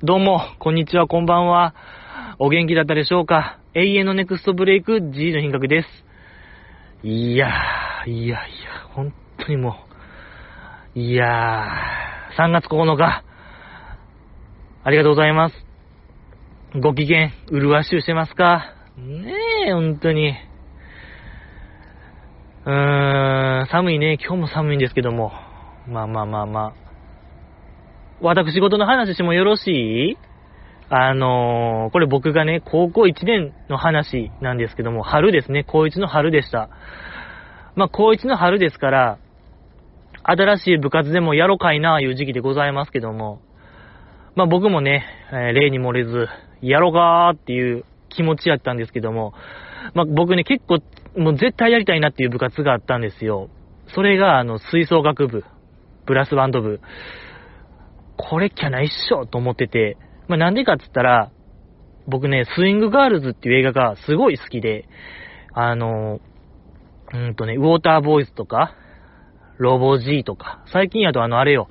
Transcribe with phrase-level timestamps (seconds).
[0.00, 1.74] どうも、こんにちは、こんばんは。
[2.38, 3.58] お元気だったでしょうか？
[3.74, 5.88] 永遠のネクストブレイク G の品格です。
[7.02, 9.74] いやー、いやいや、本当にも
[10.94, 13.24] う、いやー、3月9日、
[14.84, 15.66] ありがとうございます。
[16.80, 18.74] ご機嫌、うるわしゅうしてますか？
[18.96, 19.34] ね
[19.66, 20.32] え、本当に。
[22.66, 24.16] うーん、寒いね。
[24.24, 25.32] 今日も寒いんですけども。
[25.88, 26.87] まあまあまあまあ。
[28.20, 30.18] 私事の話してもよろしい？
[30.90, 36.70] あのー、これ僕がね、高校1年の話なんですけども、春ですね、高1の春でした。
[37.76, 39.18] まあ、高1の春ですから、
[40.22, 43.40] 新しい部活でもやろかいな、いう時期でございますけども、
[44.34, 46.28] まあ僕もね、え、例に漏れず、
[46.60, 49.34] やろかーっていう気持ちやったんですけども、
[49.94, 50.78] まあ僕ね、結構、
[51.20, 53.48] もう絶対やりたいなっていう部活があったんですよ。
[53.94, 55.44] それが、あの、吹奏楽部、
[56.06, 56.80] ブラスバンド部。
[58.18, 59.96] これきゃないっしょと思ってて、
[60.26, 61.30] まあなんでかっつったら、
[62.06, 64.88] 僕ね、スイングガールズっていう映画がすごい好きで、
[65.54, 66.20] あの、
[67.14, 68.74] うんとね、ウォーターボーイズとか、
[69.58, 71.68] ロボ G とか、最近やとあのあれよ、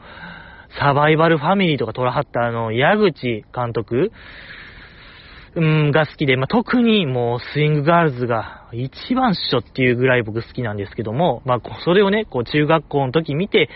[0.80, 4.12] サバイバルファミリーとか撮らはったあの、矢口監督
[5.56, 13.70] うん、が好きで、まあ、特にもうスイングガールズが一番っしょっていうぐらい僕好きなんですけども、まあ、それをね、こう中学校の時見て、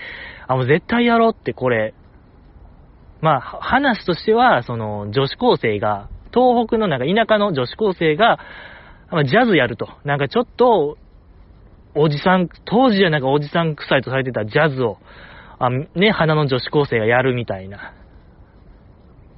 [0.48, 1.96] あ、もう絶対やろうってこれ、
[3.22, 8.40] まあ、話としては、その、女子高生が、東北のなんか田舎の女子高生が、
[9.12, 9.90] ま、ジャズやると。
[10.04, 10.98] なんかちょっと、
[11.94, 14.98] おじさん、当時はなんかおじさん臭いとされてたジャズを、
[15.60, 17.94] あね、花の女子高生がやるみたいな。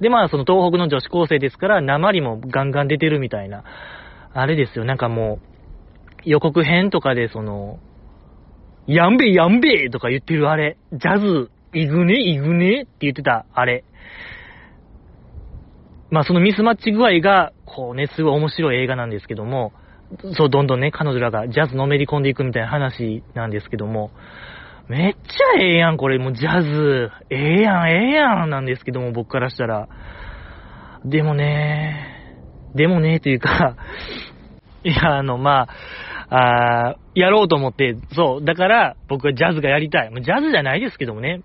[0.00, 3.64] で、まあ、その東北の女子高生ですから、鉛もガンガン出てるみたいな。
[4.32, 5.54] あれですよ、なんかもう、
[6.24, 7.78] 予告編とかで、その、
[8.86, 13.84] やんべえやんべえとか言ってるあれ、ジャズ、いぐねいぐねって言ってたあれ。
[16.10, 19.72] まあ、そのミスマッチ具合が、こうね、すごい面白い映画なんですけども、
[20.36, 24.10] そう、どんどんね、彼女らがジャズのめり込んでいくみたいな話なんですけども、
[24.88, 26.18] めっちゃええやん、これ。
[26.18, 27.10] もうジャズ。
[27.30, 29.88] ええやん、ええやん、なんですけども、僕からしたら。
[31.04, 32.14] でもね、
[32.74, 33.76] でもね、というか
[34.84, 35.68] いや、あの、ま
[36.28, 40.10] あ、あやろうと思って、そう、だから僕はジャズがやりたい。
[40.12, 41.42] ジャズじゃないですけどもね、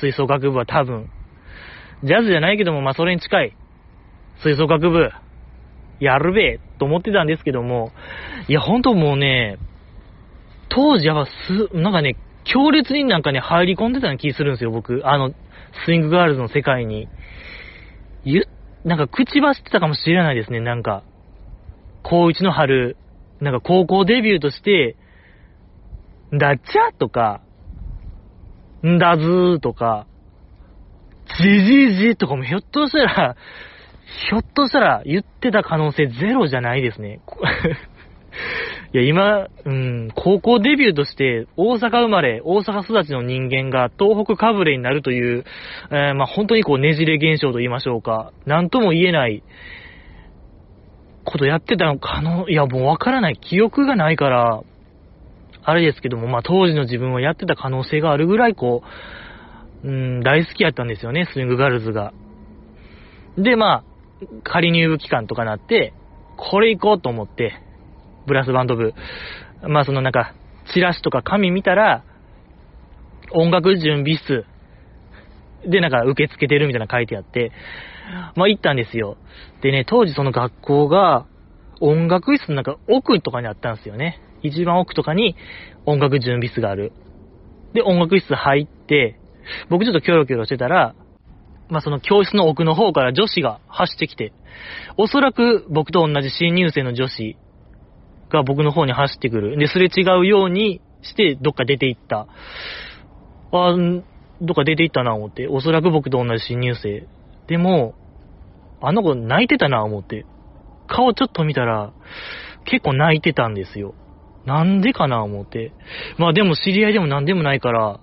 [0.00, 1.10] 吹奏楽部は多分。
[2.04, 3.56] ジャズじゃないけども、まあそれに近い。
[4.42, 5.10] 吹奏楽部、
[6.00, 7.92] やるべえ、と思ってたんですけども、
[8.48, 9.58] いや、ほんともうね、
[10.68, 15.02] 当時はす、なんかね、強烈になんかね、入り込んでたような気するんですよ、僕。
[15.04, 15.32] あの、
[15.86, 17.08] スイングガールズの世界に。
[18.24, 18.46] ゆ、
[18.84, 21.04] なんか口走ってたかもしれないですね、なんか。
[22.02, 22.96] 高一の春、
[23.40, 24.96] なんか高校デビューとして、
[26.34, 27.42] んだっちゃとか、
[28.86, 30.06] んだずーとか、
[31.40, 33.36] じじじとかもひょっとしたら、
[34.28, 37.20] ひょっとしたら言ってた可能性ゼロじゃないですね。
[38.92, 45.44] いや、今、うん、高校デビューとして大阪生まれ、大阪育ちの人間が東北かぶれになるという、
[45.90, 48.32] えー、まあ、本当にこうねじれ現象と言いましょうか。
[48.44, 49.42] なんとも言えない
[51.24, 53.38] ことやってたのかの、いや、もうわからない。
[53.38, 54.62] 記憶がないから、
[55.64, 58.82] あれですけども、まあ、当時の自分はやってた可能性があるぐらい、こ
[59.84, 62.12] う、うん、大好きやったんですよね、スイングガールズが。
[63.36, 63.84] で、まあ、
[64.44, 65.92] 仮入部期間とかなって、
[66.36, 67.54] これ行こうと思って、
[68.26, 68.94] ブラスバンド部。
[69.62, 70.34] まあそのなんか、
[70.72, 72.04] チラシとか紙見たら、
[73.32, 74.44] 音楽準備室
[75.66, 77.52] でなんか受け付けてるみたいな書いてあって、
[78.36, 79.16] まあ行ったんですよ。
[79.62, 81.26] でね、当時その学校が
[81.80, 84.20] 音楽室のなんか奥とかにあったんですよね。
[84.42, 85.36] 一番奥とかに
[85.86, 86.92] 音楽準備室がある。
[87.74, 89.18] で、音楽室入って、
[89.68, 90.94] 僕ちょっとキョロキョロしてたら、
[91.68, 94.32] まあその教室の奥の方から女子が走ってきて、
[94.96, 97.36] おそらく僕と同じ新入生の女子
[98.30, 99.56] が僕の方に走ってくる。
[99.56, 102.26] で、すれ違うようにして、どっか出て行った。
[103.52, 103.76] あ
[104.40, 105.46] どっか出て行ったな、思って。
[105.48, 107.06] おそらく僕と同じ新入生。
[107.46, 107.94] でも、
[108.80, 110.26] あの子泣いてたな、思って。
[110.88, 111.92] 顔ちょっと見たら、
[112.64, 113.94] 結構泣いてたんですよ。
[114.46, 115.72] なんでかな、思って。
[116.18, 118.00] まあでも知り合いでも何でもないから、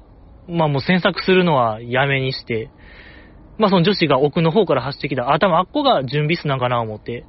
[0.48, 2.70] まあもう詮索するのはやめにして、
[3.58, 7.26] まあその女子が奥の方から走ってきた、あ、多分あっこが準備室なんかな、思って。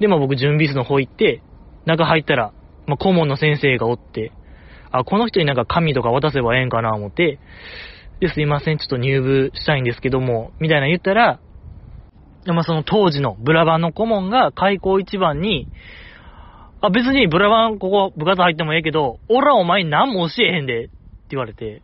[0.00, 1.42] で、まあ僕準備室の方行って、
[1.84, 2.52] 中入ったら、
[2.86, 4.32] まあ、顧問の先生がおって、
[4.90, 7.38] あ、この人になんか紙とか渡せばええんかな思って、
[8.20, 11.40] で、すいません、ちょっと入部したいんですけども、みたいな言ったら、
[12.46, 15.68] まあ、その当時のブラバンの顧問が開校一番に、
[16.80, 20.92] あ、別にブラバンここ部活入ってもええけど、俺はお前何も教えへんで、って
[21.30, 21.82] 言われて、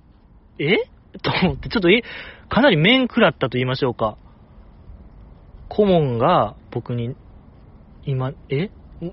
[0.58, 0.76] え？
[1.22, 2.02] と思って、ちょっとえ、
[2.48, 4.16] かなり面食らったと言いましょうか。
[5.68, 7.16] 顧問が僕に、
[8.04, 8.70] 今、え？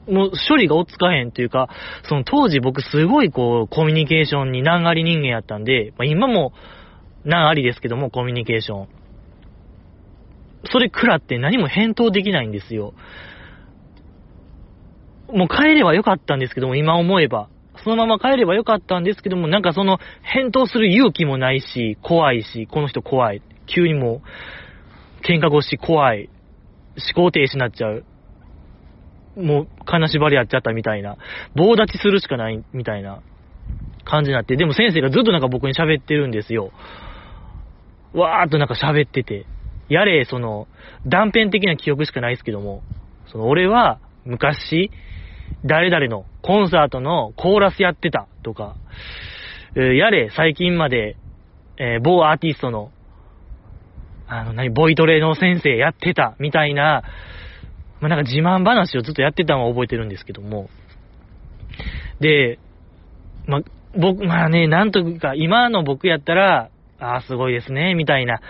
[0.08, 1.68] もう処理が追っつかへんっていうか、
[2.08, 6.54] その当時僕すごいこう、コミュニケーションに難あり人間やったんで、まあ、今も
[7.26, 8.88] 難ありですけども、コミュニケーション。
[10.72, 12.94] それ食らって何も返答できないんですよ。
[15.34, 17.50] もう帰ればよかったんですけども、今思えば。
[17.84, 23.42] そのまま帰ればよかったんですけども、なんかその、返答する勇気もないし、怖いし、この人怖い。
[23.66, 26.30] 急にもう、喧嘩腰怖い。
[27.16, 28.06] 思考停止になっちゃう。
[29.36, 31.18] もう、金縛りやっちゃったみたいな。
[31.56, 33.22] 棒立ちするしかないみたいな
[34.04, 36.72] 感じになって、でも先生がずっとなんか僕に喋ってるんですよ。
[38.14, 39.46] わーっとなんか喋ってて。
[39.88, 40.68] やれ、その、
[41.06, 42.82] 断片的な記憶しかないですけども、
[43.28, 44.92] その、俺は、昔、
[45.66, 48.76] 誰々のコンサートのコーラスやってたとか、
[49.76, 51.16] やれ、最近まで、
[51.78, 52.92] えー、某アーティストの、
[54.28, 57.04] あの、何、ボイトレの先生やってた、みたいな、
[58.02, 60.70] まあ、なんか自慢話をずっとやってたのは覚えてるんですけども、
[62.20, 62.60] で、
[63.46, 63.62] ま、
[63.98, 66.70] 僕、まあね、なんとか、今の僕やったら、
[67.00, 68.42] ああ、すごいですね、みたいな。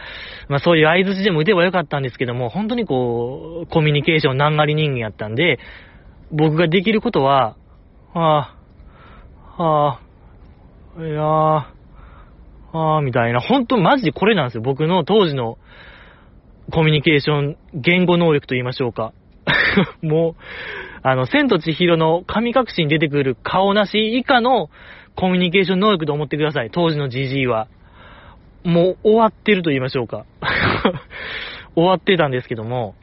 [0.50, 5.57] まあそういう合図でも打てばよかったんですけども、本当にこう、コミュニケーション難あり人間やったんで、
[6.31, 7.56] 僕ができることは、
[8.13, 8.56] は
[9.57, 10.00] あ、は
[10.98, 11.74] あ、いやあ、
[12.74, 14.62] はあ、みたいな、本当マジでこれなんですよ。
[14.62, 15.57] 僕の当時の
[16.72, 19.13] コミュニケーション、言語能力と言いましょうか。
[20.01, 20.36] もう、
[21.04, 24.69] あの、千と千尋の神隠しに出てくる顔なし以下の
[25.16, 26.69] コミュニケーション能力と思ってください。
[26.72, 27.68] 当時のジジイは。
[28.63, 30.25] もう終わってると言いましょうか。
[31.75, 32.95] 終わってたんですけども、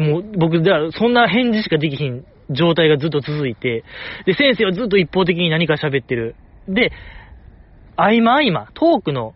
[0.00, 3.84] もう僕、ではそんな返事しかできひん状態がずっと続いて、
[4.26, 6.34] で、先生はずっと一方的に何か喋ってる。
[6.68, 6.90] で、
[7.96, 9.34] 合間合間、トークの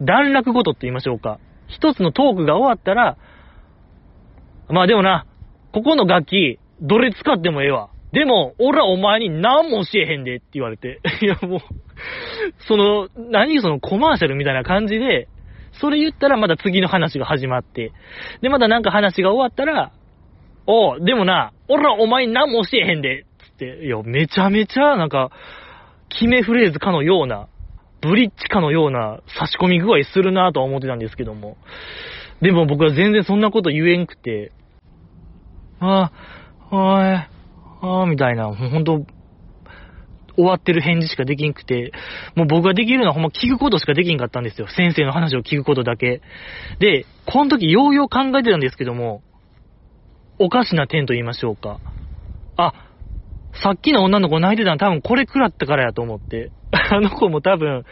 [0.00, 1.38] 段落ごとって言いましょうか。
[1.68, 3.16] 一つのトークが終わったら、
[4.68, 5.26] まあでもな、
[5.72, 7.90] ここの楽器、どれ使ってもええわ。
[8.12, 11.00] でも、俺はお前に何も教えへんでって言われて。
[11.20, 11.60] いやもう、
[12.68, 15.28] その、何そのコマーシャルみたいな感じで、
[15.80, 17.92] それ言ったらまだ次の話が始まって、
[18.40, 19.92] で、まだなんか話が終わったら、
[20.66, 25.30] おう、でもな、俺はお前何も教えへんで、つって、いや、めちゃめちゃなんか、
[26.08, 27.48] 決めフレーズかのような、
[28.00, 31.56] ブリッジかのような差し込み具合するなとは思ってたんですけども。
[32.40, 34.52] でも僕は全然そんなこと言えんくて、
[35.80, 36.12] あ
[36.70, 37.14] あ、おい、
[37.82, 39.06] ああ、みたいな、ほんと、
[40.36, 41.92] 終わってる返事しかできんくて、
[42.34, 44.66] もう僕ができるのはほんま聞くことしかできんかったんですよ。
[44.68, 46.22] 先生の話を聞くことだけ。
[46.80, 49.22] で、この時ようよう考えてたんですけども、
[50.38, 51.78] おかしな点と言いましょうか。
[52.56, 52.72] あ、
[53.62, 56.50] さっきの女の子泣いてたの多分これ食らったからやと思って。
[56.72, 57.84] あの子も多分、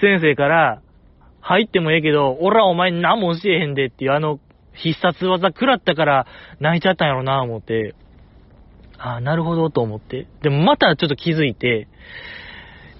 [0.00, 0.82] 先生から、
[1.40, 4.38] 入ってもええけど、俺はお前何も教えへんでっていうあの
[4.74, 6.26] 必殺技食らったから
[6.60, 7.94] 泣いちゃったんやろな思って。
[8.98, 10.26] ああ、なるほどと思って。
[10.42, 11.88] でもまたちょっと気づいて、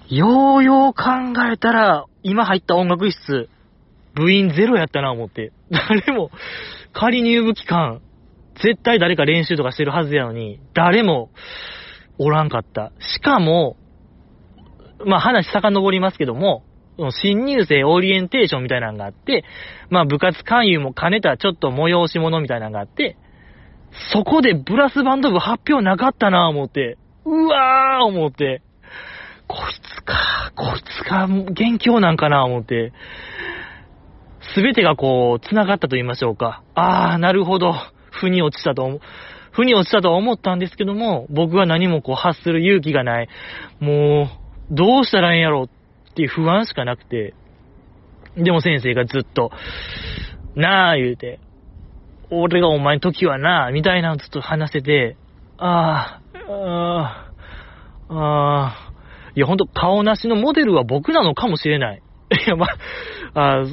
[0.07, 1.03] ようよう考
[1.51, 3.49] えたら、今入った音楽室、
[4.15, 5.51] 部員ゼロやったな思って。
[5.69, 6.31] 誰も、
[6.93, 8.01] 仮入部期間、
[8.55, 11.29] 絶対誰か練習とかしてるはずやのに、誰も
[12.17, 12.91] おらんかった。
[12.99, 13.77] しかも、
[15.05, 16.63] まあ話遡りますけども、
[17.11, 19.45] 新入生オリエンテーションみたいなのがあって、
[19.89, 23.17] まあ部活勧誘も兼ねたちょっと催し物みたいなのがあって、
[24.11, 28.61] そこでブラスバンド部発表なかったなぁ思って、うわー思って、
[29.47, 32.93] こいつか、こいつか、元凶なんかなぁ思って、
[34.55, 36.63] すべてがこう、繋がったと言いましょうか。
[36.75, 37.73] あー、なるほど。
[38.11, 38.99] 腑に落ちたと思う。
[39.51, 43.29] 腑に落ちたと思ったんですけども、僕は何もこう発する勇気がない。
[43.79, 44.29] も
[44.71, 47.33] う、どうしたらいいんやろっていう不安しかなくて。
[48.37, 49.51] でも先生がずっと、
[50.55, 51.39] なあ言うて、
[52.31, 55.17] 俺がお前の時はな、みたいなのずっと話せて、
[55.57, 57.33] ああ、あ
[58.09, 58.93] あ、ああ、
[59.35, 62.01] いや、ほんと、顔なしのモデルは僕なのかもしれない。
[62.45, 62.67] いや、ま
[63.33, 63.65] あ、あ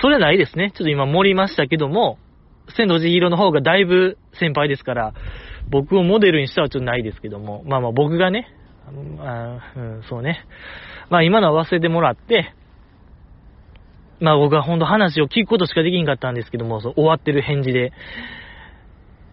[0.00, 0.72] それはないですね。
[0.72, 2.18] ちょっと今盛りましたけども、
[2.76, 5.14] 千の千尋の方がだいぶ先輩ですから、
[5.68, 8.48] 僕をモデルにしたはちょっとないですけども、まあまあ僕がね、
[9.20, 10.44] あうん、そうね。
[11.10, 12.54] まあ今のは忘れてもらって、
[14.20, 17.92] まあ僕はほんと話を聞くことしかできんかったんですけども、そう終わってる返事で。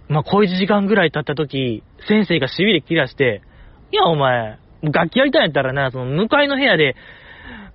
[0.07, 3.41] まあ小一時間ぐらい経った時、先生がしびれ切らして、
[3.91, 6.95] いやお前、楽器やりたいんやったらな、その向かいの部屋で、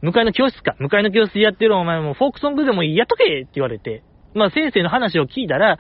[0.01, 4.03] 向かいの教室か、向かいの教室やってるお前もフォークソングでもいいやっとけって言われて、
[4.35, 5.79] まあ先生の話を聞いたら、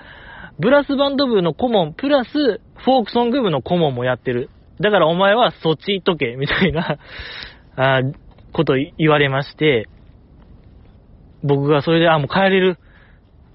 [0.58, 4.50] ブラスバンド部の顧問、プラス、フォークソング部の顧問もやってる。
[4.80, 6.98] だからお前はそっち行っとけ、みたいな、
[7.76, 8.00] あ
[8.52, 9.88] こと言われまして、
[11.42, 12.78] 僕がそれで、あ、もう帰れる。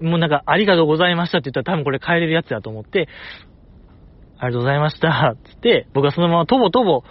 [0.00, 3.08] もうなんか、ありがとうございましたって言ったら多分これ帰れるやつだと思って、
[4.38, 7.02] ありがとうございました、つって、僕はそのままとぼとぼ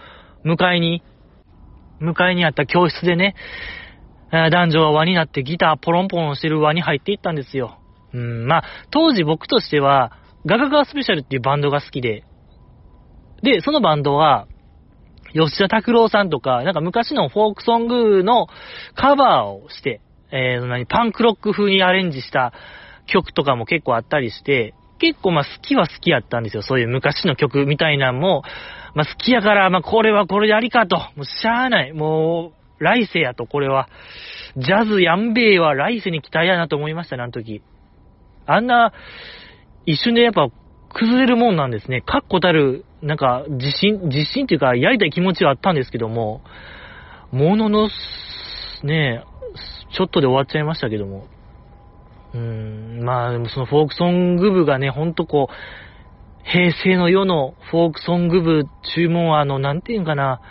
[0.46, 1.04] 迎えに、
[2.02, 3.36] 迎えにあった教室でね、
[4.32, 7.80] 男女は輪になってギターポロンポロンしてる輪に入っていったんですよ。
[8.14, 10.14] うん、まあ、当時僕としては、
[10.46, 12.24] ガガガスペシャルっていうバンドが好きで、
[13.44, 14.48] で、そのバンドは、
[15.34, 18.48] 吉田拓郎さんとか、なんか昔のフォークソングの
[18.96, 22.54] カバーをして、えー、何、パンクロック風にアレンジした
[23.06, 26.62] 曲とかも結構あったりして、結構まあ好きは好きやったんですよ。
[26.62, 28.44] そういう昔の曲みたいなんも、
[28.96, 30.98] まあ好きやから、まあこれはこれでありかと。
[30.98, 31.94] もうしゃあない。
[31.94, 33.90] もう、来世やと、これは。
[34.58, 37.62] ジャズやんべえは来世に期待やなと思いましたね、あの時。
[38.46, 38.92] あんな、
[39.86, 40.50] 一瞬でやっぱ
[40.90, 42.02] 崩れるもんなんですね。
[42.02, 46.42] 確固たる、なんか、自信、自信っていうか、やりたい気持ちはあったんですけども、
[47.32, 47.90] ものの、
[48.84, 49.37] ねえ
[49.92, 51.28] ちょっとで終わっちゃいましたけども。
[52.34, 55.54] うーん、まあ、でもそのフォークソング部がね、ほんとこう、
[56.50, 58.64] 平成の世のフォークソング部
[58.96, 60.42] 注文は、あの、なんていうんかな、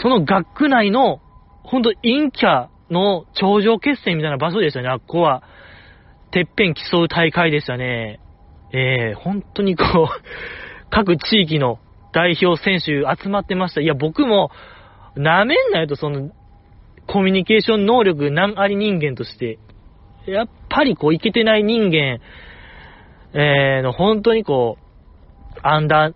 [0.00, 1.20] その学区内の、
[1.62, 5.42] ほんと陰キャの頂上決戦みたいな場所でしたね、あっこは。
[6.30, 8.20] てっぺん競う大会でしたね。
[8.72, 10.06] えー、本当にこう、
[10.90, 11.78] 各地域の
[12.12, 13.80] 代表選手集まってました。
[13.80, 14.50] いや、僕も、
[15.16, 16.30] なめんなよと、その、
[17.06, 19.58] コミュニケーション能力何あり人間として、
[20.26, 22.20] やっぱりこう、いけてない人間、
[23.32, 24.78] えー、の、本当にこ
[25.56, 26.14] う、アンダー、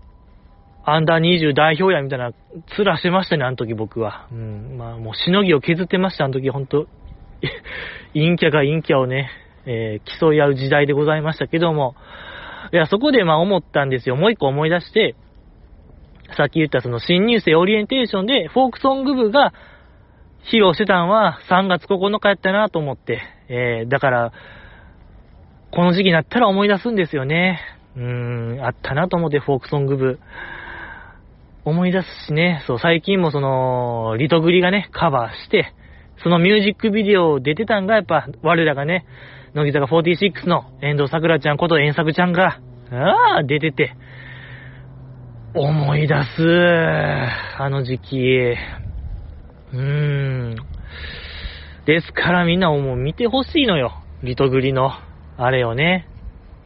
[0.85, 2.33] アンダー20代表やみたいな、
[2.77, 4.27] つらしてましたね、あの時僕は。
[4.33, 6.87] うん、まあもうしのぎを削ってました、あの時、本当
[8.15, 9.31] 陰キャが陰キャをね、
[9.67, 11.95] えー、競い合う時代でございましたけども、
[12.73, 14.17] いや、そこでまあ思ったんですよ。
[14.17, 15.15] もう一個思い出して、
[16.37, 19.53] さっき言ったその新入生オリエンテーションで、フォークソング部が
[20.45, 24.33] 披露してたんは3月9日やったなと思って、えー、だから、
[25.73, 27.61] この時期になったら思い出すんですよね。
[27.97, 28.03] うー
[28.57, 30.19] ん、あったなと思って、フォークソング部。
[31.65, 35.75] 思い出すしね、そう、最近もその、リトグリがね、カバーして、
[36.23, 39.05] そのミュージックビデオ出てたんが、やっぱ、我らがね、
[39.55, 43.95] 乃木坂46の遠藤桜ちゃんこと遠作ちゃんが、ああ、出てて、
[45.55, 46.43] 思い出す、
[47.59, 48.57] あの時期。
[49.73, 49.81] うー
[50.53, 50.57] ん。
[51.87, 54.03] ですからみんなもう見てほしいのよ。
[54.23, 54.91] リトグリの、
[55.37, 56.07] あれをね。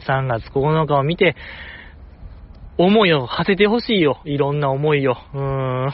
[0.07, 1.37] 3月9日を見て、
[2.77, 4.21] 思いを馳せてほしいよ。
[4.25, 5.13] いろんな思いを。
[5.13, 5.93] うーん。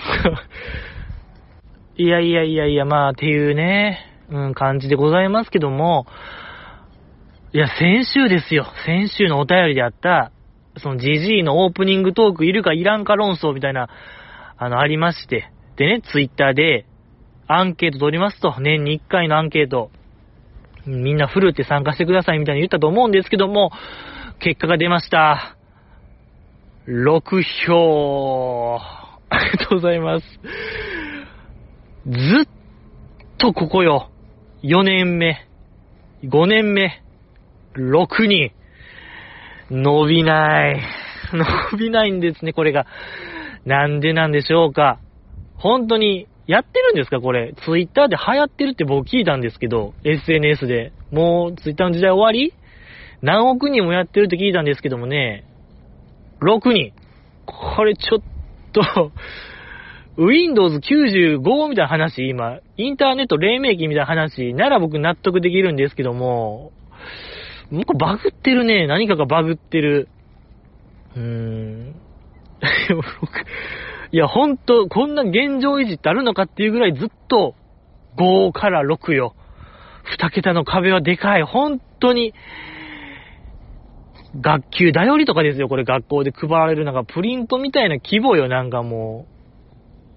[1.96, 6.06] いやいやいやいや、まあ、っていうね、うん、感じでございますけども、
[7.52, 8.66] いや、先週ですよ。
[8.86, 10.32] 先週のお便りであった、
[10.78, 13.88] その GG のオープニングトークいるかいらんか論争みたいな、
[14.56, 15.50] あの、ありまして。
[15.76, 16.86] でね、ツイッターで、
[17.52, 19.90] アンケート取りますと、年に1回のアンケート、
[20.86, 23.72] みんなフルって参加してくださいみたいに言ったと思うんですけども、
[24.38, 25.56] 結果が出ました。
[26.86, 28.78] 6票。
[29.30, 30.26] ありがとうございます。
[32.06, 32.48] ずっ
[33.36, 34.10] とここよ。
[34.62, 35.48] 4年目、
[36.22, 37.02] 5年目、
[37.74, 38.52] 6人。
[39.70, 40.80] 伸びない。
[41.32, 42.86] 伸びないんですね、これが。
[43.64, 45.00] なんでなんでしょうか。
[45.56, 47.54] 本当に、やってるんですか、これ？
[47.64, 50.92] ツイッターで流行ってるって僕聞いたんですけど、SNS で。
[51.12, 52.52] もう、ツイッターの時代終わり？
[53.22, 55.44] 何億人もやってるって聞いたんですけどもね、
[56.40, 56.92] 6人。
[57.46, 58.22] これちょっ
[58.72, 59.12] と
[60.22, 64.52] Windows 95みたいな話、今、インターネット黎明期みたいな話？
[64.54, 66.72] なら僕納得できるんですけども、
[67.70, 68.88] なんかバグってるね。
[68.88, 70.08] 何かがバグってる。
[71.14, 71.94] うーん。
[74.12, 77.54] いや、ほんと、こんな現状維持ってあるのかっていうぐらいずっと
[78.16, 79.34] 5から6よ。
[80.18, 81.42] 2桁の壁はでかい。
[81.42, 82.34] 本当に。
[84.40, 89.26] 学級頼りとかですよ、これ学校で配られるなんかプリントみたいな規模よ、なんかも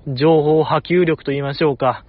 [0.07, 0.15] う。
[0.15, 2.05] 情報波及力と言いましょうか。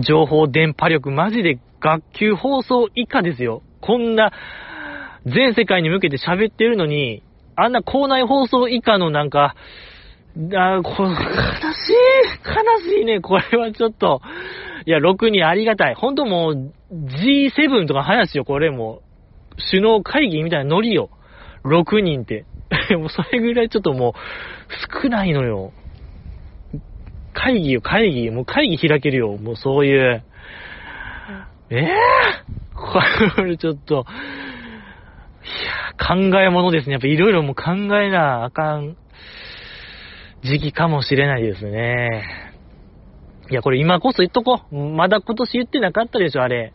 [0.00, 3.62] 情報電波力、マジで学級放送以下ですよ。
[3.80, 4.32] こんな、
[5.26, 7.22] 全世界に向けて喋ってるのに、
[7.56, 9.54] あんな校内放送以下のなんか、
[10.54, 11.94] あこ 悲しい、
[12.46, 14.22] 悲しいね、これはちょっと。
[14.86, 15.94] いや、6にありがたい。
[15.94, 19.12] ほんともう、G7 とか話よ、これもう
[19.70, 21.10] 首脳会議みたいなノリよ。
[21.64, 22.44] 6人って。
[22.96, 25.72] もうそれぐらいちょっともう、少ないのよ。
[27.34, 28.30] 会議よ、会議。
[28.30, 29.36] もう会議開けるよ。
[29.36, 30.24] もうそういう。
[31.70, 36.92] えぇ、ー、 これちょっと、いや、考え物ですね。
[36.92, 38.96] やっぱいろいろもう考えなあかん
[40.42, 42.22] 時期かもしれないですね。
[43.50, 44.74] いや、これ今こそ言っとこう。
[44.74, 46.72] まだ今年言ってなかったでしょ、あれ。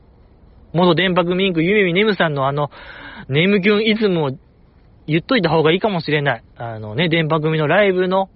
[0.74, 2.70] 元電白ミンク、ゆめみねむさんのあの、
[3.30, 4.32] ネムキュンイズムを
[5.08, 6.44] 言っといた方がいいかもしれない。
[6.58, 8.30] あのね、電波組のライブの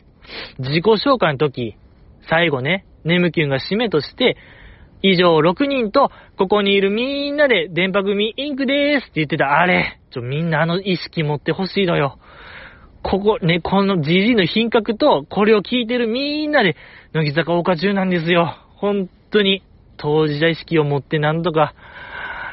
[0.59, 1.75] 自己紹介の時、
[2.29, 4.37] 最後ね、ネムキュンが締めとして、
[5.01, 9.99] 以上6人と、ここにいるみんなで電波組インクでーすって言ってた、あれ。
[10.11, 12.19] ちょ、みんなあの意識持ってほしいのよ。
[13.03, 16.75] ここ、ね、この GG の品格と、これを聞いてるみんなで、
[17.13, 18.57] 乃木坂岡中なんですよ。
[18.75, 19.63] 本当に、
[19.97, 21.73] 当事者意識を持ってなんとか、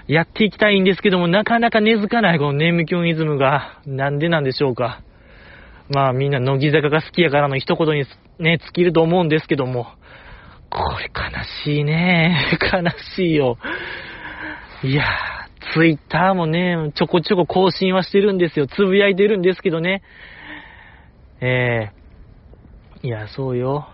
[0.07, 5.02] やっていきたいんですけども、なかなか根付かないこのネームキョンイズムが、なんでなんでしょうか。
[5.90, 8.05] まあみんな乃木坂が好きやからの一言に
[8.38, 9.88] ね、尽きると思うんですけども、
[10.71, 12.37] これ悲しいね。
[12.61, 13.59] 悲しいよ。
[14.83, 18.67] いやー、ツイッターもね、ちょこちょこ更新はしてるんですよ。
[18.67, 20.03] つぶやいてるんですけどね。
[21.41, 23.89] えー、いや、そうよ。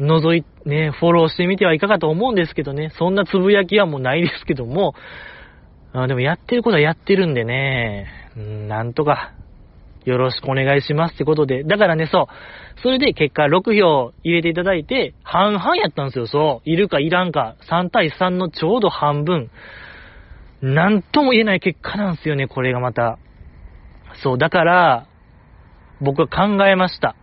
[0.00, 2.90] 覗い、ね、フォローしてみてはいかがと思うんですけどね。
[2.90, 4.94] そんなつぶやきはもうないですけども、
[5.92, 8.06] あでもやってることはやってるんでね、
[8.38, 9.32] んなんとか、
[10.08, 11.64] よろしくお願いしますってことで。
[11.64, 12.26] だからね、そう。
[12.82, 16.70] それで結果6票入れていただいて、半々やったんですよ、そう。
[16.70, 17.56] いるかいらんか。
[17.68, 19.50] 3対3のちょうど半分。
[20.62, 23.18] なんとも言えない結果なんですよね、これがまた。
[24.22, 25.06] そう、だから、
[26.00, 27.14] 僕は考えました。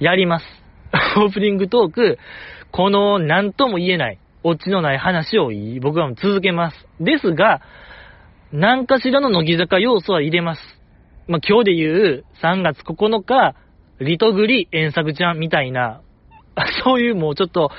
[0.00, 0.44] やります。
[1.16, 2.18] オープニングトーク、
[2.72, 6.88] この何とも言えない、オチのない話を僕は続けます。
[7.00, 7.60] ですが、
[8.52, 10.77] 何かしらの乃木坂要素は入れます。
[11.28, 13.54] まあ、今日で言う3月9日、
[14.00, 16.00] リトグリ遠作ちゃんみたいな、
[16.82, 17.70] そういうもうちょっと、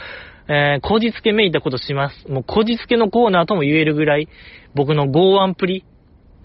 [0.47, 2.31] えー、こじつけめいたことします。
[2.31, 4.27] もうこじつけのコーナーとも言えるぐらい、
[4.75, 5.83] 僕の剛腕プリ。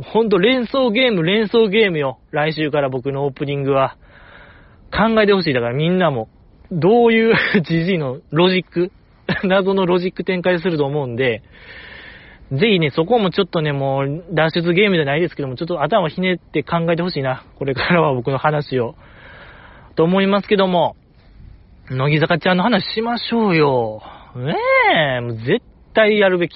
[0.03, 2.19] ほんと連想ゲーム、連想ゲームよ。
[2.31, 3.97] 来週から僕のオープニングは。
[4.91, 5.53] 考えてほしい。
[5.53, 6.29] だからみんなも。
[6.71, 8.91] どういうじじいのロジック
[9.45, 11.43] 謎のロジック展開すると思うんで、
[12.53, 17.45] ぜひね、そこもちょっとね、もう、脱出ゲームじゃないですけども、ちょっと頭ひねって考えてほしいな。
[17.59, 18.95] これからは僕の話を。
[19.97, 20.97] と思いますけども、
[21.90, 24.03] 乃木坂ちゃんの話しましょうよ。
[24.37, 24.55] ね
[25.18, 25.61] え、もう絶
[25.95, 26.55] 対やるべき。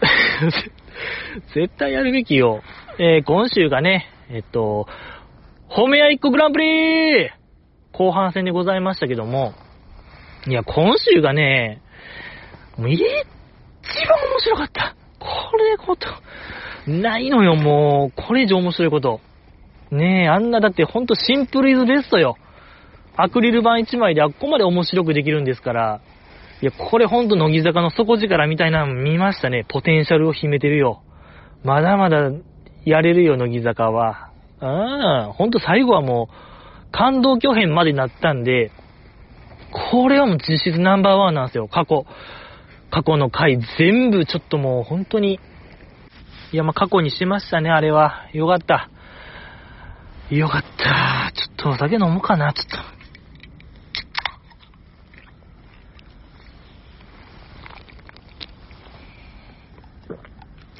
[1.54, 2.62] 絶対やるべきよ。
[2.98, 4.86] えー、今週がね、えっと、
[5.68, 7.30] 褒め合いっ子グランプリ
[7.92, 9.54] 後半戦でございましたけども、
[10.46, 11.82] いや、今週がね、
[12.76, 13.02] もう一
[13.82, 14.96] 一番面白かった。
[15.18, 16.08] これこと、
[16.90, 19.20] ないのよ、もう、これ以上面白いこと。
[19.90, 22.36] ねえ、あんなだってほんとシンプルイズベストよ。
[23.16, 26.00] アクリル板1枚であっこまで面白くできるんですから、
[26.62, 29.64] いや、これほんと乃木坂の底力みたいなの見ましたね。
[29.68, 31.02] ポテンシャルを秘めてるよ。
[31.64, 32.30] まだまだ
[32.84, 34.30] やれるよ、乃木坂は。
[34.60, 38.70] うん、ほんと最後はもう、感動巨編までなったんで、
[39.90, 42.06] これはもう実質ナンバーワンなんですよ、過去。
[42.92, 45.40] 過去の回全部ちょっともう本当に、
[46.52, 48.28] いやまあ過去にしましたね、あれは。
[48.34, 48.90] よかった。
[50.28, 51.32] よかった。
[51.34, 52.66] ちょっとお酒飲もうかな、ちょっ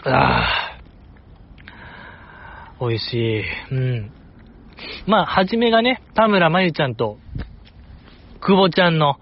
[0.05, 0.11] と。
[0.11, 0.79] ああ。
[2.79, 3.42] 美味しい。
[3.70, 4.12] うん。
[5.07, 7.16] まあ、はじめがね、田村まゆちゃんと、
[8.42, 9.18] 久保ちゃんの、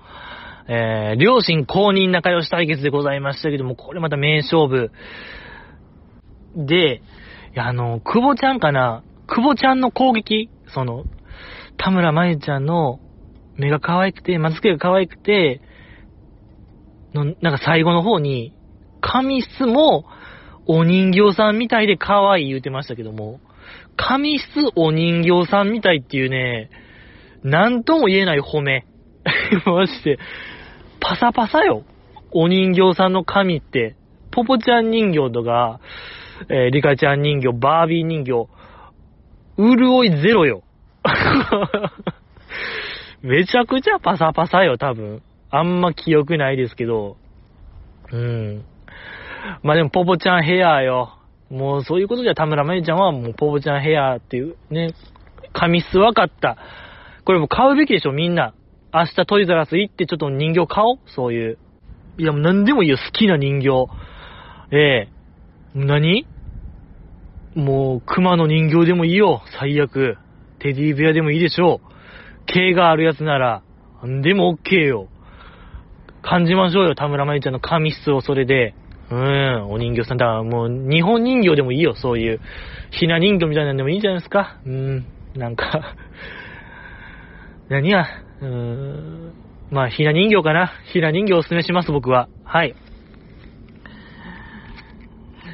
[0.72, 4.92] えー、両親公認仲良し対決でございましたけども、これまた名勝負。
[6.54, 7.02] で、
[7.56, 9.02] あの、久保ちゃんかな？
[9.26, 10.48] 久保ちゃんの攻撃？
[10.72, 11.06] その、
[11.76, 13.00] 田村まゆちゃんの
[13.56, 15.61] 目が可愛くて、まつげが可愛くて、
[17.14, 18.54] の、なんか最後の方に、
[19.00, 20.04] 髪質も
[20.66, 23.40] お人形さんみたいで可愛い言うてましたけども、
[23.96, 24.44] 紙質
[24.76, 26.70] お人形さんみたいっていうね、
[27.42, 28.87] なんとも言えない褒め。
[29.66, 30.18] マジで。
[31.01, 31.85] パサパサよ。
[32.33, 33.97] お人形さんの髪って。
[34.31, 35.81] ポポちゃん人形とか、
[36.49, 38.49] えー、リカちゃん人形、バービー人形、
[39.57, 40.63] 潤いゼロよ。
[43.23, 45.23] めちゃくちゃパサパサよ、多分。
[45.51, 47.17] あんま記憶ないですけど。
[48.13, 48.65] うん。
[49.63, 51.15] まあでも、ポポちゃんヘアよ。
[51.51, 54.95] もうそういうことじゃ田村まゆちゃんはもうポーちゃんヘアっていうね、
[55.53, 56.57] 髪質分かった。
[57.25, 58.55] これも買うべきでしょ、みんな。
[58.92, 60.98] 明日トイザラス行ってちょっと人形買おう？
[61.07, 61.59] そういう。
[62.18, 63.87] いや、もう何でもいいよ、好きな人形。
[64.72, 65.09] ええ
[65.74, 66.26] 何？
[67.55, 70.18] もう、熊の人形でもいいよ、最悪。
[70.59, 71.90] テディベアでもいいでしょう。
[72.46, 73.62] 毛があるやつなら、
[74.03, 75.09] 何でも OK よ。
[76.22, 78.74] 感じましょうよ、田村まゆちゃんの髪質をそれで。
[79.11, 80.18] うん、お人形さん。
[80.18, 82.40] だからもう、日本人形でもいいよ、そういう。
[82.90, 84.61] ひな人形みたいなんでもいいんじゃないですか。
[84.64, 85.96] うん、なんか
[87.68, 88.05] 何や、
[88.40, 89.33] うーん、
[89.70, 90.72] まあ、ひな人形かな。
[90.92, 92.29] ひな人形おすすめします、僕は。
[92.44, 92.74] はい。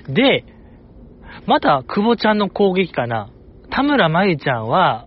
[0.09, 0.45] で、
[1.47, 3.31] また、久保ちゃんの攻撃かな。
[3.71, 5.07] 田村まゆちゃんは、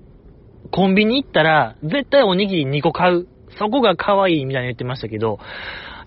[0.72, 3.28] コンビニ行ったら、絶対おにぎり2個買う。
[3.58, 5.40] そこが可愛いみたいに言ってましたけど、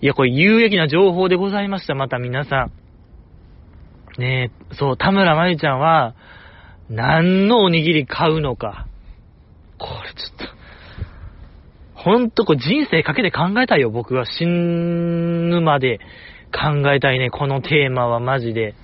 [0.01, 2.69] いや、これ有益な情報でございました、また皆さ
[4.17, 4.21] ん。
[4.21, 6.15] ねえ、そう、田村まゆちゃんは、
[6.89, 8.87] 何のおにぎり買うのか。
[9.77, 10.53] これちょっと、
[12.03, 14.25] ほんとこう人生かけて考えたいよ、僕は。
[14.25, 15.99] 死ぬまで
[16.51, 18.75] 考えたいね、このテーマはマジで。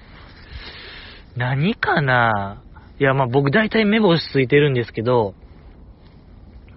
[1.35, 2.63] 何かな？
[2.99, 5.33] いや、まあ僕大体目星ついてるんですけど、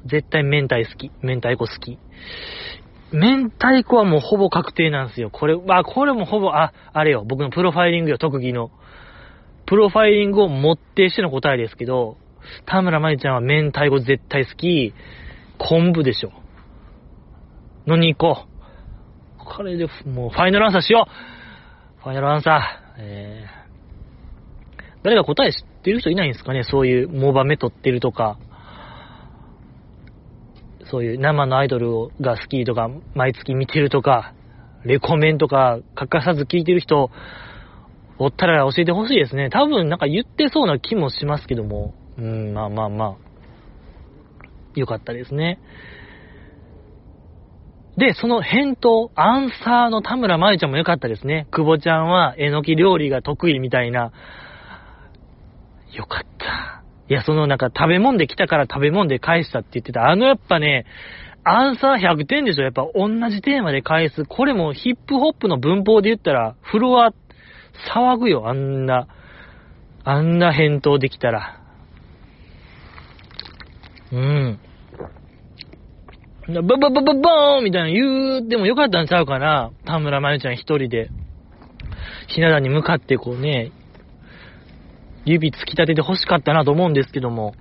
[0.06, 1.10] 絶対明太好き。
[1.22, 1.98] 明太子好き。
[3.12, 5.30] 明太子はもうほぼ確定なんですよ。
[5.30, 8.70] これ、まあこれもほぼ、あ、あれよ、僕のプロファイリングよ、特技の。
[9.66, 12.16] プロファイリングを持ってしての答えですけど、
[12.66, 14.92] 田村まゆちゃんは明太子絶対好き。
[15.68, 16.32] 昆布でしょ。
[17.86, 18.46] のに行こ
[19.38, 19.44] う。
[19.44, 22.98] これで、もう、ファイナルアンサーしようファイナルアンサー。
[22.98, 26.64] えー、誰か答え知ってる人いないんですかね？
[26.64, 28.38] そういう、モバメ撮ってるとか、
[30.90, 34.34] そういう生のアイドルが好きとか、毎月見てるとか、
[34.84, 37.10] レコメンとか、欠かさず聞いてる人、
[38.18, 39.48] おったら教えてほしいですね。
[39.48, 41.94] 多分なんか言ってそうな気もしますけども。
[42.18, 43.31] うん、まあまあまあ。
[44.74, 45.58] よかったですね。
[47.96, 51.46] で、その返答、アンサーの田村まゆちゃんもよかったですね。
[51.50, 54.12] 久保ちゃんはえのき料理が得意みたいな。
[55.92, 56.82] よかった。
[57.08, 60.08] いや、そのなんか食べ物で来たから食べ物で返したって言ってた。
[60.08, 60.86] あのやっぱね、
[61.44, 64.24] アンサー100点でしょやっぱ同じテーマで返す。
[64.24, 67.12] これもヒップホップの文法で言ったら、フロア
[67.92, 69.08] 騒ぐよ、あんな、
[70.04, 71.61] あんな返答できたら。
[74.12, 74.58] うん。
[76.48, 81.10] バババババーンみたいな言うでもよかったんちゃうかな田村まゆちゃん一人で。
[82.28, 83.72] ひな壇に向かってこうね、
[85.24, 87.54] 指突き立てて欲しかったなと思うんですけども。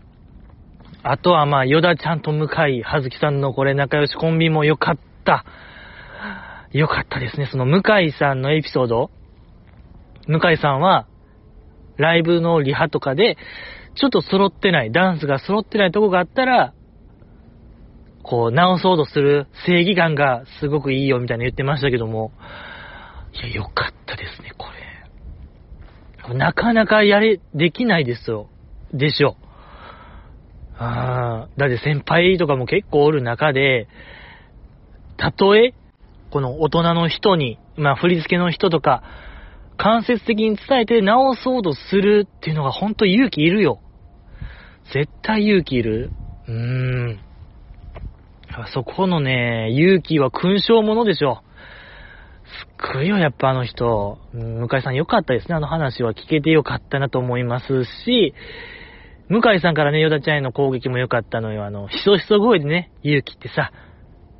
[1.03, 5.45] あとはまあ、ヨダちゃんと向かい、はずきさんのこれ仲良しコンビもよかった。
[6.71, 7.47] よかったですね。
[7.51, 9.11] その向井さんのエピソード。
[10.27, 11.07] 向井さんは、
[11.97, 13.37] ライブのリハとかで、
[13.95, 16.73] ちょっと揃ってない、ダンスが揃ってないとこがあったら、
[18.23, 22.31] こう、直そうとする正義感がすごくいいよみたいな言ってましたけども、
[23.33, 24.67] いや、よかったですね、こ
[26.27, 26.35] れ。
[26.35, 28.49] なかなかやれ、できないですよ。
[28.93, 29.35] でしょ。
[30.77, 33.87] ああ、だって先輩とかも結構おる中で、
[35.17, 35.73] たとえ、
[36.31, 39.03] この大人の人に、まあ振り付けの人とか、
[39.81, 43.79] 間接的に伝えて直そうとするっていうのが本当勇気いるよ。
[44.93, 46.11] 絶対勇気いる。
[46.47, 47.19] うーん。
[48.73, 51.41] そこのね、勇気は勲章ものでしょ。
[52.45, 54.19] すっごいよ、やっぱあの人。
[54.33, 58.35] 向井さんよかったですね、あの話は聞けてよかったなと思いますし、
[59.29, 61.65] 向井さんからね、ヨダちゃんへの攻撃もよかったのよ。
[61.65, 63.71] あの、ひそひそ声でね、勇気ってさ、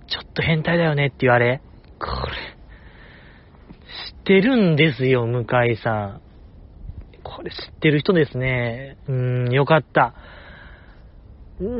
[0.07, 1.61] ちょっと変態だよねって言われ。
[1.97, 2.60] これ、
[4.21, 6.21] ってるんですよ、向井さん。
[7.23, 8.97] これ知ってる人ですね。
[9.07, 10.13] うーん、よかった。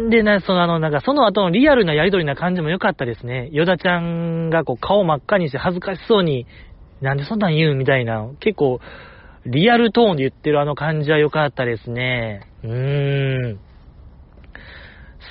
[0.10, 3.50] で、な、そのあの、なんかその後のリアルなやりとりな感じも良かったですね。
[3.52, 6.48] ヨダちゃんがこう顔真っ赤にして恥ずかしそうに、
[7.00, 8.80] なんでそんなん言うみたいな、結構、
[9.46, 12.42] リアルトーンで言ってるあの感じは良かったですね。
[12.64, 13.60] うーん。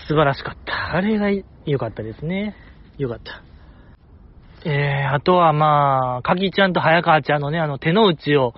[0.09, 0.96] 素晴らしかった。
[0.96, 1.31] あれが
[1.64, 2.57] 良かったですね。
[2.99, 3.49] 良かった。
[4.64, 8.53] えー、あとはまあ、かぎちゃんと早川ちゃんのね、あの手の内を、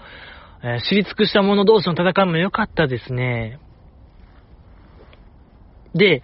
[0.65, 3.61] えー、知り尽くした者同士の戦いも良かったですね。
[5.95, 6.23] で、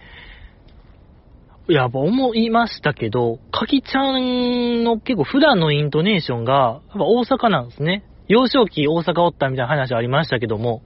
[1.67, 8.03] やっぱ思いましたけど、かきちゃんの結構普段のイントネーションが、やっぱ大阪なんですね。
[8.27, 10.81] 幼少期大阪おったみたいな話ありましたけども、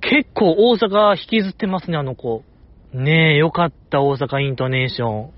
[0.00, 2.42] 結構大阪引きずってますね、あの子。
[2.92, 5.37] ねえ、よかった大阪イントネーション。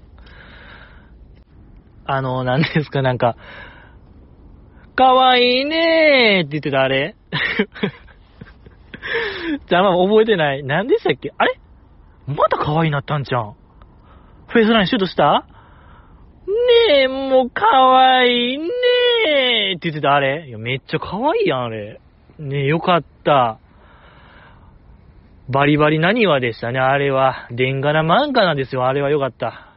[2.13, 3.37] あの、何ですか、なんか、
[4.97, 7.15] かわいいねーって言ってたあれ
[9.69, 10.63] じゃあまあ覚えてない。
[10.63, 11.33] 何でしたっけ？
[11.39, 11.59] あれ？
[12.27, 13.55] まだ可愛いなったんじゃん。
[14.49, 15.47] フェイスラインシュートした？
[16.89, 17.65] ねえ、もう可
[17.97, 18.69] 愛いね
[19.73, 20.47] えって言ってた、あれ。
[20.49, 22.01] いや、めっちゃ可愛いやん、あれ。
[22.39, 23.59] ねえ、よかった。
[25.49, 27.47] バリバリ何話でしたね、あれは。
[27.51, 29.70] レンガな漫画なんですよ、あれはよかった。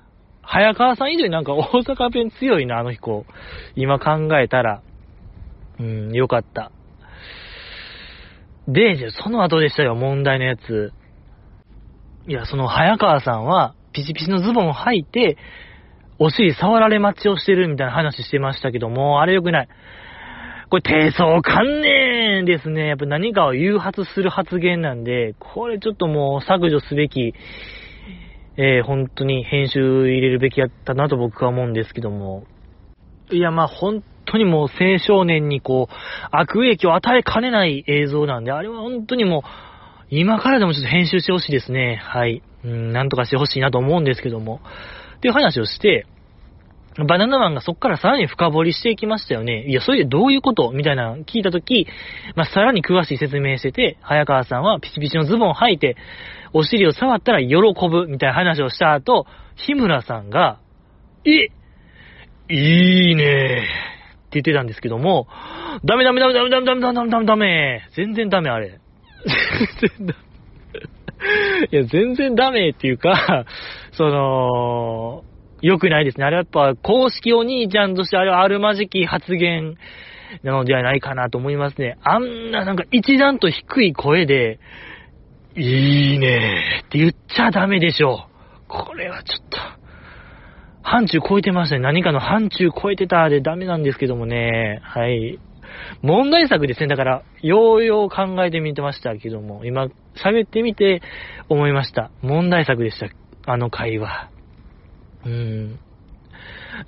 [0.44, 3.26] 早川さん以上になんか 大阪弁強いな、あの子。
[3.76, 4.82] 今考えたら。
[5.80, 6.72] うん、よかった。
[8.68, 10.94] で、その後でしたよ、問題のやつ。
[12.28, 15.38] いや、その早川さんは、ピチピチのズボンを履いて、
[16.20, 19.68] お尻触られ待ちをしてるみたいな話してましたけども、あれ良くない。
[20.70, 22.88] これ低層観念ですね。
[22.88, 27.34] やっぱ何かを誘発する発言なんで、これちょっともう削除すべき、
[28.58, 32.44] えー、本当に編集入れるべきやったなと僕は思うんですけども。
[33.32, 35.94] いや、まあ本当にもう青少年にこう、
[36.32, 39.50] 悪影響を与えかねない映像なんで、あれは本当にもう、
[40.10, 42.00] 今からでもちょっと編集してほしいですね。
[42.04, 42.44] はい。
[42.64, 44.62] うん、なんとかしてほしいなと思うんですけども。
[45.18, 46.06] っていう話をして、
[47.08, 49.66] バナナマンがそっからさらに深掘りしていきましたよね。
[49.68, 50.72] いや、それでどういうこと？
[50.72, 51.88] みたいな聞いたとき、
[52.36, 55.98] まあ、さらに詳しい説明してて、早川さんはピチピチのズボンを履いて、
[56.54, 57.56] お尻を触ったら喜
[57.90, 59.26] ぶみたいな話をした後、
[59.56, 60.60] 日村さんが、
[61.26, 61.50] え？
[62.50, 63.64] いいね
[64.28, 65.28] って言ってたんですけども、
[65.86, 68.80] ダメダメダメダメダメダメダメダメダメダメ全然ダメあれ。
[69.82, 70.24] 全然ダメ。
[71.72, 73.46] いや、全然ダメっていうか、
[73.94, 75.24] その、
[75.64, 76.26] 良くないですね。
[76.26, 79.78] あれはやっぱ公式お兄ちゃんとしてあれはあるまじき発言
[80.44, 81.98] なのではないかなと思いますね。
[82.04, 84.60] あんななんか一段と低い声で、
[85.56, 88.68] いいねって言っちゃダメでしょう。
[88.68, 89.58] これはちょっと、
[90.82, 91.82] 範疇超えてましたね。
[91.82, 94.82] 何かの範疇超えてたでダメなんですけどもね。
[94.84, 95.40] はい。
[96.02, 96.88] 問題作ですね。
[96.88, 101.02] だから、ようよう考えてみてましたけども、今、喋ってみて
[101.48, 102.12] 思いました。
[102.22, 103.08] 問題作でした。
[103.46, 104.33] あの会話。
[105.26, 105.80] うん。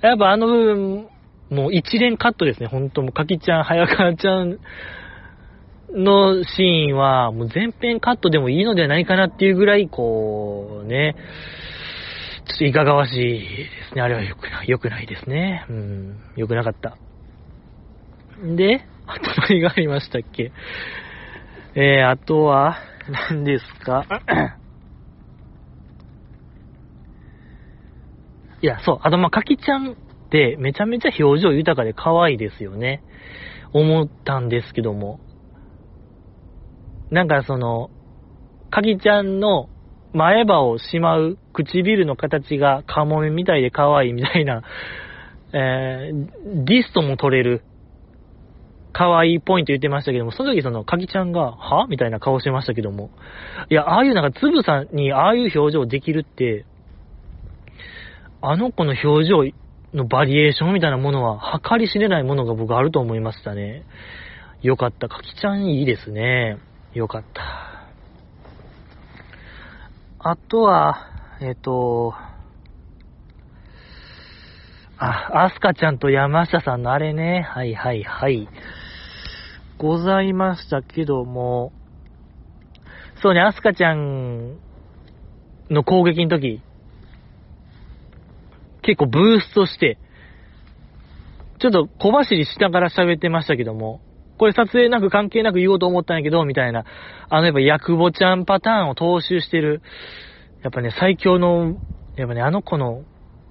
[0.02, 1.08] やっぱあの部分、
[1.50, 4.58] もう一連カットですね、ほんともう、かきちゃん、早川ちゃん
[5.92, 11.14] のシーンは、もう全編カットでもいいのではないかなっていうぐらい、こう、ね、
[12.48, 14.02] ちょっといかがわしいですね。
[14.02, 15.64] あれは良くない、良くないですね。
[15.68, 16.96] うん、良くなかった。
[18.56, 20.52] で、あと何がありましたっけ？
[21.74, 22.78] えー、あとは、
[23.30, 24.04] 何ですか？
[28.62, 28.98] いや、そう。
[29.02, 29.94] あと、まかきちゃんっ
[30.30, 33.02] てめちゃめちゃ表情豊かで可愛いですよね。
[33.72, 35.20] 思ったんですけども。
[37.10, 37.90] なんかその、
[38.70, 39.68] かきちゃんの
[40.12, 44.62] 前歯をしまう唇の形がカモメみたいで可愛いみたいな、
[45.52, 47.62] えー、ディストも取れる
[48.92, 51.86] 可愛いポイント言ってましたけども、その時その、かきちゃんが、は？
[51.86, 53.10] みたいな顔してましたけども。
[53.68, 56.64] いや、ああいうなんか、つぶさんにああいう表情できるって、
[58.48, 59.42] あの子の表情
[59.92, 63.82] のバリエーションみたいなものは、計り知れないものが僕あると思いましたね。
[64.62, 65.08] よかった。
[65.08, 66.58] かきちゃんいいですね。
[66.94, 67.88] よかった。
[70.20, 72.14] あとは、えっ、と、
[74.96, 77.40] あ、アスカちゃんと山下さんのあれね。
[77.40, 78.48] はいはいはい。
[79.76, 81.72] ございましたけども、
[83.20, 84.56] そうね、アスカちゃん
[85.68, 86.62] の攻撃の時、
[88.86, 89.98] 結構ブーストして、
[91.58, 94.00] ちょっと小走りしながら喋ってましたけども、
[94.38, 96.84] これ撮影なく関係なく言おうと思ったんやけど、みたいな、
[97.28, 99.82] あのやっぱヤクボちゃんパターンを踏襲してる、
[100.62, 101.74] やっぱね、最強の、
[102.16, 103.02] やっぱね、あの子の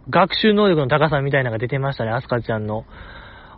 [0.09, 2.85] 学習能力の高さみたいなのが出てましたね、アスカちゃんの。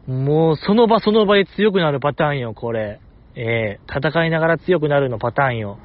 [0.07, 2.99] もう、その場その場で強くなるパターンよ、これ。
[3.35, 5.77] ええー、戦いながら強くなるのパターンよ。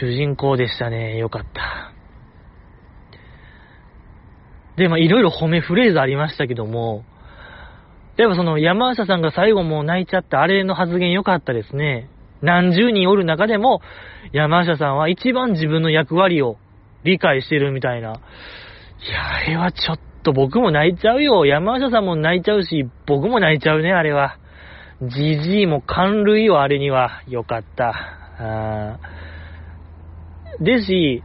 [0.00, 1.16] 主人公でしたね。
[1.16, 1.91] よかった。
[4.76, 7.04] で、まあ、いろいろ褒めフレーズありましたけども、
[8.16, 12.08] 例えばその山下さんが最後もう泣いちゃったあれの発言良かったですね。
[12.42, 13.80] 何十人おる中でも、
[14.32, 16.56] 山下さんは一番自分の役割を
[17.04, 18.08] 理解してるみたいな。
[18.10, 18.12] い
[19.10, 21.46] や、あれはちょっと僕も泣いちゃうよ。
[21.46, 24.38] 山下さんも泣いちゃうし、僕も泣いちゃうね、あれは。
[25.02, 27.22] じじいも感類よ、あれには。
[27.28, 27.92] よかった。
[28.38, 28.98] あ
[30.60, 31.22] ですし、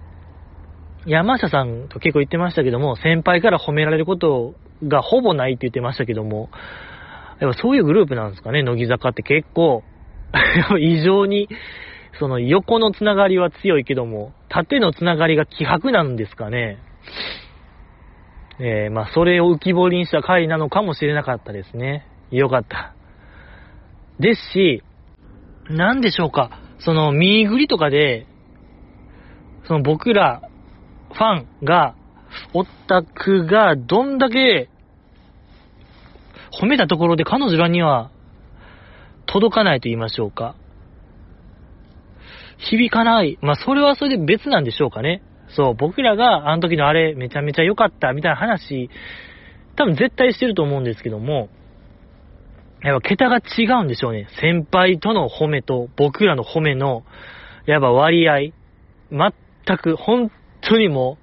[1.08, 6.50] 山下さんと結構言ってましたけども、先輩から褒められることがほぼないって言ってましたけども、
[7.40, 9.84] やっぱそういうグループなんですかね、乃木坂って結構、
[10.80, 11.48] 異常に、
[12.20, 16.80] その横のつながりは強いけども、縦のつながりが希薄なんですかね。
[18.60, 22.08] えー、まあ、それを浮き彫りにした回なのかもしれなかったですね。
[22.32, 22.96] よかった。
[24.20, 24.84] ですし、
[25.70, 28.26] なんでしょうか、その、ミーグリとかで、
[29.68, 30.42] その僕ら、
[31.14, 31.96] ファンが、
[32.54, 34.70] オタクがどんだけ
[36.62, 38.12] 褒めたところで彼女らには
[39.26, 40.56] 届かないと言いましょうか。
[42.58, 43.38] 響かない。
[43.42, 45.22] まあ、それはそれで別なんでしょうかね。
[45.50, 48.90] そう、僕らがあの時のあれめちゃめちゃ良かったみたいな話、
[49.76, 51.50] 多分絶対してると思うんですけども、
[52.82, 54.28] やっぱ桁が違うんでしょうね。
[54.42, 57.04] 先輩との褒めと僕らの褒めの、
[57.66, 58.54] やっぱ割合、
[59.12, 60.32] 全く本
[60.70, 61.18] 当にも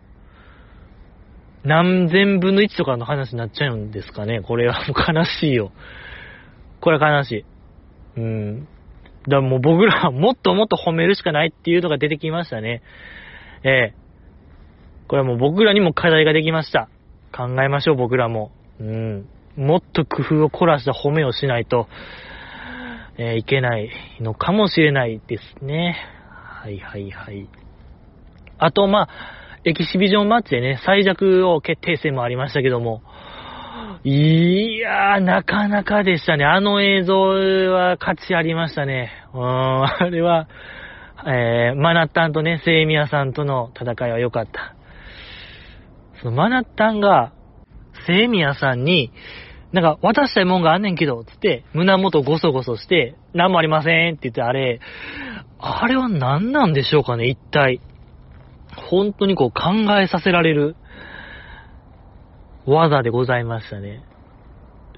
[1.64, 4.42] 何千分の1とかの話になっちゃうんですかね。
[4.42, 5.72] これはもう 悲しいよ。
[6.80, 7.44] これは悲しい。
[8.18, 8.60] うん。
[8.60, 8.70] だか
[9.36, 12.82] らもう僕らはもっともっと褒めるしかないっていうのが出てきましたね。
[13.62, 13.94] ええ
[15.08, 16.88] これはもう僕らにも課題ができました。
[17.32, 18.50] 考えましょう、僕らも。
[18.78, 19.26] うん。
[19.56, 21.88] もっと工夫を凝らした褒めをしないと、
[23.16, 25.96] えーいけないのかもしれないですね。
[26.28, 27.48] はいはいはい。
[28.58, 29.08] あと、まあ、
[29.64, 33.02] エキシビジョンマッチでね、最弱王決定戦もありましたけども、
[34.04, 36.44] いやー、なかなかでしたね。
[36.44, 37.14] あの映像
[37.72, 39.10] は価値ありましたね。
[39.32, 40.46] うーん、 あれは、
[41.26, 44.74] えー、マナッタンとね、セイミヤさんとの戦いは良かった。
[46.20, 47.32] そのマナッタンが、
[48.06, 49.10] セイミヤさんに、
[49.72, 54.80] なんか、渡したいもんがあんねんけど、つって、胸元ゴソゴソして、なんもありませんって言って、あれ、
[55.58, 57.80] あれは何なんでしょうかね、一体。
[58.74, 60.76] 本当にこう考えさせられる
[62.66, 64.04] 技でございましたね。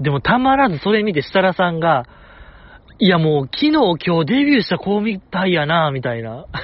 [0.00, 2.04] でもたまらずそれ見て設楽さんが、
[2.98, 6.46] いやもう昨日今日デビューした子みたいやな、みたいな。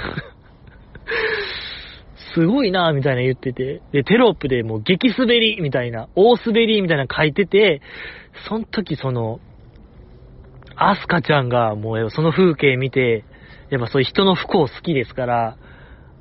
[2.34, 3.82] すごいな、みたいな言ってて。
[3.92, 7.82] で、テロップでもう激滑り、みたいな、大滑り、みたいな書いてて、
[8.48, 9.40] その時その、
[10.74, 13.24] アスカちゃんがもうその風景見て、
[13.68, 15.56] やっぱそういう人の不幸好きですから、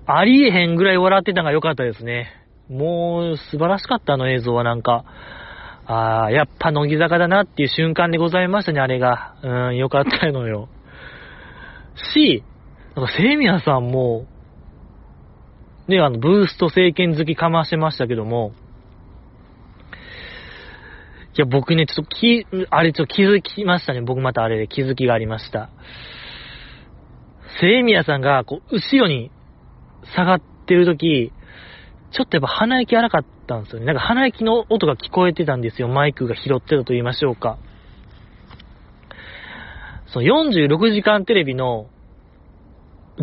[0.06, 2.32] ありえへんぐらい笑ってたのが良かったですね。
[2.70, 5.06] もう素晴らしかったあの映像はなんか。
[5.86, 9.36] ああ、やっぱ乃木坂だなっていう瞬間でございましたね、あれが。
[9.44, 10.70] うん、良かったのよ。
[12.14, 12.44] し、
[12.96, 14.26] なんか、セイミヤさんも、
[15.88, 18.54] ね、あの、ブースト政権好きかましてましたけども、
[21.38, 24.02] いや、僕ね、ちょっとき、あれちょっと気づきましたね。
[24.02, 25.70] 僕またあれで気づきがありました。
[27.60, 29.32] セイミヤさんが、こう、後ろに
[30.16, 31.32] 下がってるとき、
[32.12, 33.86] ちょっとやっぱ鼻息荒かったんですよね。
[33.86, 35.88] なんか鼻息の音が聞こえてたんですよ。
[35.88, 37.58] マイクが拾ってたと言いましょうか。
[40.08, 41.88] その46時間テレビの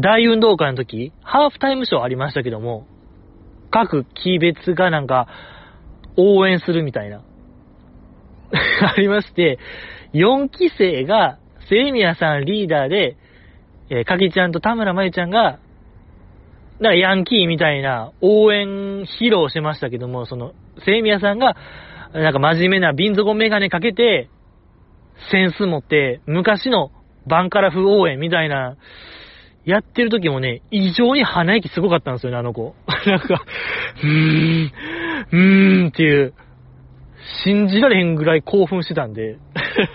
[0.01, 2.87] 大運動会の時、ハーフタイムショーありましたけども、
[3.71, 5.29] 各期別がなんか
[6.17, 7.23] 応援するみたいな。
[8.95, 9.59] ありまして、
[10.15, 13.17] 4期生が、セイミヤさんリーダーで、
[13.91, 15.59] えー、かきちゃんと田村まゆちゃんが、
[16.79, 20.53] だからヤンキーみたいな応援披露してましたけども、その、
[20.85, 21.57] セイミヤさんが、
[22.15, 24.31] なんか真面目な瓶底メガネかけて、
[25.33, 26.91] センス持って、昔の
[27.27, 28.77] バンカラ風応援みたいな、
[29.65, 32.75] やってる時もね、異常に鼻息すごかったんですよね、あの子。
[33.07, 33.45] なんか、
[34.03, 34.73] うーん、
[35.31, 36.33] うーんっていう、
[37.45, 39.37] 信じられへんぐらい興奮してたんで。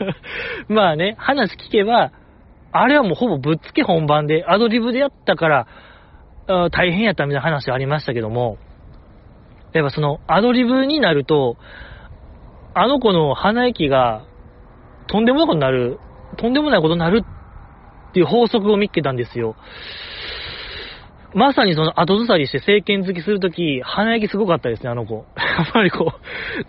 [0.68, 2.12] まあね、話聞けば、
[2.72, 5.68] あれはもうほぼぶっつけ本番で、アドリブでやったから、
[6.48, 8.58] 大変やったみたいな話ありましたけども、
[9.74, 11.58] やっぱその、アドリブになると、
[12.74, 14.26] あの子の鼻息が、
[15.08, 16.00] とんでもないことになる、
[16.38, 17.24] とんでもないことになる
[18.10, 19.56] っていう法則を見つけたんですよ。
[21.36, 25.26] まさにその後ずさりして政権好きするとき、鼻息すごかったですね、あの子。
[25.36, 26.14] やっぱりこ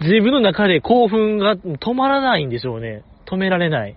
[0.01, 3.03] う、自分の中で興奮が止まらないんでしょうね。
[3.27, 3.97] 止められない。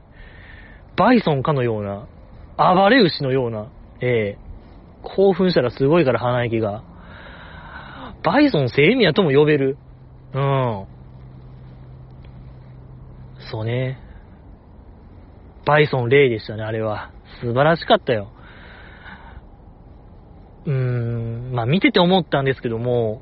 [0.98, 2.08] バイソンかのような、
[2.58, 3.68] 暴れ牛のような、
[4.02, 4.47] ええ
[5.16, 6.84] 興奮したらすごいから鼻息が。
[8.24, 9.78] バイソンセイミヤとも呼べる。
[10.34, 10.88] うん。
[13.52, 14.00] そうね。
[15.66, 17.12] バイソンレイでしたね、あれは。
[17.42, 18.32] 素晴らしかったよ。
[20.66, 23.22] うーん、まあ見てて思ったんですけども、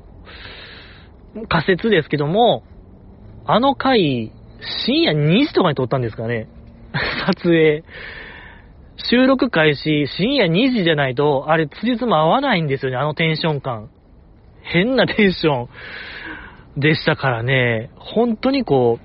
[1.48, 2.64] 仮説ですけども、
[3.44, 4.32] あの回、
[4.86, 6.48] 深夜2時とかに撮ったんですかね。
[7.26, 7.84] 撮影。
[8.96, 13.90] 収録開始、深夜2時じゃないと、あれ、辻褄合わないんですよね、あのテンション感。
[14.62, 15.68] 変なテンショ
[16.76, 18.98] ンでしたからね、本当にこ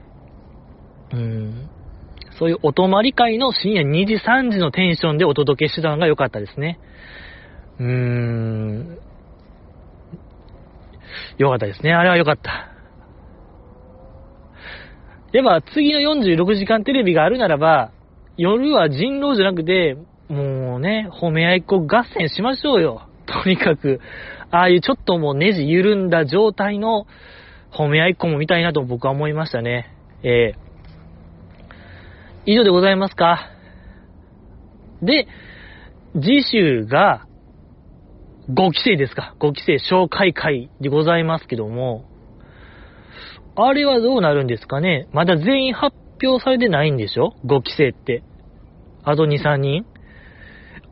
[1.13, 1.69] う、うん、
[2.39, 6.79] そういうお泊まり会の深夜2時、3時のテンションでお届けしてたのが良かったですね。
[7.79, 8.97] うーん、
[11.37, 12.69] 良かったですね、あれは良かった。
[15.31, 17.91] では、次の46時間テレビがあるならば、
[18.37, 19.97] 夜は人狼じゃなくて、
[20.29, 23.07] もうね、褒め合いっ子合戦しましょうよ。
[23.25, 23.99] とにかく、
[24.49, 27.05] ああいうちょっともうネジ緩んだ状態の
[27.71, 29.95] 褒め合いっ子も見たいなと僕は思いましたね。
[30.23, 30.59] えー、
[32.45, 33.49] 以上でございますか。
[35.01, 35.27] で、
[36.13, 37.25] 次週が、
[38.49, 39.35] 5期生ですか。
[39.39, 42.05] 5期生紹介会でございますけども、
[43.55, 45.95] あれはどうなるんですかねまだ全員発
[46.27, 48.23] 表されてないんでしょ ?5 期生って。
[49.03, 49.85] あと2、3人？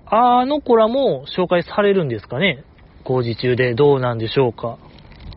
[0.05, 2.63] あの子らも紹介されるんですかね？
[3.03, 4.77] 工事中でどうなんでしょうか？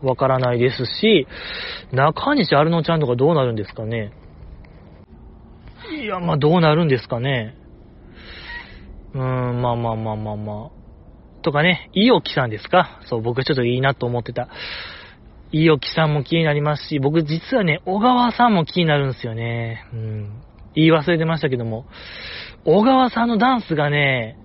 [0.01, 1.27] わからないですし、
[1.91, 4.11] 中西アルノちゃんとかどうなるんですかね？
[6.01, 7.55] いや、まあどうなるんですかね？
[9.13, 10.71] うーん、まあまあまあまあまあ。
[11.43, 12.99] とかね、いいおきさんですか？
[13.05, 14.49] そう、僕ちょっといいなと思ってた。
[15.53, 19.85] いいおきさんも気になりますし、僕実はね、小川さんも気になるんですよね。
[19.93, 20.41] うん。
[20.73, 21.85] 言い忘れてましたけども。
[22.65, 24.35] 小川さんのダンスがね、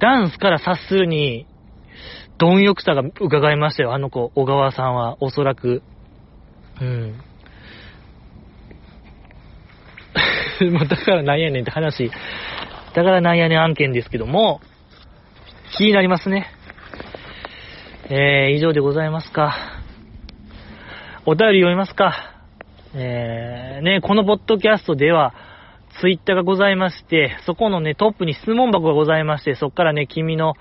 [0.00, 1.46] ダンスから察するに、
[2.36, 5.84] 貪欲さが伺いましたよ、あの子、小川さんは、おそらく。
[6.80, 7.14] うん。
[10.88, 12.10] だからなんやねんって話。
[12.92, 14.60] だからなんやねん案件ですけども、
[15.76, 16.48] 気になりますね。
[18.10, 19.81] えー、以上でございますか。
[21.24, 22.34] お便り読みますか。
[22.96, 25.32] えー、ね、このポッドキャストでは、
[26.00, 30.54] ツイッターがございまして、そこのね、トップに質問箱がございまして、そこからね、君の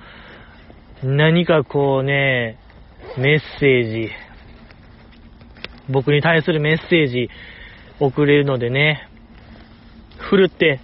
[1.04, 2.60] 何かこうね、
[3.18, 4.12] メッセージ、
[5.90, 7.30] 僕に対するメッセージ
[8.00, 9.10] 送れるのでね、
[10.20, 10.80] ふるって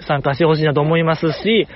[0.00, 1.68] 参加してほしいなと思いますし、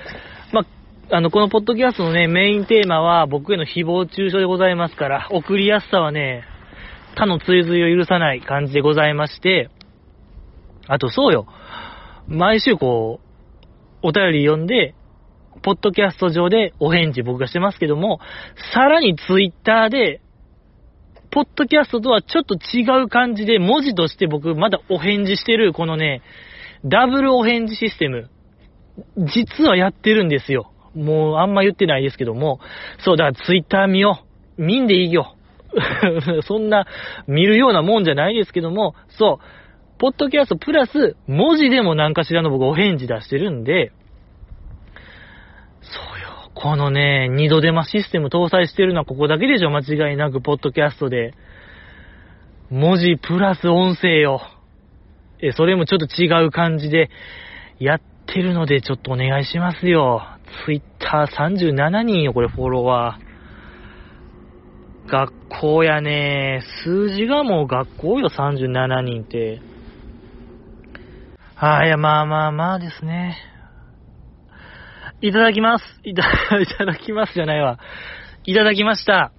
[0.51, 0.65] ま
[1.11, 6.43] あ、の、このポッドキャストのね、メインテーマは僕への誹謗中傷でございますから、送りやすさはね、
[7.15, 9.69] 他の追随を許さない感じでございまして、
[10.87, 11.47] あとそうよ、
[12.27, 13.19] 毎週こ
[14.03, 14.93] う、お便り読んで、
[15.63, 18.19] ポッドキャスト上でお返事僕がしてますけども、
[18.73, 20.21] さらにツイッターで、
[21.31, 26.21] ポッドキャストとはちょっと違う感じで文字として僕まだお返事してるこのね、
[26.85, 28.29] ダブルお返事システム、
[29.17, 30.71] 実はやってるんですよ。
[30.93, 32.59] もうあんま言ってないですけども、
[33.03, 34.23] そう、だからツイッター見よ
[34.57, 34.61] う。
[34.61, 35.34] 見んでいいよ。
[36.43, 36.85] そんな
[37.27, 43.91] 見るようなもんじゃないですけども、そう、ポッドキャストプラス文字でも何かしらの僕お返事出してるんで、
[45.81, 46.51] そうよ。
[46.53, 51.33] このね、二度手間システム搭載してるのはここだけでしょ間違いなく、ポッドキャストで。
[52.69, 54.41] 文字プラス音声よ。
[55.41, 57.09] え、それもちょっと違う感じで
[57.79, 60.23] やってるので、ちょっとお願いしますよ。
[60.65, 63.24] ツイッター37人よ、これフォロワー。
[65.07, 66.63] 学校やね。
[66.83, 69.61] 数字がもう学校よ、37人って。
[71.57, 73.37] ああ、いや、まあまあまあですね。
[75.21, 75.85] いただきます。
[76.03, 76.23] いた、
[76.59, 77.79] いただきますじゃないわ。
[78.45, 79.31] いただきました。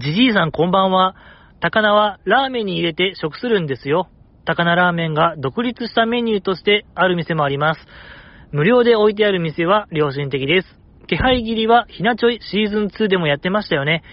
[0.00, 1.14] じじいさんこんばんは。
[1.60, 4.08] 高菜はラーメンに入れて食するんですよ。
[4.44, 7.80] 高菜ラーメンが独立したメニューとしてある店もあります。
[8.50, 10.79] 無料で置いてある店は良心的です。
[11.10, 14.04] 気配切りはひなちょいシーズン2でもやってましたよね。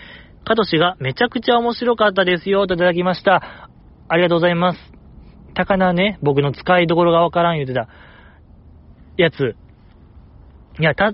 [0.46, 3.70] カトシがめちゃくちゃ面白かったですよといただきました。
[4.08, 4.80] ありがとうございます。
[5.54, 7.88] 高菜ね、僕の使いどころがわからん言うてた
[9.16, 9.56] やつ、
[10.80, 11.14] いや、た、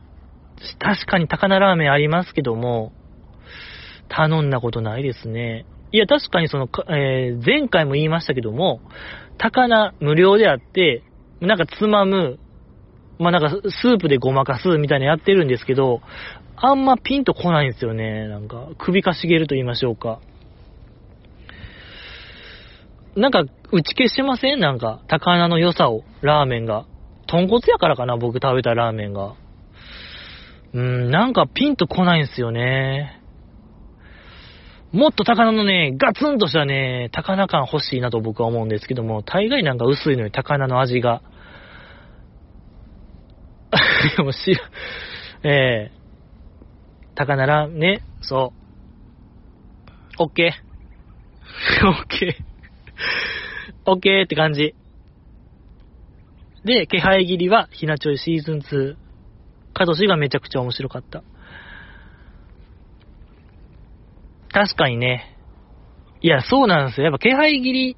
[0.80, 2.94] 確かに高菜ラーメンありますけども、
[4.08, 5.66] 頼んだことないですね。
[5.92, 8.80] いや、確かにその、えー、前回も言いましたけども、
[9.38, 11.04] 高菜無料であって、
[11.42, 12.40] なんかつまむ、
[13.20, 16.02] まあ、なんかスープでごまかすみたいなやってるんですけど、
[16.56, 18.28] あんまピンとこないんですよね。
[18.28, 20.20] なんか、首かしげると言いましょうか。
[23.16, 24.60] なんか、打ち消しません？
[24.60, 26.86] なんか、高菜の良さを、ラーメンが。
[27.28, 29.34] 豚骨やからかな僕食べたラーメンが。
[30.74, 33.20] うーん、なんかピンとこないんですよね。
[34.92, 41.24] もっと高菜のね、ガツンとしたね、高菜感欲しいなと僕は思うんですけども、大概なんか薄いのに高菜の味が。
[44.24, 44.58] もし、
[45.44, 48.54] ええー、高菜ら、ね、そ
[50.20, 50.24] う。
[50.24, 51.88] オッケー。
[51.88, 52.44] オッケー。
[53.86, 54.76] オッケーって感じ。
[56.64, 58.96] で、気配切りは、ひなちょいシーズン2。
[59.74, 61.24] カトシがめちゃくちゃ面白かった。
[64.52, 65.36] 確かにね。
[66.22, 67.06] いや、そうなんですよ。
[67.06, 67.98] やっぱ気配切り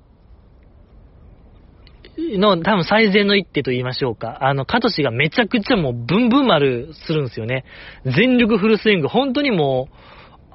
[2.17, 4.37] の多分最善の一手と言いましょうか。
[4.41, 7.65] あの、カトシがめちゃくちゃもうブンブン丸するんですよね。
[8.05, 9.07] 全力フルスイング。
[9.07, 9.95] 本当にもう、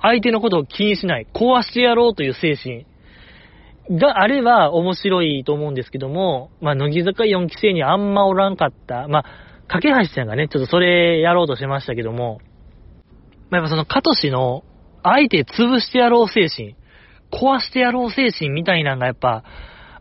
[0.02, 1.26] 相手のことを気にしない。
[1.34, 2.86] 壊してやろうという精神。
[3.90, 9.08] があれば面白いと思うんですけども、まあ、乃木坂4期生にあんまおらんかった。
[9.08, 9.24] まあ、
[9.66, 12.40] 架橋さんがね、ちょっとそれやろうとしましたけども、
[13.50, 14.62] まあ、やっぱその、カトシの、
[15.02, 16.76] 相手潰してやろう精神、
[17.32, 19.44] 壊してやろう精神みたいなのがやっぱ、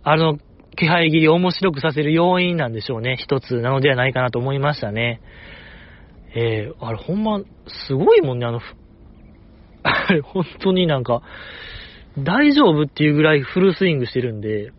[0.03, 0.37] あの、
[0.79, 3.17] 気配切り面白くさせる要因なんでしょうね。
[3.19, 5.21] 一つなのではないかなと思いましたね。
[6.33, 7.41] えー、あれほんま、
[7.87, 8.61] すごいもんね、あの、
[9.83, 11.21] あれ本当になんか、
[12.17, 14.71] 大丈夫っていうぐらいフルスイングしてるんで、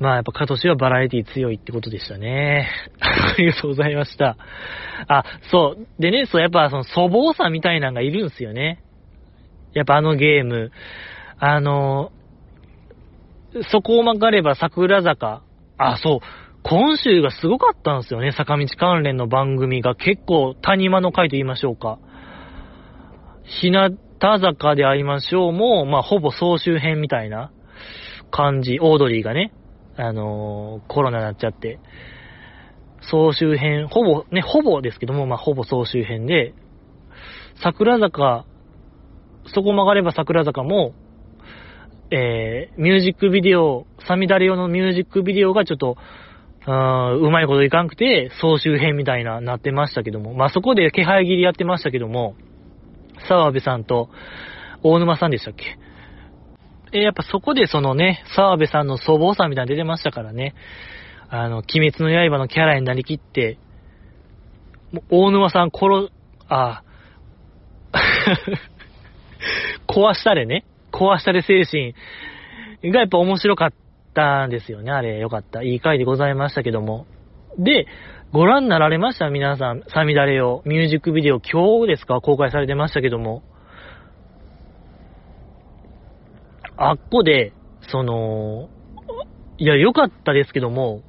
[0.00, 2.68] まあやっぱカトシはバラエティ強いってことでしたね。
[2.98, 4.36] ありがとうございました。
[5.06, 5.86] あ、そう。
[6.00, 8.82] でね、そう、やっぱその粗暴さみたいなのがいるんすよね。
[9.74, 10.72] やっぱあのゲーム。
[11.38, 12.10] あの、
[13.70, 15.42] そこを曲がれば桜坂。
[15.78, 16.18] あ、そう。
[16.62, 18.32] 今週がすごかったんですよね。
[18.32, 21.98] 坂道関連の番組が結構谷間の回と言いましょうか。
[23.44, 27.50] 日向坂で会いましょうも、まあ、ほぼ総集編みたいな
[28.30, 28.78] 感じ。
[28.80, 29.52] オードリーがね、
[29.96, 31.80] あのー、コロナになっちゃって、
[33.10, 36.54] 総集編、ほぼ、ね、ほぼですけども、まあ、ほぼ総集編で、
[37.62, 38.46] 桜坂、
[39.46, 40.94] そこ曲がれば桜坂も、
[42.14, 45.96] えー、ミュージックビデオ、サミダレ用のミュージックビデオがちょっと、
[46.66, 52.36] うまいこといかんくて、総集編みたいな、なってましたけども、まあ、そこで気配切りやってましたけども、
[53.28, 54.10] 沢部さんと、
[54.82, 55.78] 大沼さんでしたっけ？
[56.92, 60.54] えやっぱそこでそのね、沢部さんの祖母さんみたいなの出てましたからね、
[61.30, 63.58] あの、鬼滅の刃のキャラになりきって、
[65.10, 66.10] 大沼さん殺、
[66.48, 66.82] あ、
[69.88, 71.94] 壊したれね、壊したれ精神
[72.92, 73.72] がやっぱ面白かっ
[74.14, 75.18] たんですよね、あれ。
[75.18, 75.62] よかった。
[75.62, 77.06] いい回でございましたけども。
[77.58, 77.86] で、
[78.32, 79.28] ご覧になられました？
[79.28, 80.62] 皆さん、サミダレを。
[80.64, 82.20] ミュージックビデオ今日ですか？
[82.20, 83.42] 公開されてましたけども。
[86.76, 87.52] あっこで、
[87.90, 88.68] その、
[89.58, 91.02] いや、良かったですけども、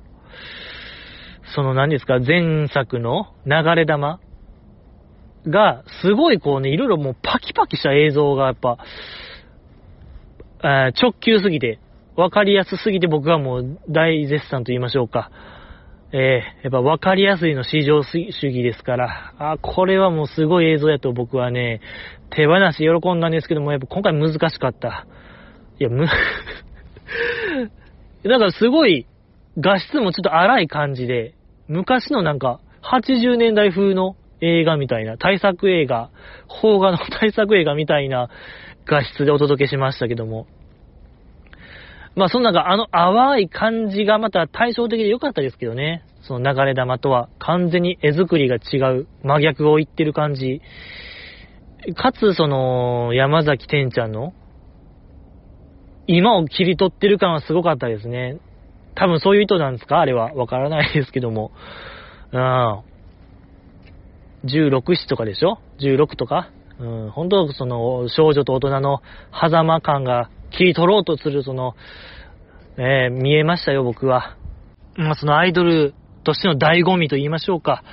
[1.55, 4.19] その何ですか、前作の流れ玉
[5.47, 8.77] が、すごいこうね、いろいろもうパキパキした映像がやっぱ、
[10.63, 11.79] 直球すぎて、
[12.15, 15.31] わかりやすすぎて僕はもう大絶賛と言いましょうか。
[16.15, 21.81] えー、やっぱ分かりやすいの市場主義ですから、あ、これはもうすごい映像やと僕はね、
[22.29, 25.07] 手放し喜んだんですけども、やっぱ今回難しかった。
[25.79, 26.05] いや、む
[28.23, 29.07] だからすごい
[29.57, 31.33] 画質もちょっと荒い感じで、
[31.67, 36.11] 昔のなんか80年代風の映画みたいな、対策映画、
[36.61, 38.29] 邦画の対策映画みたいな
[38.85, 40.47] 画質でお届けしましたけども、
[42.15, 46.05] まあそのなかあの淡い感じがまた対照的で良かったですけどね。
[46.21, 50.61] その流れ玉とは完全に絵作りが違う、真逆を言ってる感じ。
[51.95, 54.33] かつその山崎天ちゃんの
[56.07, 58.37] 今を切り取ってる感はすごかったですね。
[58.95, 59.99] 多分そういう意図なんですか？
[59.99, 60.33] あれは。
[60.33, 61.51] わからないですけども。
[62.31, 62.83] うん。
[64.45, 66.51] 16、7とかでしょ ?16 とか？
[66.83, 71.75] うん、本当はその少女と大人の狭間感が切り取ろうとする、その、
[72.77, 74.35] えー、見えましたよ、僕は。
[74.95, 75.93] まあ、そのアイドル
[76.25, 77.83] としての醍醐味と言いましょうか。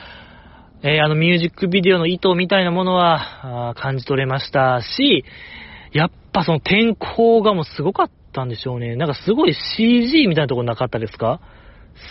[0.82, 5.24] えー、あのミュージックビデオの意図みたいなものは、感じ取れましたし、
[5.92, 8.96] やっぱその天候がもうすごかったんでしょうね。
[8.96, 11.40] なんかすごい CG みたいなとこなかったですか？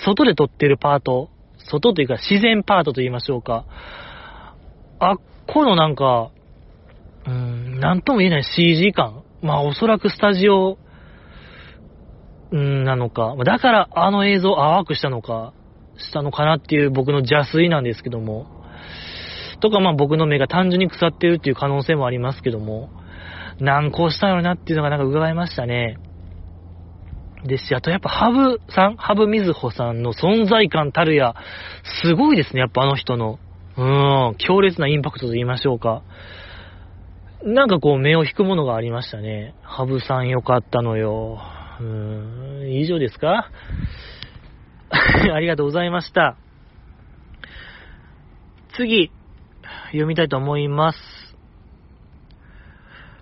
[0.06, 3.66] 外で撮ってるパート、外というか自然パートと言いましょうか。
[5.00, 5.18] あっ
[5.52, 6.30] このなんか、
[7.30, 9.24] うん、なんとも言えない CG 感。
[9.42, 10.78] まあおそらくスタジオ、
[12.56, 13.36] んなのか。
[13.46, 15.54] だからあの映像淡くしたのか、
[15.98, 18.48] したのかなっていう僕の邪推なんですけども。
[19.62, 22.90] とかまあ僕の目が単純に腐ってるっていう可能性もありますけども。
[23.60, 25.98] 難航したよなっていうのがなんか伺いましたね。
[27.46, 31.36] ですし、あとやっぱハブさん、ハブみずほさんの存在感たるや、
[32.04, 33.40] すごいですね、やっぱあの人の。
[33.78, 33.82] う
[34.32, 36.04] ん、強烈なインパクトと言いましょうか。
[37.44, 39.56] なんかこう目を引くものがありましたね。
[39.62, 41.40] ハブさんよかったのよ。
[41.80, 43.50] うーん、以上ですか？
[45.34, 46.36] ありがとうございました。
[48.76, 49.12] 次、
[49.88, 51.00] 読みたいと思います。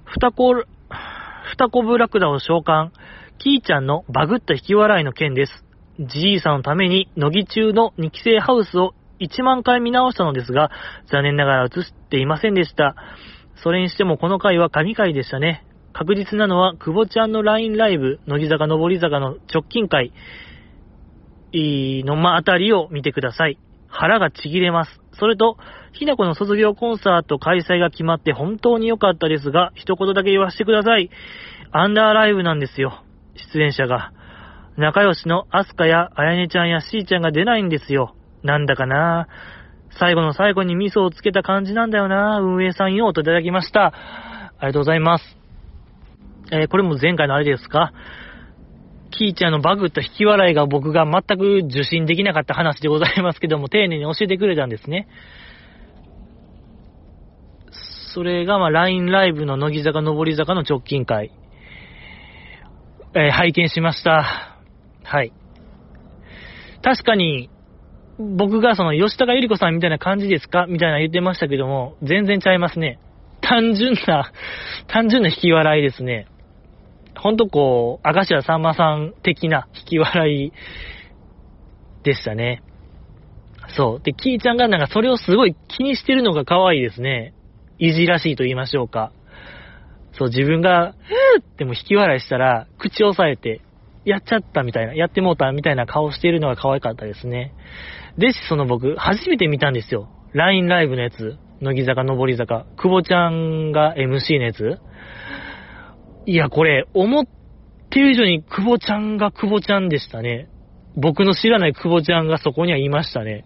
[0.05, 2.89] ふたこ、ふたこぶラクダを召喚。
[3.37, 5.63] キーちゃんのバグった引き笑いの件です。
[5.99, 10.71] じいさんのために、乃木中の2期生ハウスを1万回見直したのですが、
[11.11, 11.69] 残念ながら映っ
[12.09, 12.95] ていませんでした。
[13.63, 15.65] それにしてもこの回は神回でしたね。
[15.93, 20.13] 確実なのは、久保ちゃんの LINE ライブ、乃木坂上り坂の直近回、
[21.53, 23.57] のまあたりを見てください。
[23.87, 25.01] 腹がちぎれます。
[25.13, 25.57] それと、
[25.93, 31.09] ひなこの卒業コンサート開催が決まって本当に良かったですが、一言だけ言わせてください。
[31.71, 33.01] アンダーライブなんですよ。
[33.53, 34.11] 出演者が。
[34.77, 38.13] 仲良しのアスカやあやねちゃんやしーちゃんが出ないんですよ。
[38.43, 39.27] なんだかな
[39.99, 43.87] 最後の最後に味噌をつけた感じなんだよな運営さんよといただきました。
[43.87, 45.37] ありがとうございます。
[46.51, 47.91] えー、これも前回のあれですか？
[49.11, 55.07] キーちゃんのバグった引き笑いが僕が全く受信できなかった話でございますけども、丁寧に教えてくれたんですね。
[58.13, 61.31] それが、ま LINE ライブの乃木坂上り坂の直近会。
[63.15, 64.57] えー、拝見しました。
[65.03, 65.33] はい。
[66.83, 67.49] 確かに、
[68.19, 70.65] 僕がその吉高由里子さんみたいな感じですか？
[70.67, 72.99] みたいな言ってましたけども、全然ちゃいますね。
[73.41, 74.31] 単純な、
[74.87, 76.27] 単純な引き笑いですね。
[77.15, 80.51] ほんとこう、明石家さんまさん的な引き笑い
[82.03, 82.61] でしたね。
[83.69, 84.01] そう。
[84.01, 87.33] で、キーちゃんがなんかそれをすごい気にしてるのが可愛いですね。
[87.79, 89.11] いじらしいと言いましょうか。
[90.13, 93.61] そう、自分が、ふーっても引き笑いしたら、口を押さえて、
[94.05, 97.53] やっちゃったみたいな、やってもうたみたいな顔してるのが可愛かったですね。
[98.17, 100.09] で、その僕、初めて見たんですよ。
[100.33, 101.37] LINE ライブのやつ。
[101.61, 102.65] 乃木坂、上り坂。
[102.77, 104.79] 久保ちゃんが MC のやつ。
[106.25, 107.25] いや、これ、思っ
[107.89, 110.49] てる以上に久保ちゃんが久保ちゃんでしたね。
[110.95, 113.45] 僕の知らない久保ちゃんがそこにはいましたね。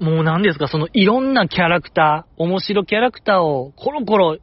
[0.00, 4.38] もう何ですか、そのいろんなキャラクター、面白キャラクターをコロコロ、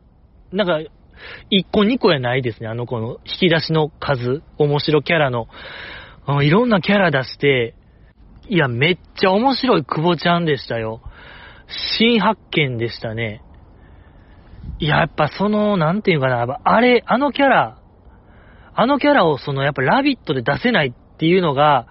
[0.51, 0.79] なんか、
[1.51, 5.47] 1個2個やないですね、あの子の引き出しの数、面白キャラの。
[6.43, 7.75] いろんなキャラ出して、
[8.49, 11.01] いや、めっちゃ面白い久保ちゃんでしたよ。
[11.97, 13.41] 新発見でしたね。
[14.79, 17.79] いや、やっぱその、なんていうかな、あれ、あのキャラ、
[18.73, 21.87] あのキャラをその、やっぱラビットで出せないっていうのが、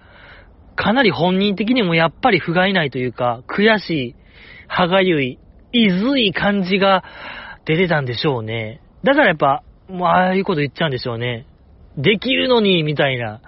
[0.75, 4.15] かなり本人的にもやっぱり不甲斐ないというか、悔しい、
[4.67, 5.39] 歯がゆい、
[5.73, 7.03] いずい感じが
[7.65, 8.81] 出てたんでしょうね。
[9.03, 11.45] だからやっぱ、もうああいうこと言っちゃうんでしょうね。
[11.97, 13.41] できるのに、みたいな。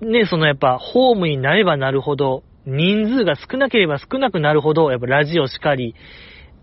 [0.00, 5.94] ね、そのやっぱ、ホームになればなるほど、人数が少なければ少なくなるほど、やっぱラジオしかり、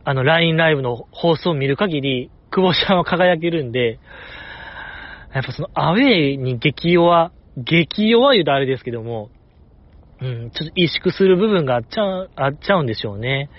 [0.03, 3.99] あの、LINE ライブの放送を見る限り、久保ちゃんは輝けるんで、
[5.34, 9.29] やっぱそのアウェイに激弱激弱言うとあれですけども、
[10.21, 13.49] うん、ちょっと萎縮する部分があっちゃう、あっちゃうんでしょうね。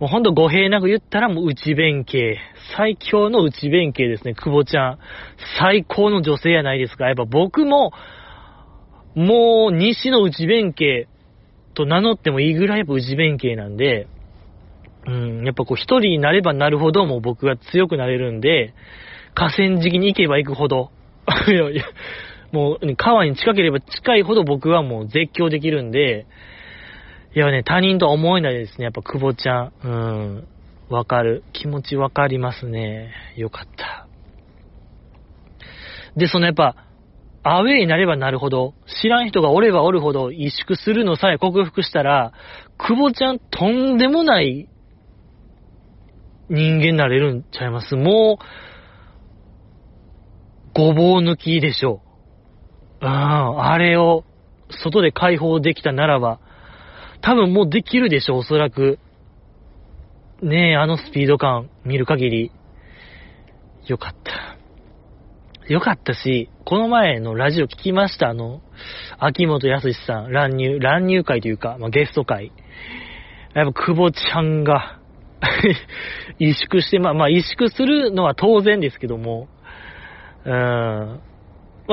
[0.00, 2.38] もうほんと語弊なく言ったらもう内弁慶。
[2.76, 4.98] 最強の内弁慶ですね、久保ちゃん。
[5.58, 7.06] 最高の女性やないですか。
[7.06, 7.92] やっぱ僕も、
[9.18, 11.08] もう西の内弁慶
[11.74, 14.06] と名乗ってもいいぐらいやっぱ内弁慶なんで、
[15.06, 18.74] うん、やっぱこう一人になればなるほどもう僕が強くなれるんで、
[19.34, 20.92] 河川敷に行けば行くほど、
[21.48, 21.84] いやいや、
[22.52, 26.26] もう、川に近ければ近いほど僕はもう絶叫できるんで、
[27.34, 28.84] いやね、他人とは思えないですね。
[28.84, 29.72] やっぱ久保ちゃん。
[29.82, 30.48] うん。
[30.88, 31.42] わかる。
[31.52, 33.12] 気持ちわかりますね。
[33.36, 34.06] よかった。
[36.16, 36.87] で、そのやっぱ、
[37.42, 42.32] アウェイになればなるほど、知らん人がおればおるほど萎縮するのさえ克服したら、
[42.76, 44.68] 久保ちゃんとんでもない
[46.50, 47.94] 人間になれるんちゃいます？
[47.94, 48.44] もう、
[50.74, 52.02] ごぼう抜きでしょ
[53.00, 53.06] う。
[53.06, 54.24] うん、あれを
[54.82, 56.40] 外で解放できたならば、
[57.20, 58.98] 多分もうできるでしょう、おそらく。
[60.42, 62.52] ねえ、あのスピード感見る限り。
[63.86, 64.57] よかった。
[65.68, 68.62] よかったし、この前のラジオ聞きました、あの、
[69.18, 72.52] 秋元康さん、乱入、乱入会というか、まあ、ゲスト会。
[73.54, 74.98] やっぱ、久保ちゃんが
[76.40, 79.48] 萎縮して、まあ、まあ、萎縮するのは当然ですけども、
[80.44, 80.52] うん。
[80.52, 81.20] ま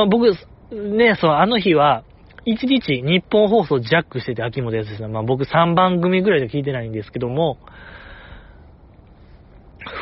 [0.04, 0.32] あ、僕、
[0.72, 2.04] ね、そう、あの日は、
[2.46, 5.12] 一日日本放送ジャックしてて、秋元康さん。
[5.12, 7.58] まあ僕3番組ぐらいで聞いてないんですけども、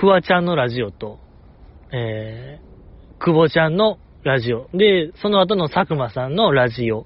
[0.01, 1.19] フワちゃんのラジオと、
[1.93, 2.72] えー、
[3.25, 4.67] 久保ちゃんのラジオ。
[4.73, 7.05] で、その後の佐久間さんのラジオ。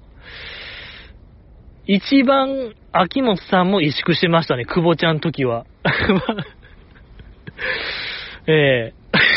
[1.86, 5.64] 一番、秋元さんも萎縮してましたね、久保ちゃん時は。
[8.48, 8.94] ええ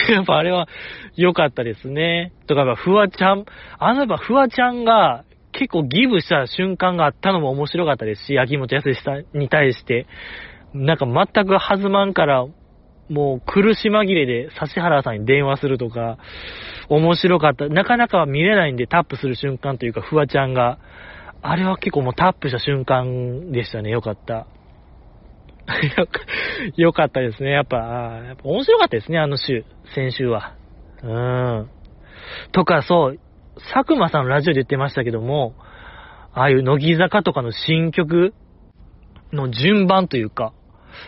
[0.09, 0.67] ー、 やっぱあれは、
[1.15, 2.33] 良かったですね。
[2.47, 3.45] とか、フワちゃん、
[3.77, 10.07] あのやっぱフワちゃんが結構ギブした瞬間があったのも面白かったですし、秋元康さんに対して、
[10.73, 12.47] なんか全く弾まんから、
[13.11, 16.17] もう苦し紛れで指原さんに電話するとか、
[16.87, 17.67] 面白かった。
[17.67, 20.79] なかなかは見れないんでタップする瞬間というか、フワちゃんが、
[21.41, 23.89] あれは結構もうタップした瞬間でしたね。
[23.89, 24.47] よかった。
[26.77, 27.51] よかったですね。
[27.51, 30.53] やっぱ、やっぱ面白かったですね、あの週、先週は。
[31.03, 31.69] うん。
[32.53, 33.19] とか、そう、
[33.73, 35.53] 佐久間さんのラジオで言ってましたけども、
[36.33, 38.33] ああいう乃木坂とかの新曲
[39.33, 40.53] の順番というか、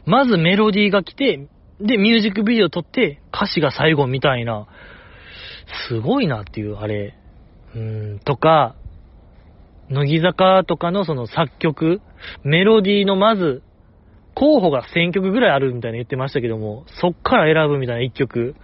[0.06, 1.48] まずメロディーが来て、
[1.84, 4.68] で、ミュージックビデオ撮って歌詞が最後みたいな、
[5.90, 7.16] すごいなっていう、あれ。
[7.76, 8.76] うん、とか、
[9.90, 12.02] 乃木坂とかのその作曲、
[12.44, 13.64] メロディーのまず、
[14.34, 18.56] 候補が1000曲ぐらいあるみたいな言ってましたけども、そっから選ぶみたいな1曲。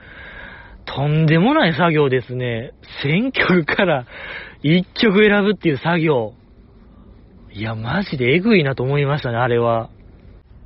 [0.86, 2.72] とんでもない作業ですね。
[3.03, 4.05] 1000曲から
[4.63, 6.34] 1曲選ぶっていう作業。
[7.51, 9.89] いや、マジでエグいなと思いましたね、あれは。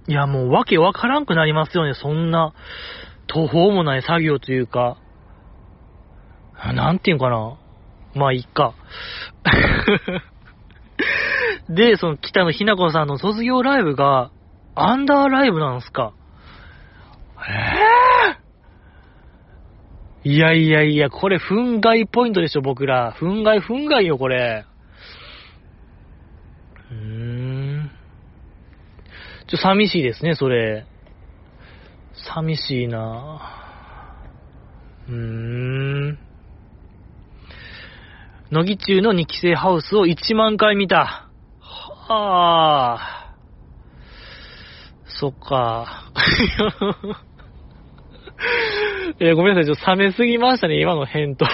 [0.08, 2.54] いや、もうわけわからんくなりますよね、そんな
[3.28, 4.98] 途方もない作業というか。
[6.74, 7.58] なんていうかな。
[8.16, 8.74] まあ、いっか。
[11.70, 14.32] で、その北野ひな子さんの卒業ライブが、
[14.76, 16.14] アンダーライブなんすか。
[20.24, 23.14] えぇ、ー、いやいやいや、これ、憤慨ポイントでしょ、僕ら。
[23.14, 24.66] 憤慨、憤慨よ、これ。
[26.92, 27.53] うーん。
[29.54, 30.88] ちょ、寂しいですね、それ。
[32.16, 35.16] 寂しいなぁうー
[36.14, 36.18] ん。
[38.50, 41.30] 乃木中の2期生ハウスを1万回見た。
[41.60, 43.36] はあ。
[45.06, 46.12] そっか。
[49.20, 51.46] えーごめんなさい、ちょっと冷めすぎましたね、今の返答。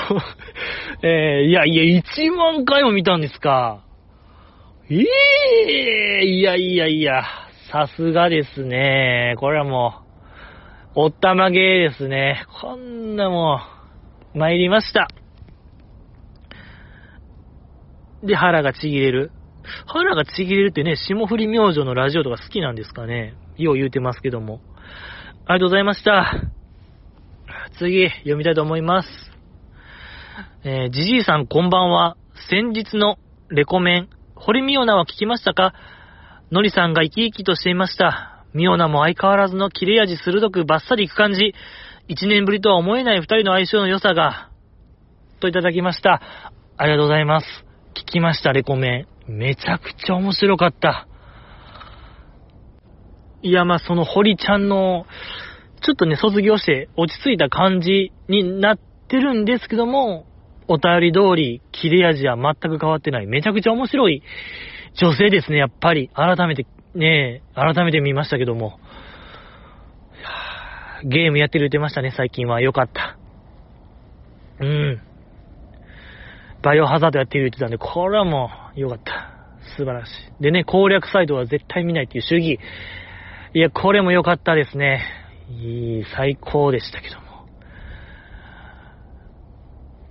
[1.03, 3.83] えーいやいや、1万回も見たんですか。
[4.89, 5.03] え
[6.21, 7.25] えいやいやいや、
[7.71, 9.35] さすがですね。
[9.37, 10.01] これはも
[10.95, 12.45] う、おったまげーですね。
[12.61, 13.59] こんなも
[14.33, 15.07] う、参りました。
[18.23, 19.31] で、腹がちぎれる。
[19.85, 23.35] 腹がちぎれるってね、霜降り明星のラジオとか好きなんですかね。
[23.57, 24.61] よう言うてますけども。
[25.45, 26.33] ありがとうございました。
[27.77, 29.09] 次、読みたいと思います。
[30.63, 32.17] えー、じじいさんこんばんは。
[32.49, 33.17] 先日の
[33.49, 35.73] レコメン、堀美央奈は聞きましたか？
[36.51, 38.43] のりさんが生き生きとしていました。
[38.55, 41.53] 美央奈も相変わらずの切れ味鋭くバッサリいく感じ。
[42.07, 44.49] 一年ぶりとは思えない二人の相性の良さが、
[45.39, 46.21] といただきました。
[46.75, 47.45] ありがとうございます。
[47.93, 49.31] 聞きました、レコメン。
[49.31, 51.07] めちゃくちゃ面白かった。
[53.43, 55.05] いや、まあ、その堀ちゃんの、
[55.81, 60.25] ちょっとね、卒業して落ち着いた感じになってるんですけども、
[60.67, 63.27] お便り通り、切れ味は全く変わってない。
[63.27, 64.23] めちゃくちゃ面白い
[64.99, 66.09] 女性ですね、やっぱり。
[66.13, 68.79] 改めて、ね改めて見ましたけども。
[71.05, 72.61] ゲームやってる言ってましたね、最近は。
[72.61, 73.17] よかった。
[74.59, 75.01] うん。
[76.61, 79.33] バイオハザードやってる言ってたんで、これはもう、よかった。
[79.77, 80.43] 素晴らしい。
[80.43, 82.59] でね、攻略サイトは絶対見ないっていう主義。
[83.53, 85.01] いや、これも良かったですね。
[85.49, 87.47] いい、最高でしたけども。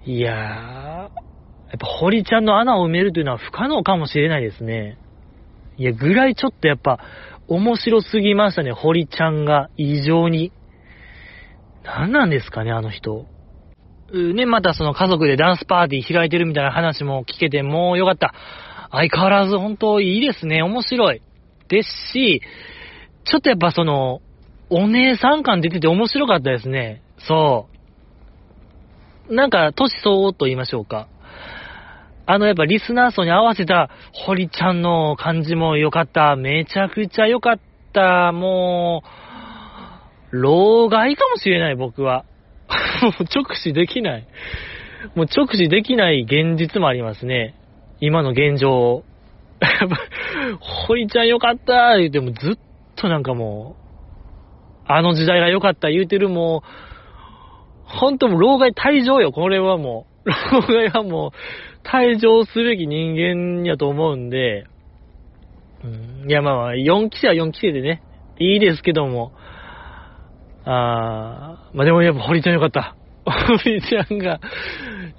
[0.06, 1.27] いやー、
[1.68, 4.98] やっぱ堀ちゃんの穴を埋めるというのは不可能かもしれないですね。
[5.76, 6.98] いや、ぐらいちょっとやっぱ
[7.46, 10.52] 面白すぎましたね、堀ちゃんが異常に。
[11.84, 13.26] 何なんですかね、あの人。
[14.12, 18.32] ね、またその家族でダンスパーティー開いてるみたいな話も聞けてもうよかった。
[18.90, 21.22] 相変わらず本当いいですね、面白い。
[21.68, 22.40] ですし、
[23.24, 24.20] ちょっとやっぱその、
[24.70, 27.02] お姉さん感出てて面白かったですね。
[27.18, 27.68] そ
[29.30, 29.34] う。
[29.34, 31.08] なんか、年相応と言いましょうか。
[32.30, 36.36] あの、やっぱリスナー層に合わせた、堀ちゃんの感じも良かった。
[36.36, 37.58] めちゃくちゃ良かっ
[37.94, 38.32] た。
[38.32, 39.02] も
[40.30, 42.26] う、老害かもしれない、僕は。
[43.02, 44.26] もう直視できない。
[45.14, 47.54] もう直視できない現実もありますね。
[47.98, 49.04] 今の現状を。
[49.62, 49.96] やっぱ、
[50.60, 52.58] 堀ちゃん良かった言うてもずっ
[52.94, 53.74] となんかも
[54.86, 56.68] う、あの時代が良かった言うてるもう、
[57.86, 60.28] 本当もう老害退場よ、これはもう。
[60.52, 61.30] 老害はもう、
[61.84, 64.66] 退場すべき人間やと思うんで、
[65.84, 65.86] う
[66.26, 68.02] ん、いやまあ、4期生は4期生でね、
[68.38, 69.32] いいですけども、
[70.64, 72.94] あー、まあでもやっぱ堀ちゃんよかった。
[73.24, 74.40] 堀ちゃんが、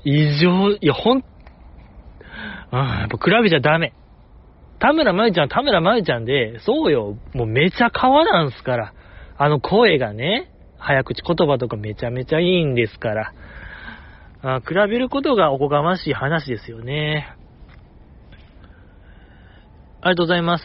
[0.03, 1.23] 異常、いやほん、
[2.71, 3.93] あーやっぱ比べちゃダメ。
[4.79, 8.93] 田村まゆちゃん田村まゆちゃんで、そうよ、もうめちゃ川なんすから。
[9.37, 13.33] あの声がね、早口言葉とかめちゃめちゃいいんですから。
[14.41, 17.35] あ比べることがおこがましい話ですよね。
[20.01, 20.63] ありがとうございます。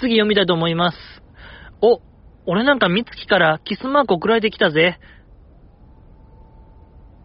[0.00, 0.98] 次読みたいと思います。
[1.80, 2.00] お、
[2.46, 4.98] 俺なんかみつきからキスマーク送られてきたぜ。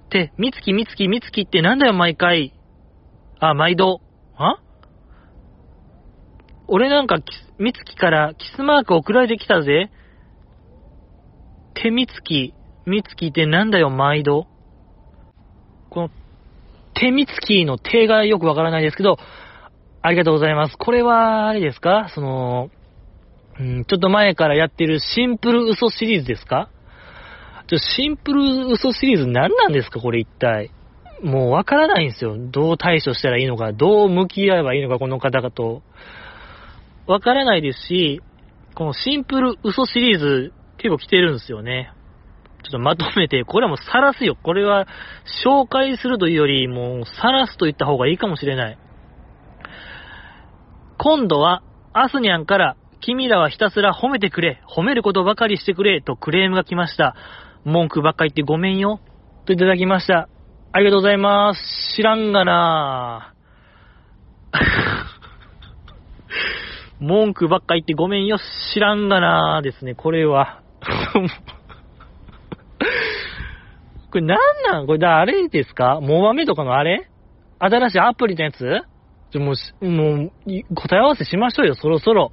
[0.06, 2.54] って、みつきみつきみつきってなんだよ毎回。
[3.40, 4.02] あ、毎度。
[4.36, 4.62] は
[6.68, 7.18] 俺なんか、
[7.58, 9.92] みつきからキスマーク送られてきたぜ。
[11.74, 12.54] 手みつき、
[12.86, 14.48] みつきってなんだよ毎度。
[15.90, 16.10] この、
[16.94, 19.18] 手みつきの手がよくわからないですけど、
[20.02, 20.78] ありがとうございます。
[20.78, 22.10] これは、あれですか？
[22.14, 22.70] その、
[23.60, 26.70] うん、ちょっと前からやってるシンプル嘘シリーズですか？
[27.68, 30.00] ちょシンプル嘘シリーズ何なんですか？
[30.00, 30.72] これ一体。
[31.22, 32.38] もうわからないんですよ。
[32.38, 35.82] どう対処したらいいのか、どう向き合えばいいのか、この方々と。
[37.08, 38.22] わからないですし、
[38.74, 41.92] このシンプル嘘シリーズ結構来てるんですよね。
[42.64, 44.38] ちょっとまとめて、これはもう晒すよ。
[44.42, 44.88] これは
[45.46, 48.78] 紹介するというより、もう晒すと言った方がいいかもしれない。
[50.98, 57.16] 今度は、アスニャンから、君らはひたすら褒めてくれ、褒めることばかりしてくれ、とクレームが来ました。
[57.64, 59.00] 文句ばっか言ってごめんよ、
[59.46, 60.28] といただきました。
[60.72, 61.96] ありがとうございます。
[61.96, 63.34] 知らんがな
[67.00, 68.38] 文句ばっか言ってごめんよ、
[68.74, 70.60] 知らんがなですね、これは。
[74.12, 74.38] これなん
[74.72, 74.88] なん？
[74.88, 76.00] これだ、あれですか？
[76.02, 77.10] モバメとかのあれ？
[77.60, 78.58] 新しいアプリのやつ？
[79.32, 80.32] ちょもう、もう、
[80.76, 82.32] 答え合わせしましょうよ、そろそろ。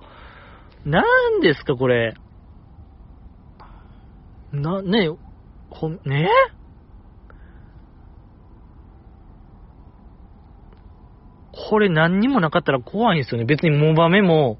[0.85, 2.15] なんですか、これ？
[4.53, 5.11] な、ね
[5.69, 6.31] ほん、ね
[11.53, 13.45] これ何にもなかったら怖いんですよね。
[13.45, 14.59] 別にモバメも、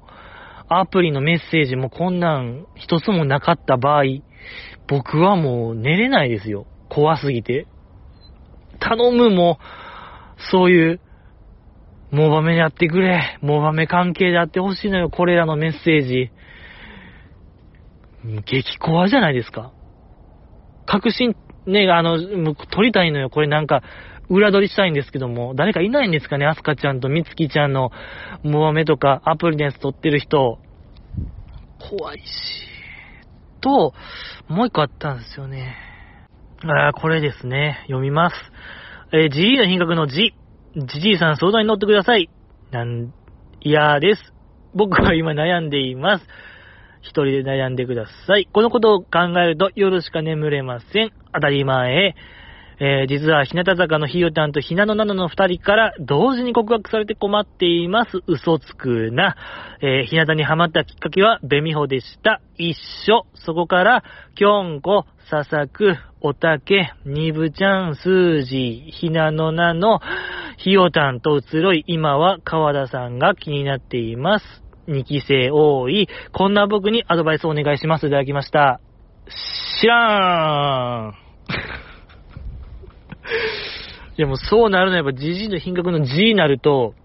[0.67, 4.03] アプリのメッセージもこんなん一つもなかった場合、
[4.87, 6.67] 僕はもう寝れないですよ。
[6.89, 7.67] 怖すぎて。
[8.79, 9.59] 頼むも、
[10.51, 10.99] そういう、
[12.11, 13.37] モバメでやってくれ。
[13.41, 15.09] モバメ関係であってほしいのよ。
[15.09, 16.31] これらのメッセージ。
[18.45, 19.71] 激怖じゃないですか。
[20.85, 21.35] 確信、
[21.65, 22.17] ね、あの、
[22.55, 23.29] 撮りたいのよ。
[23.29, 23.83] これなんか、
[24.29, 26.45] 裏取りしたいんですけども、誰かいないんですかね？
[26.45, 27.91] アスカちゃんとミツキちゃんの
[28.43, 30.59] モアメとかアプリのやつ撮ってる人。
[31.79, 32.23] 怖いし。
[33.61, 33.93] と、
[34.49, 35.77] もう一個あったんですよね。
[36.65, 37.79] あこれですね。
[37.83, 38.35] 読みます。
[39.13, 40.33] えー、じいの品格の G。
[40.75, 42.29] じじいさん相談に乗ってください。
[42.71, 43.13] なん、
[43.61, 44.33] 嫌です。
[44.73, 46.25] 僕は今悩んでいます。
[47.01, 48.49] 一人で悩んでください。
[48.51, 51.11] このことを考えると夜しか眠れません。
[51.33, 52.15] 当たり前。
[52.79, 58.21] えー、実は日向坂のひよたんとひなのなのの二人から同時に告白されて困っています。
[58.27, 59.35] 嘘つくな。
[59.81, 62.41] えー、日向にハマったきっかけはベミホでした。
[62.57, 62.75] 一
[63.09, 63.25] 緒。
[63.33, 64.03] そこから、
[64.35, 69.99] きょんこ、ささく、おたけ、にぶちゃん、すーじ、ひなのなの、
[70.57, 74.45] ひよたんと移ろい、今は川田さんが気になっています。
[74.87, 76.07] 二期生多い。
[76.31, 78.07] こんな僕にアドバイスをお願いします。
[78.07, 78.79] いただきました。
[79.81, 81.96] 知らーん。
[84.17, 86.95] いやもうそうなるのやっぱ GG の品格の G になると、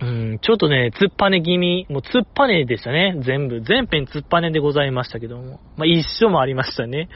[0.00, 3.60] うん、ちょっとね、突っぱね気味、もう突っぱねでしたね、全部。
[3.60, 5.60] 全編突っぱねでございましたけども。
[5.76, 7.10] まあ一緒もありましたね。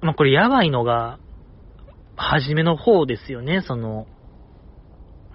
[0.00, 1.20] まあこれやばいのが、
[2.16, 4.06] 初めの方ですよね、その、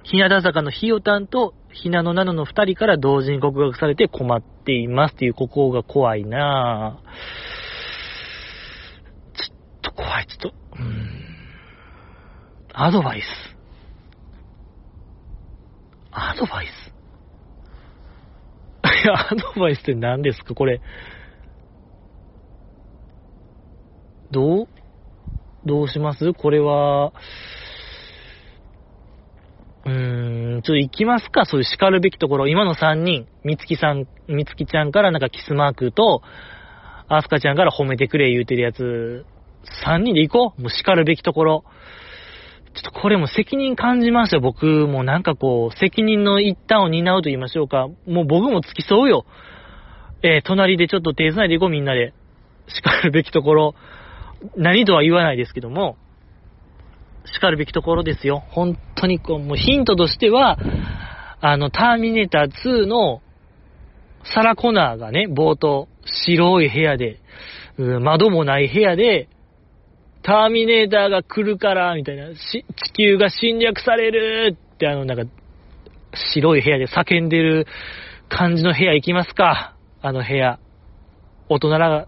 [0.04, 7.61] ひなた坂のひよたんとひなのなのの二人から同時に告白されて困っていますっていうここが怖いなぁ。
[9.96, 11.10] 怖い、ちょっと、うん。
[12.74, 13.26] アドバイス。
[16.12, 16.94] アドバイス？
[19.06, 20.54] いや、アドバイスって何ですか？
[20.56, 20.82] これ。
[24.32, 24.68] どう？
[25.66, 26.34] どうします？
[26.34, 27.14] これは、
[29.86, 31.46] うーん、ちょっと行きますか？
[31.46, 32.48] そういう叱るべきところ。
[32.48, 36.22] 今の3人、みつきさん、みつきちゃんからなんかキスマークと、
[37.08, 39.26] アスカちゃんから褒めてくれ言うてるやつ。
[39.86, 40.62] 3人で行こう。
[40.62, 41.64] もう叱るべきところ。
[42.74, 44.42] ちょっとこれも責任感じましたよ。
[44.42, 47.88] 僕もなんかこう、責任の一端を担うと言いましょうか。
[48.08, 49.26] もう僕も付き添うよ。
[50.24, 52.14] えー、隣でちょっと手繋いでいこうみんなで。
[52.68, 53.76] 叱るべきところ。
[54.56, 55.98] 何とは言わないですけども、
[57.26, 58.44] 叱るべきところですよ。
[58.50, 60.58] 本当にこう、もうヒントとしては、
[61.42, 63.22] あの、ターミネーター2の
[64.24, 67.20] サラコナーがね、冒頭、白い部屋で、
[67.78, 69.28] 窓もない部屋で、
[70.24, 72.64] ターミネーターが来るから、みたいな、地
[72.94, 75.24] 球が侵略されるって、あの、なんか、
[76.34, 77.68] 白い部屋で叫んでる
[78.30, 79.76] 感じの部屋行きますか。
[80.02, 80.60] あの部屋。
[81.50, 82.08] 大人らが、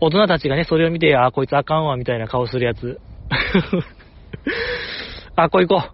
[0.00, 3.00] 大人たちがね、それを見て、あ、こいつあかんわ、みたいな顔するやつ。
[5.36, 5.88] あ、こう行こ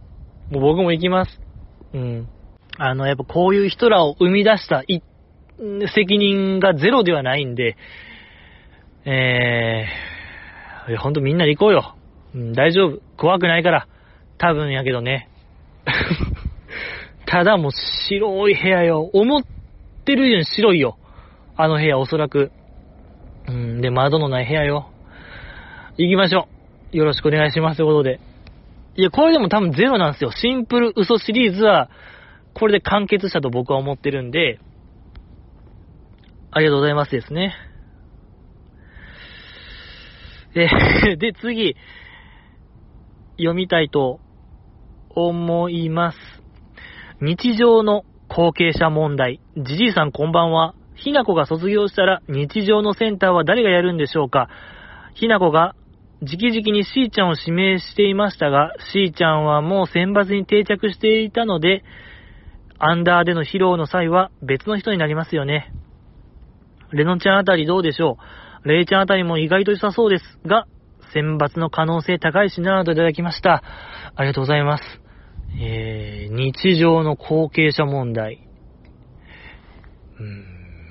[0.50, 0.54] う。
[0.54, 1.40] もう僕も行きます。
[1.94, 2.28] うん。
[2.76, 5.02] あの、やっぱこういう人らを生み出したい、
[5.94, 7.76] 責任がゼロではないんで、
[9.04, 10.17] えー、
[10.88, 11.94] いや、ほんとみんなで行こうよ。
[12.34, 13.00] うん、大丈夫。
[13.16, 13.88] 怖くないから。
[14.38, 15.28] 多分やけどね。
[17.26, 19.10] ただもう白い部屋よ。
[19.12, 19.42] 思っ
[20.04, 20.96] てるより白いよ。
[21.56, 22.52] あの部屋おそらく。
[23.48, 24.90] うん、で、窓のない部屋よ。
[25.96, 26.48] 行きましょ
[26.92, 26.96] う。
[26.96, 28.20] よろしくお願いしますということで。
[28.96, 30.30] いや、これでも多分ゼロなんですよ。
[30.30, 31.90] シンプル嘘シリーズは、
[32.54, 34.58] これで完結したと僕は思ってるんで、
[36.50, 37.54] ありがとうございますですね。
[40.58, 41.76] え で、次、
[43.38, 44.20] 読みたいと
[45.10, 46.18] 思います。
[47.20, 49.40] 日常の後継者問題。
[49.56, 50.74] じじいさんこんばんは。
[50.94, 54.48] ひなこが卒業したら日常のセンターは誰がやるんでしょうか
[55.14, 55.76] ひなこが
[56.20, 61.84] 直々にしーちゃんを指名していましたが、しーちゃんはもう選抜に定着していたので、
[62.80, 65.72] アンダーでの披露の際は別の人になりますよね。
[66.90, 70.66] レノちゃんあたりどうでしょうレイちゃんあたりも意外と良さそうですが、
[71.12, 73.62] 選抜の可能性高いしなぁといただきました。
[74.14, 74.84] ありがとうございます。
[75.60, 78.46] えー、日常の後継者問題。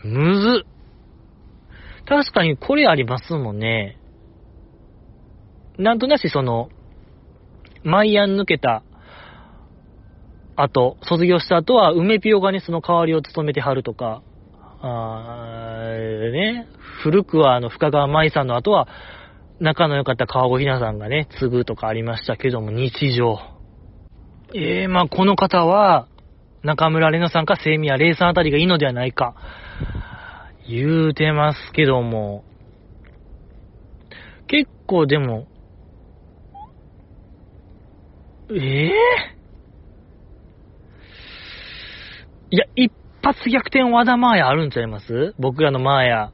[0.03, 0.65] うん、むず
[2.05, 3.99] 確かにこれありますもんね。
[5.77, 6.69] なんとなしその、
[7.83, 8.83] マイアン抜けた
[10.55, 14.23] 後、卒業した後は、梅ピオがね、その代わりを務めてはるとか、
[14.81, 16.67] あーね、
[17.03, 18.87] 古くはあの、深川舞さんの後は、
[19.59, 23.39] 仲の良かった川越ひなさんがね、継ぐとかありましたけども、日常。
[24.53, 26.07] ええー、まあこの方は、
[26.63, 29.35] 中村玲奈さんか聖宮玲さんあたりがいいのではないか、
[30.67, 32.43] 言うてますけども、
[34.47, 35.47] 結構でも、
[38.49, 38.93] ええー？
[42.49, 42.91] いや、一
[43.21, 45.35] 発逆転和田マーヤあるんちゃいます？
[45.37, 46.31] 僕らのマーヤ。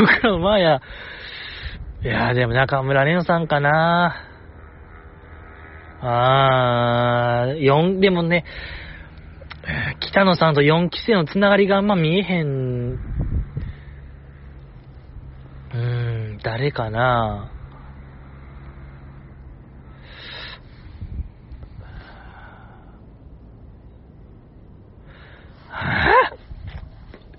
[0.00, 0.80] 僕らのマーヤ。
[2.02, 4.24] いやーでも中村玲奈さんかな
[6.00, 8.44] あー、4、でもね、
[10.00, 12.92] 北野さんと4期生のつながりがあんま見えへん。
[15.72, 15.78] うー
[16.34, 17.58] ん、誰かなぁ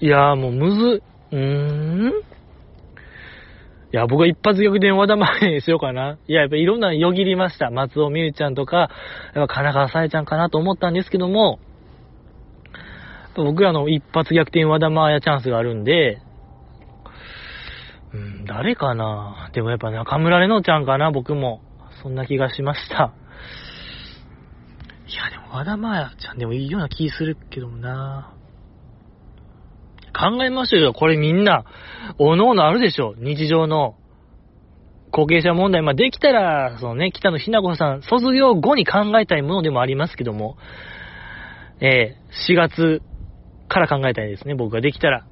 [0.02, 2.10] いやーもうむずい、うーん？
[2.10, 2.12] い
[3.92, 6.18] や、僕は一発逆転和田前にしようかな。
[6.28, 7.72] いや、やっぱいろんなよぎりました。
[7.72, 11.60] 松尾美優ちゃんとか、やっぱ金川さえちゃんかなと思ったんですけども、
[13.36, 16.22] 僕らの一発逆転和田マーヤチャンスがあるんで、
[18.14, 21.62] うん、誰かなでもやっぱ中村れのちゃんかな僕も。
[22.02, 23.14] そんな気がしました。
[25.08, 28.34] いや、でも和田マーヤちゃんでもいいような気するけどもな
[30.20, 30.94] 考えましょうよ。
[30.94, 31.64] これみんな、
[32.18, 33.16] おのおのあるでしょ。
[33.18, 33.96] 日常の
[35.12, 35.82] 後継者問題。
[35.82, 40.58] まあ、できたら、そのね、北野ひな子さん、卒業後に考えたいものでもありますけども、
[41.80, 43.02] えー、4月
[43.70, 45.26] から考えたいですね、僕ができたら。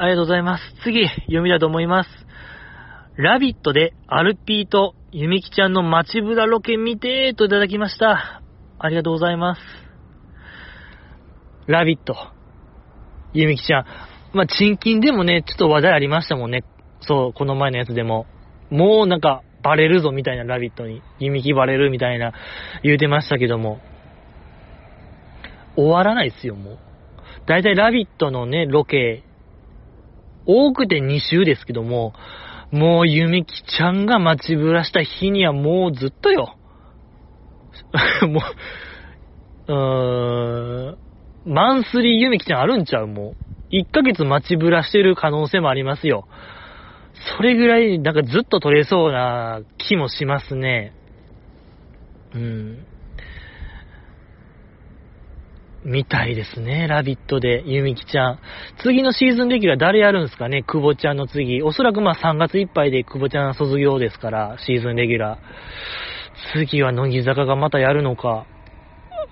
[0.00, 0.62] ありがとうございます。
[0.84, 2.10] 次、読みだと思います。
[3.16, 8.42] ラビットでアルピーとユミキちゃんの街ぶらロケ見てーといただきました。
[8.78, 9.87] ありがとうございます。
[11.68, 12.16] ラビット、
[13.34, 13.84] ゆみきちゃん。
[14.32, 16.64] まあ、チンキンでもね、ちょっと話題ありましたもんね。
[17.02, 18.24] そう、この前のやつでも。
[18.70, 21.02] もうなんか、バレるぞみたいな、ラビットに。
[21.18, 22.32] ゆみきバレるみたいな、
[22.82, 23.80] 言うてましたけども。
[25.76, 26.78] 終わらないっすよ、もう。
[27.44, 29.24] だいたいラビットのね、ロケ、
[30.46, 32.14] 多くて2週ですけども、
[32.72, 36.56] もうゆみきちゃんが待ちぶらした日にはもうずっとよ。
[38.26, 38.40] も
[39.68, 41.07] う、うーん、
[41.46, 43.06] マンスリーユミキちゃんあるんちゃう？
[43.06, 43.36] もう。
[43.70, 46.26] 1ヶ月待ちぶらしてる可能性もありますよ。
[47.36, 50.94] それぐらい、なんかずっと取れそうな気もしますね。
[52.34, 52.86] うん。
[55.84, 58.38] みたいですね、ラビットで、ゆみきちゃん。
[58.82, 61.62] 次のシーズンレギュラー誰やるんですかね、久保ちゃんの次。
[61.62, 66.66] おそらくまあ3月いっぱいで久保ちゃん卒業ですから、シーズンレギュラー。
[66.66, 68.46] 次は乃木坂がまたやるのか。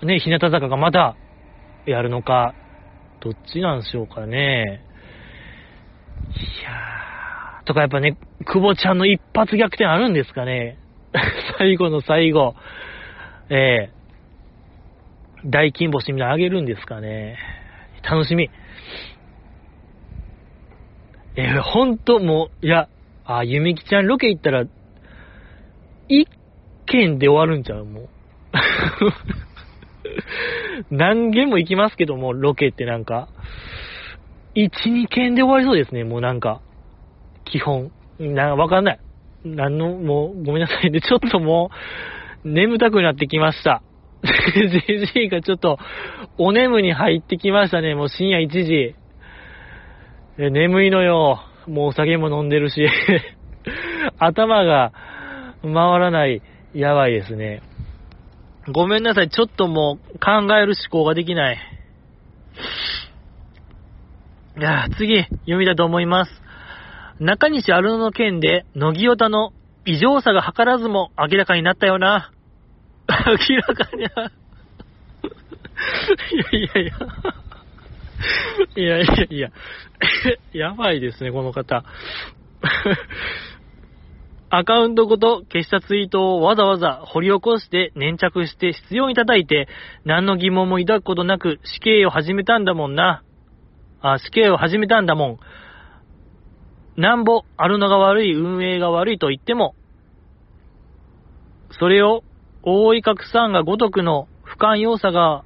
[0.03, 1.15] ね、日向坂がまた
[1.87, 2.53] やるのか、
[3.21, 4.83] どっちなんでしょうかね。
[6.35, 10.77] いやー、とかやっぱね、久保ちゃんの一発逆転あるんですかね。
[11.57, 12.55] 最後の最後、
[13.49, 17.37] えー、大金星みたいなあげるんですかね。
[18.03, 18.49] 楽しみ。
[21.37, 22.89] えー、ほんともう、いや、
[23.23, 24.65] あ、ゆみきちゃんロケ行ったら、
[26.09, 26.27] 一
[26.85, 28.09] 件で終わるんちゃうもう。
[30.91, 33.29] 何軒も行きますけども、ロケってなんか、
[34.55, 36.61] 1、2軒で終わりそうですね、もうなんか、
[37.45, 37.91] 基本。
[38.19, 38.99] な、わかんない。
[39.45, 41.01] なんの、もう、ごめんなさいね。
[41.01, 41.69] ちょっとも
[42.43, 43.81] う、眠たくなってきました。
[44.23, 45.77] JJ がちょっと、
[46.37, 47.95] お眠に入ってきましたね。
[47.95, 48.95] もう深夜1時。
[50.39, 51.41] え眠いのよ。
[51.67, 52.87] もうお酒も飲んでるし。
[54.19, 54.93] 頭が
[55.61, 56.41] 回らない。
[56.73, 57.61] やばいですね。
[58.71, 59.29] ごめんなさい。
[59.29, 61.57] ちょっともう考える思考ができない。
[64.57, 66.31] いや次、読みだと思います。
[67.19, 69.53] 中西アルノの件で、乃木オタの
[69.85, 72.31] 異常さが図らずも明らかになったよな。
[73.07, 74.09] 明らかにいや
[76.51, 76.93] いやいや。
[78.75, 79.49] いやいやいや。
[80.53, 81.85] やばいですね、この方。
[84.49, 89.67] アカウントごと消したツイートをわざわざ掘り起こして粘着して必要に叩いて
[90.05, 93.23] 何の疑問も抱くことなく死刑を始めたんだもんな。
[94.01, 95.39] あ、死刑を始めたんだも
[96.97, 97.01] ん。
[97.01, 99.75] なんぼあるのが悪い、運営が悪いと言っても、
[101.79, 102.23] それを
[102.63, 105.43] 覆い隠さんがごとくの不寛容さが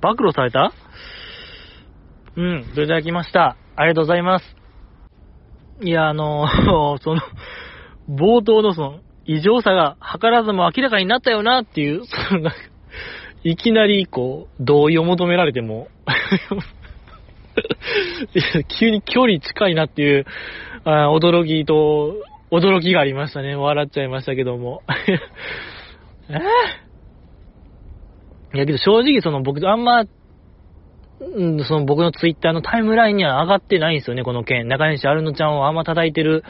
[0.00, 0.72] 暴露された？
[2.36, 3.56] うん、いただきました。
[3.76, 4.56] ありがとうございます。
[5.82, 6.46] いや、あの、
[7.02, 7.20] その、
[8.10, 12.50] 冒頭のその、異常さが図らずも明らかになったよなっていう、そ の
[13.44, 15.88] いきなり、こう、同意を求められても、
[18.78, 20.26] 急に距離近いなっていう、
[20.84, 22.16] あ驚きと、
[22.50, 23.54] 驚きがありましたね。
[23.54, 24.82] 笑っちゃいましたけども。
[26.28, 26.40] えー？
[28.52, 30.08] いやけど正直その僕あんま、ん
[31.64, 34.66] その僕のツイッターのタイムラインには上がってないんですよね、この件。
[34.66, 36.42] 中西アルノちゃんをあんま叩いてる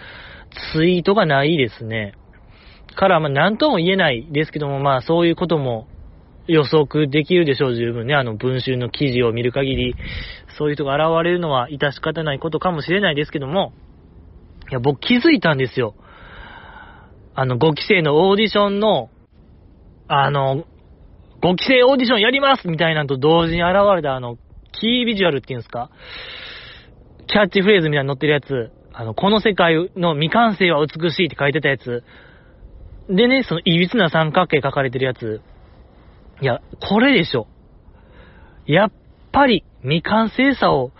[0.72, 2.14] ツイートがないですね。
[2.96, 5.86] から、まあ、なんとも言えないですけども、まあ、そういうことも
[6.46, 8.14] 予測できるでしょう、十分ね。
[8.14, 9.94] あの、文集の記事を見る限り、
[10.58, 13.72] そういう人が現れるのは致し方ないことかもしれないですけども、
[14.70, 15.94] いや、僕気づいたんですよ。
[17.34, 19.10] あの、5期生のオーディションの、
[20.08, 20.64] あの、
[21.42, 24.36] 5期生オーディションやりますみたいなのと同時に現れたあの、
[24.72, 25.90] キービジュアルっていうんですか？
[27.26, 32.04] キャッチフレーズみたいに載ってるやつ、あの、この世界の未完成は美しいって書いてたやつ、
[33.08, 35.40] でね、その、いびつな三角形書かれてるやつ、
[36.42, 37.46] いや、これでしょ。
[38.66, 38.92] やっ
[39.32, 40.92] ぱり未完成さを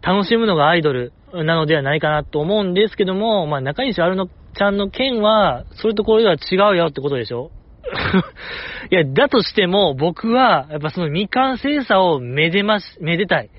[0.00, 7.50] 楽しむのがアイドルなのではないかなと思うんですけども、まあ、中西あるのちゃんの件は、それとこれでは違うよってことでしょ
[8.92, 13.50] いや、だとしても、僕は、やっぱその未完成さをめでまし、めでたい。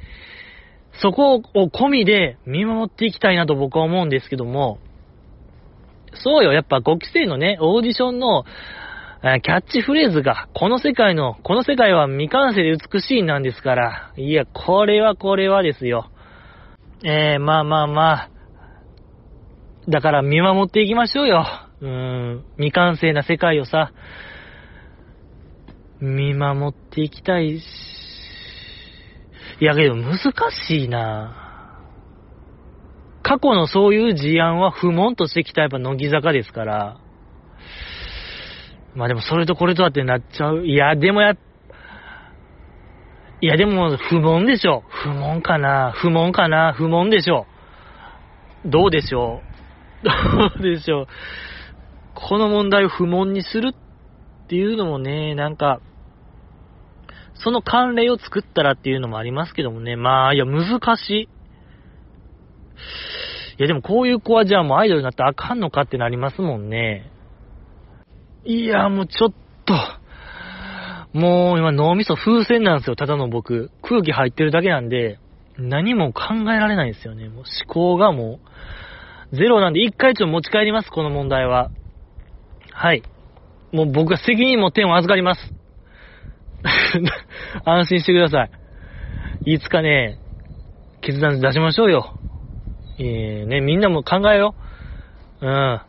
[0.99, 4.79] そこを込みで見守っていきたいなと僕は思うんですけども、
[6.13, 8.43] そうよ、やっぱ5期生のね、オーディションの、
[9.43, 16.09] キャッチフレーズが、この世界の、この世界は未完成で美しいなんですから、いや、これはこれはですよ。
[17.03, 18.29] えー、まあまあまあ、
[19.87, 21.45] だから見守っていきましょうよ。
[21.81, 21.89] うー
[22.37, 23.91] ん、未完成な世界をさ、
[25.99, 27.63] 見守っていきたいし、
[29.61, 30.17] いやけど難
[30.67, 31.37] しいな
[33.21, 36.97] 過去のそういう事案は不問としてきたやっぱ乃木坂ですから、
[38.95, 40.65] まあでもそれとこれとはってなっちゃう。
[40.65, 41.33] いや、でもや
[43.41, 44.83] いやでも不問でしょ。
[44.89, 47.45] 不問かな不問かな不問でしょ。
[48.65, 49.41] どうでしょ
[50.03, 51.07] うどうでしょう。
[52.15, 55.79] この問題を不問にするっていうのもね、なんか、
[57.43, 59.95] その慣例を作ったらっていうのもありますけどもね。
[59.95, 61.21] まあ、いや、難しい。
[61.23, 61.27] い
[63.57, 67.11] や、でもこういう子はじゃあもうアイドルになったらあかんのかってなりますもんね。
[68.45, 69.33] いや、もうちょっ
[69.65, 69.73] と、
[71.13, 73.69] もう今脳みそ風船なんですよ、ただの僕。
[73.81, 75.19] 空気入ってるだけなんで、
[75.57, 77.27] 何も考えられないんですよね。
[77.27, 78.39] もう思考がも
[79.31, 81.69] う、ゼロなんで一回ちょっと持ち帰ります、この問題は。
[82.71, 83.03] はい。
[83.71, 85.60] もう僕が責任も点を預かります。
[87.65, 88.45] 安心してくださ
[89.45, 89.53] い。
[89.53, 90.17] いつかね、
[91.01, 92.13] 決断出しましょうよ。
[92.99, 94.55] えー、ね、みんなも考えよ
[95.41, 95.47] う。
[95.47, 95.81] うん。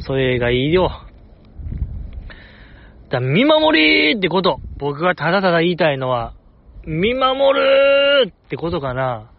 [0.00, 0.90] それがいいよ。
[3.10, 4.60] だ見守りーってこと。
[4.76, 6.34] 僕がただただ言いたいのは、
[6.84, 9.30] 見守るーってことかな。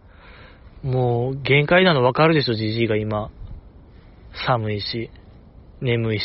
[0.82, 3.30] もう、限界なの分かるでしょ、じじいが今。
[4.46, 5.10] 寒いし、
[5.80, 6.24] 眠いし。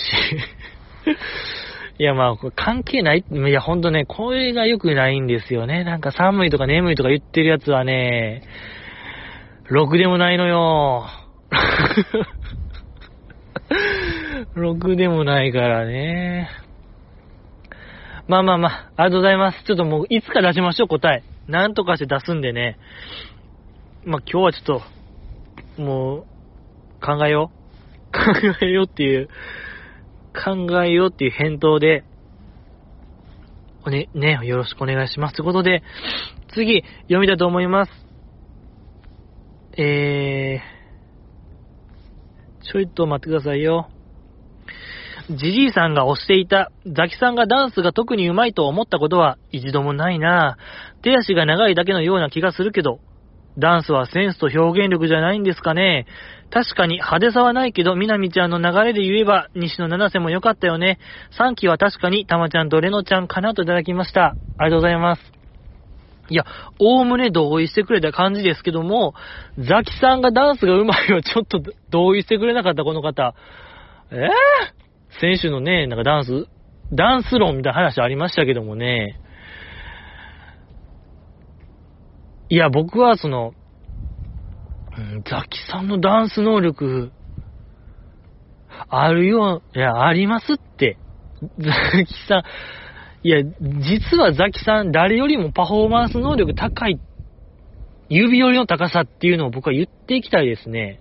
[1.98, 3.24] いや、まあ、関係ない。
[3.30, 5.86] いや、ほんとね、これが良くないんですよね。
[5.86, 8.44] なんか寒いとか眠いとか言ってるやつはね、
[9.70, 11.08] ろくでもないのよ。
[14.56, 16.50] ろくでもないからね。
[18.28, 19.64] まあまあまあ、ありがとうございます。
[19.64, 21.24] ちょっともう、いつか出しましょう、答え。
[21.48, 22.78] なんとかして出すんでね。
[24.04, 24.82] まあ今日はちょっ
[25.78, 26.26] と、もう、
[27.02, 27.56] 考えよう。
[28.12, 28.20] 考
[28.62, 29.28] えようっていう、
[30.36, 32.04] 考えようっていう返答で、
[33.86, 35.36] おね、ね、よろしくお願いします。
[35.36, 35.84] ということで、
[36.54, 37.92] 次、読みたいと思います。
[39.78, 43.90] えー、ちょいと待ってくださいよ。
[45.30, 50.58] ジジイさんが推していた、ザキさんがダンスが特に上手いと思ったことは一度もないな。
[51.02, 53.00] 手足が長いだけのような気がするけど、
[53.58, 56.06] ダンスはセンスと表現力じゃないんですかね。
[56.52, 61.00] 確かに派手さはないけど、みなみちゃんの流れで言えば、西野七瀬も良かったよね。
[61.38, 64.36] 3期は確かに、たまちゃんとレノちゃんかなといただきました。
[64.58, 65.22] ありがとうございます。
[66.30, 66.46] いや、
[66.80, 69.14] おおむね同意してくれた感じですけども、
[69.60, 73.36] ザキさんがダンスが上手いは ちょっと同意してくれなかった、この方。
[74.12, 76.48] えぇ、選手のね、なんかダンス、
[76.92, 79.20] ダンス論みたいな話ありましたけどもね。
[82.50, 83.54] いや、僕はその、
[85.30, 87.12] ザキさんのダンス能力、
[88.90, 90.98] あるよ、いや、ありますって。
[91.60, 91.74] ザ
[92.06, 92.44] キさ
[93.24, 97.00] ん、いや、実はザキさん、誰よりもパフォーマンス能力高い
[98.10, 101.00] 指折りの高さっていうのを僕は言っていきたいですね。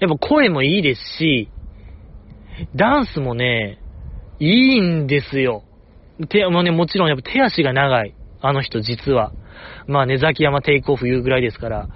[0.00, 1.50] やっぱ声もいいですし、
[2.74, 3.80] ダンスもね、
[4.38, 5.64] いいんですよ。
[6.28, 8.14] 手、もね、もちろんやっぱ手足が長い。
[8.40, 9.32] あの人実は。
[9.88, 11.88] まあね、ザキヤマテイクオフ言うぐらいですから、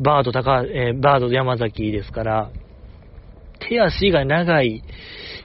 [0.00, 2.50] バード高、えー、バード山崎ですから、
[3.60, 4.82] 手足が長い。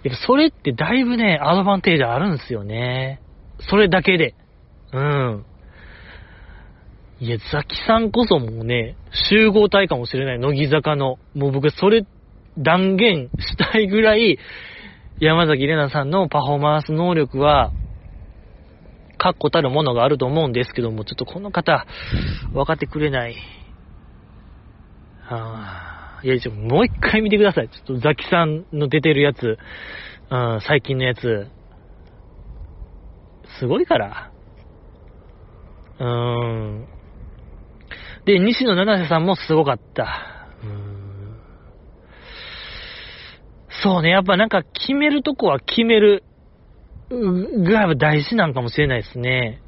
[0.03, 3.21] やっぱそれってだいぶね、アドバンテージあるんですよね。
[3.69, 4.35] それだけで。
[4.93, 5.45] うん。
[7.19, 8.95] いや、ザキさんこそもうね、
[9.30, 11.17] 集合体かもしれない、乃木坂の。
[11.35, 12.05] もう僕、それ、
[12.57, 14.39] 断言したいぐらい、
[15.19, 17.71] 山崎玲奈さんのパフォーマンス能力は、
[19.17, 21.85] 確固たるものがあると思うんですけども、ちょっとこの方、
[22.53, 23.35] 分かってくれない。
[25.35, 27.69] はぁ、いや、ちょ、もう一回見てください。
[27.69, 29.57] ちょっとザキさんの出てるやつ、
[30.31, 31.47] うん、最近のやつ、
[33.60, 34.31] すごいから。
[35.99, 36.88] うーん。
[38.26, 40.49] で、西野七瀬さんもすごかった。
[40.64, 40.99] うーん。
[43.84, 46.23] そうね、やっぱなんか決めるとこは決める
[47.11, 49.61] が大事なんかもしれないですね。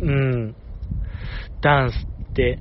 [0.00, 0.56] うん。
[1.60, 2.52] ダンスって。
[2.52, 2.58] い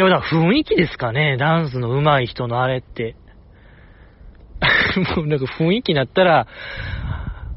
[0.00, 1.36] や、だから雰囲気ですかね。
[1.36, 3.16] ダンスの上手い人のあれって。
[5.16, 6.46] もうなんか雰囲気になったら、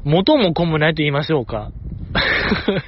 [0.04, 1.70] 元も子もないと言いましょうか。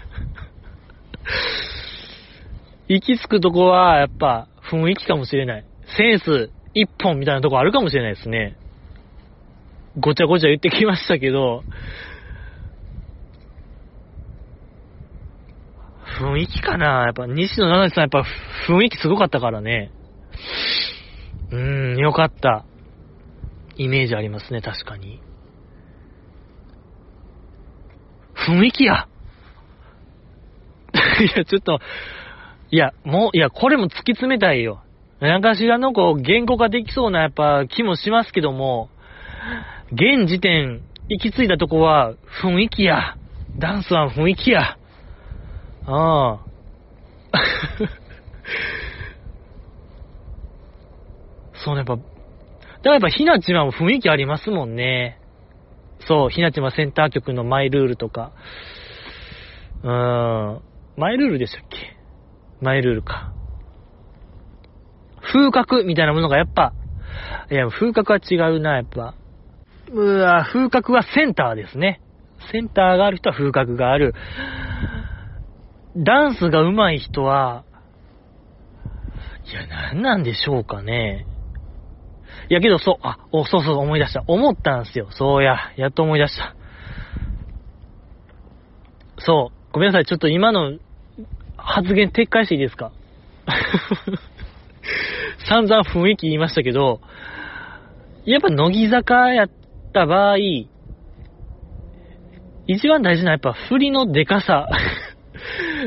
[2.89, 5.65] 行き着くとこは、やっぱ、雰囲気かもしれない。
[5.97, 8.57] センス一本みたいなとこあるかもしれないですね。
[9.99, 11.65] ごちゃごちゃ言ってきましたけど、
[16.21, 18.25] 雰囲気かなやっぱ、西野七瀬さんやっぱ
[18.69, 19.93] 雰囲気すごかったからね。
[21.51, 22.67] うーん、よかった。
[23.77, 25.21] イメージありますね、確かに。
[28.35, 29.09] 雰囲気や。
[31.21, 31.81] いや、ちょっと、
[32.71, 34.83] いや、もう、いや、これも突き詰めたいよ。
[35.21, 38.91] なんかしらのこう、言語化できそうなやっぱ気もしますけども、
[39.93, 43.17] 現時点、行き着いたとこは雰囲気や。
[43.57, 44.79] ダンスは雰囲気や。
[45.87, 46.47] ああ。
[51.65, 52.07] そうね、やっぱ、だか
[52.85, 55.19] らやっぱひなちは雰囲気ありますもんね。
[56.01, 58.33] そう、ひなちはセンター曲のマイルールとか。
[59.83, 59.91] うー
[60.59, 60.61] ん。
[60.97, 61.97] マイルールでしたっけ？
[62.61, 63.33] マイルールか。
[65.21, 66.73] 風格みたいなものがやっぱ、
[67.51, 69.15] いや、風格は違うな、やっぱ。
[69.93, 72.01] うわ、風格はセンターですね。
[72.53, 74.15] センターがある人は風格がある。
[75.97, 77.65] ダンスが上手い人は、
[79.51, 81.27] いや、なんなんでしょうかね。
[82.51, 84.23] いやけど、そう、あ、お、そうそう、思い出した。
[84.27, 85.09] 思ったんすよ。
[85.11, 86.55] そうや、やっと思い出した。
[89.19, 90.05] そう、ごめんなさい。
[90.05, 90.79] ちょっと今の
[91.57, 92.93] 発言撤回していいですか？
[95.49, 97.01] 散々雰囲気言いましたけど、
[98.25, 99.51] やっぱ乃木坂やっ
[99.93, 100.37] た場合、
[102.67, 104.69] 一番大事なやっぱ振りのデカさ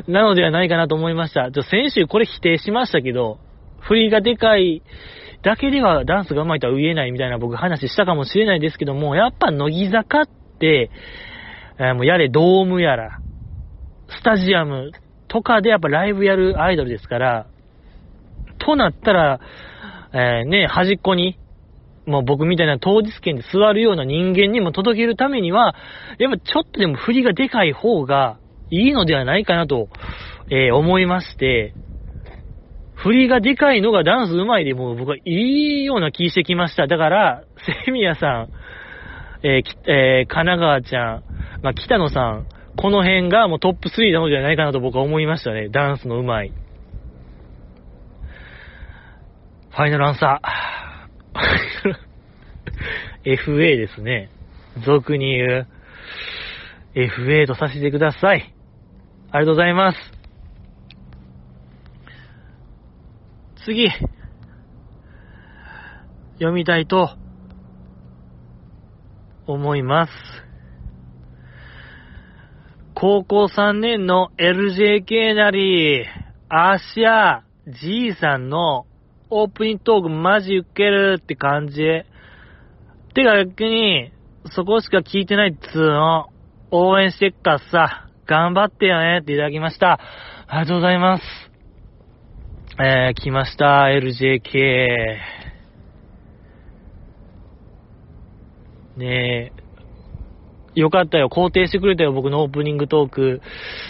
[0.07, 1.51] なのではないかなと思いました。
[1.51, 3.39] ちょ、先週これ否定しましたけど、
[3.79, 4.81] 振りがでかい
[5.41, 10.27] だけではダンスが上手いとは言えないみたいな僕話したかもしれないですけども、やっぱ乃木坂っ
[10.59, 10.91] て、
[11.79, 13.19] え、もうやれドームやら、
[14.09, 14.91] スタジアム
[15.27, 17.47] とかでやっぱライブやるアイドルですから、
[18.57, 19.39] となったら、
[20.13, 21.37] えー、ね、端っこに、
[22.05, 25.75] もう僕みたいな当日券で座るような人間にも届けるためには、
[26.17, 28.38] やっぱちょっとでも振りがでかい方が
[28.71, 29.89] いいのではないかなと、
[30.49, 31.73] えー、思いまして、
[32.95, 36.87] 振りがでかいのがダンス上手いでもう僕はいいような気してきました。
[36.87, 37.43] だから、
[37.85, 38.49] セミヤさん、
[39.43, 41.23] えーえー、神奈川ちゃん、
[41.63, 45.69] まあ、北野さん、この辺がもうトップ3なのではないかなと僕は思いましたね。
[45.69, 46.53] ダンスの上手い。
[49.71, 51.99] ファイナルアンサー。
[53.37, 54.29] FA ですね。
[54.85, 55.67] 俗に言う。
[56.95, 58.53] FA とさせてください。
[59.31, 59.97] ありがとうございます。
[63.63, 63.89] 次。
[66.39, 67.11] 読みたいと
[69.45, 70.13] 思います。
[72.95, 76.05] 高校3年の LJK なり、
[76.49, 78.87] アーシャー G さんの
[79.29, 81.75] オープニングトークマジウケるって感じ。
[83.13, 84.11] てか逆に、
[84.55, 86.29] そこしか聞いてないっつうの、
[86.71, 89.93] 応援してっからさ、頑張ってよねっていただきました。
[89.93, 89.99] あ
[90.53, 91.23] りがとうございます。
[92.79, 94.51] えー、来ました、LJK。
[98.97, 99.51] ね
[100.75, 101.29] え、よかったよ。
[101.29, 103.41] 肯定してくれたよ、僕のオープニングトーク。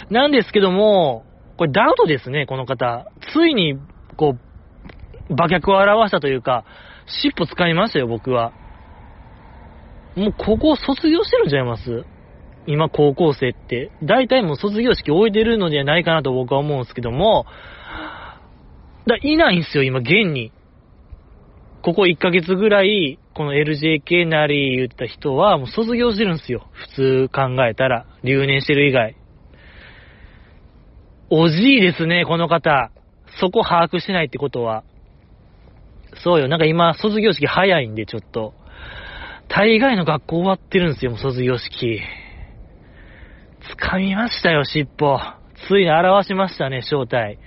[0.08, 1.26] なんですけども、
[1.58, 3.12] これダウトですね、この方。
[3.34, 3.74] ついに、
[4.16, 4.36] こ
[5.28, 6.64] う、馬脚を表したというか、
[7.22, 8.52] 尻尾使いましたよ、僕は。
[10.16, 12.06] もうここ卒業してるんちゃいます？
[12.66, 13.90] 今高校生って。
[14.02, 17.46] 大体もう卒業式終えてるのではないかなと僕は思うんですけども、
[19.06, 20.52] だいないんですよ、今、現に。
[21.82, 26.68] ここ1ヶ月ぐらい、この LJK なり言った人は、もう卒業してるんですよ。
[26.72, 28.06] 普通考えたら。
[28.22, 29.16] 留年してる以外。
[31.30, 32.90] おじいですね、この方。
[33.40, 34.84] そこ把握してないってことは。
[36.22, 38.52] そうよ、なんか今、卒業式早いんで、ちょっと。
[39.48, 42.00] 大概の学校終わってるんですよ、もう卒業式。
[43.76, 45.20] 掴みましたよ、尻尾。
[45.68, 47.38] ついに表しましたね、正体。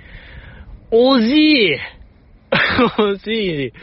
[0.91, 1.77] おじい
[2.99, 3.73] おじい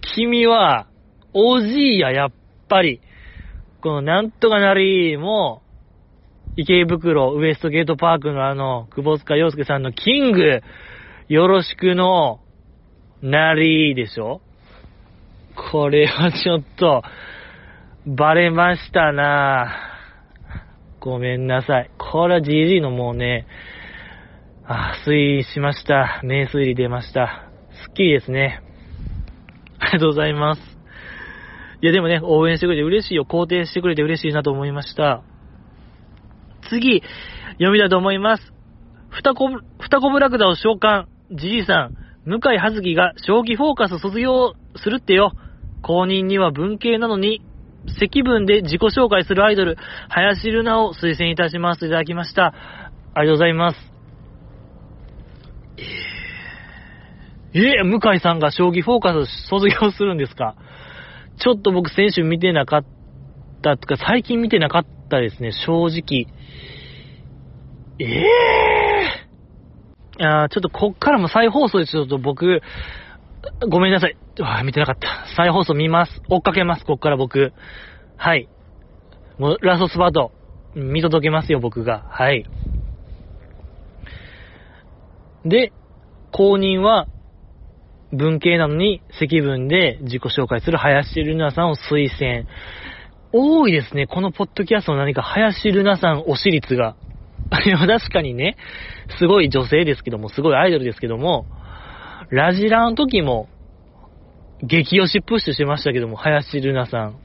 [0.00, 0.86] 君は、
[1.32, 2.28] おじいや、やっ
[2.68, 3.00] ぱり。
[3.80, 5.62] このなんとかなりも、
[6.56, 10.60] 池袋ウエストゲートパークのあの、久保塚洋介さんのキング、
[11.28, 12.40] よろしくの、
[13.22, 14.40] なりでしょ
[15.72, 17.02] これはちょっと、
[18.06, 19.89] バレましたなぁ
[21.00, 21.90] ごめんなさい。
[21.98, 23.46] これは GG のもうね、
[24.66, 26.20] あ、推理しました。
[26.22, 27.50] 名推理出ました。
[27.86, 28.62] スッキリですね。
[29.78, 30.60] ありがとうございます。
[31.82, 33.24] いやでもね、応援してくれて嬉しいよ。
[33.28, 35.22] 肯定してくれて嬉しいなと思いました。
[36.68, 37.02] 次、
[37.54, 38.52] 読みだと思います。
[39.08, 41.06] ふたこぶ、ふたこぶラクダを召喚。
[41.32, 41.96] じじいさん、
[42.26, 45.32] 向井葉月が将棋フォーカス卒業するってよ。
[45.82, 47.40] 公認には文系なのに、
[47.98, 49.76] 積分で自己紹介するアイドル、
[50.08, 52.54] 林ルナを推薦いたしますいただきました。
[53.14, 53.78] ありがとうございます。
[57.52, 60.56] えー、えー、向井さんが将棋フォーカス卒業するんですか？
[61.38, 62.84] ちょっと僕先週見てなかっ
[63.62, 66.26] たとか、最近見てなかったですね、正直。
[67.98, 72.60] ええー、あちょっとこっからも再放送でちょっと僕、
[73.70, 74.16] ごめんなさい。
[74.42, 75.26] あ見てなかった。
[75.36, 76.22] 再放送見ます。
[76.28, 77.52] 追っかけます、こっから僕。
[78.16, 78.48] はい。
[79.38, 80.32] もう、ラストスパート、
[80.74, 82.04] 見届けますよ、僕が。
[82.10, 82.44] はい。
[85.44, 85.72] で、
[86.32, 87.06] 公認は、
[88.12, 92.46] 文系なのに積分で自己紹介する林ルナさんを推薦。
[93.32, 94.06] 多いですね。
[94.06, 96.96] このポッドキャストの何か林ルナさん推し率が。
[97.64, 98.56] いや、確かにね、
[99.18, 101.46] すごい女性ですけども、すごいアイドルですけども、
[102.30, 103.48] ラジラの時も、
[104.62, 107.18] 激推しプッシュしましたけども、林ルナさん。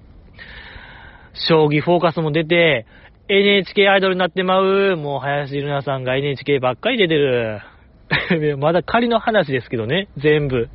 [1.33, 2.87] 将棋フォーカスも出て、
[3.27, 4.97] NHK アイドルになってまう。
[4.97, 7.61] もう林ルナさんが NHK ばっかり出てる。
[8.57, 10.69] まだ仮の話ですけどね、全部。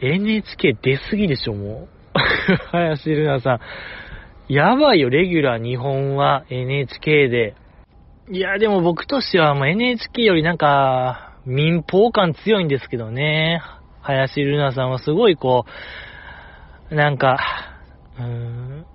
[0.00, 2.18] NHK 出すぎでしょ、もう。
[2.72, 3.60] 林ルナさん。
[4.48, 7.54] やばいよ、レギュラー日本は NHK で。
[8.30, 13.60] いや、でも僕としてはもう NHK よりなんか、民放感強いんですけどね。
[14.02, 15.64] 林ルナさんはすごいこ
[16.90, 17.38] う、なんか、
[18.18, 18.86] うーん、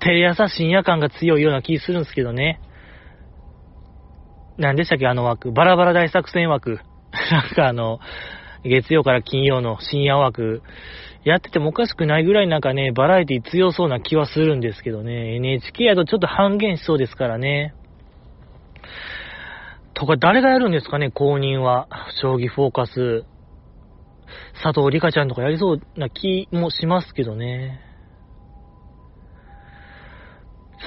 [0.00, 2.60] テレ朝深夜感が強いような気するんですけどね。
[4.58, 5.52] 何でしたっけ、あの枠。
[5.52, 6.80] バラバラ大作戦枠。
[7.30, 8.00] なんかあの、
[8.64, 10.62] 月曜から金曜の深夜枠、
[11.24, 15.36] やっててもおかしくないぐらいなんかね、バラエティ強そうな気はするんですけどね。
[15.36, 17.74] NHK やとちょっと半減しそうですからね。
[19.98, 21.88] とか、誰がやるんですかね、公認は。
[22.20, 23.24] 将棋フォーカス。
[24.62, 27.80] 佐藤里香ちゃんとかやりそうな気もしますけどね。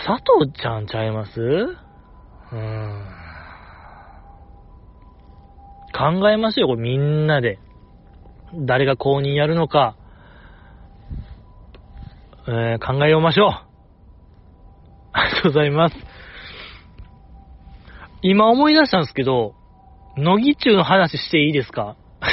[0.05, 1.41] 佐藤ちゃんちゃいます？
[1.41, 3.05] うーん。
[5.91, 7.59] 考えましょうよ、これみんなで。
[8.53, 9.95] 誰が公認やるのか。
[12.47, 13.49] えー、考えようましょう。
[15.13, 15.95] ありがとうございます。
[18.21, 19.55] 今思い出したんですけど、
[20.17, 21.95] 乃木中の話していいですか？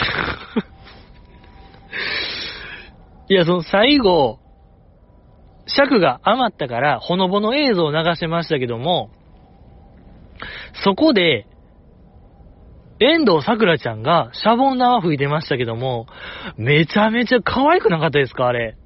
[3.28, 4.38] いや、その最後、
[5.66, 9.10] 尺が余ったから、ほのぼの映像を流してましたけども、
[10.84, 11.46] そこで、
[12.98, 16.06] 遠藤桜ちゃんがシャボン玉吹いてましたけども、
[16.56, 18.46] めちゃめちゃ可愛くなかったですか？
[18.46, 18.76] あれ。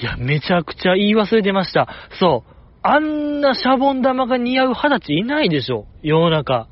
[0.00, 1.88] いや、めちゃくちゃ言い忘れてました。
[2.18, 2.50] そう。
[2.90, 5.84] あんなシャボン玉が似合う二十歳いないでしょ。
[6.02, 6.68] 世の中。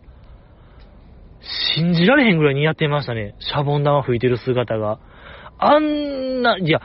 [1.76, 3.34] 信じられへんぐらい似合ってましたね。
[3.38, 4.98] シャボン玉吹いてる姿が。
[5.58, 6.80] あんな、いや、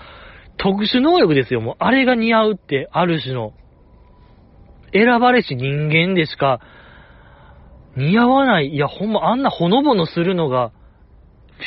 [0.57, 1.61] 特殊能力ですよ。
[1.61, 3.53] もう、あれが似合うって、ある種の。
[4.91, 6.59] 選ばれし人間でしか、
[7.95, 8.67] 似合わない。
[8.67, 10.73] いや、ほんま、あんなほのぼのするのが、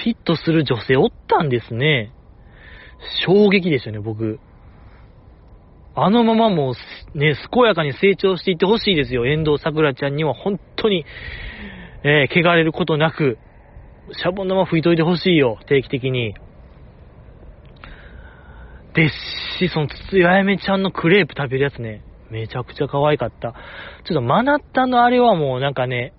[0.04, 2.12] フィットする女性おったんですね。
[3.26, 4.38] 衝撃でしたね、僕。
[5.96, 6.72] あのままも
[7.14, 9.26] う、ね、健やかに成長していってほしいですよ。
[9.26, 11.04] 遠藤桜ちゃんには本当に、
[12.02, 13.38] えー、汚れることなく、
[14.12, 15.58] シャボン玉拭いといてほしいよ。
[15.66, 16.34] 定期的に。
[18.94, 19.14] です
[19.58, 23.54] し、その、つつややめちゃんのクレープ食べるやつね、めちゃくちゃ可愛かった。
[24.04, 26.12] ちょっとマナッタのあれはもうなんかね、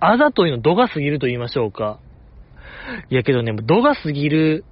[0.00, 1.98] あざといの度が過ぎると言いましょうか。
[3.10, 4.64] いやけどね、度が過ぎる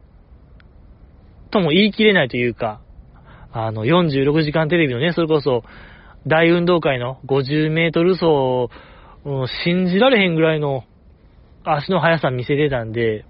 [1.51, 2.81] とも言い切れないというか、
[3.56, 5.62] あの、46時間テレビのね、それこそ、
[6.26, 8.68] 大運動会の50メートル走、
[9.24, 10.82] うん、信じられへんぐらいの
[11.64, 13.24] 足の速さ見せてたんで、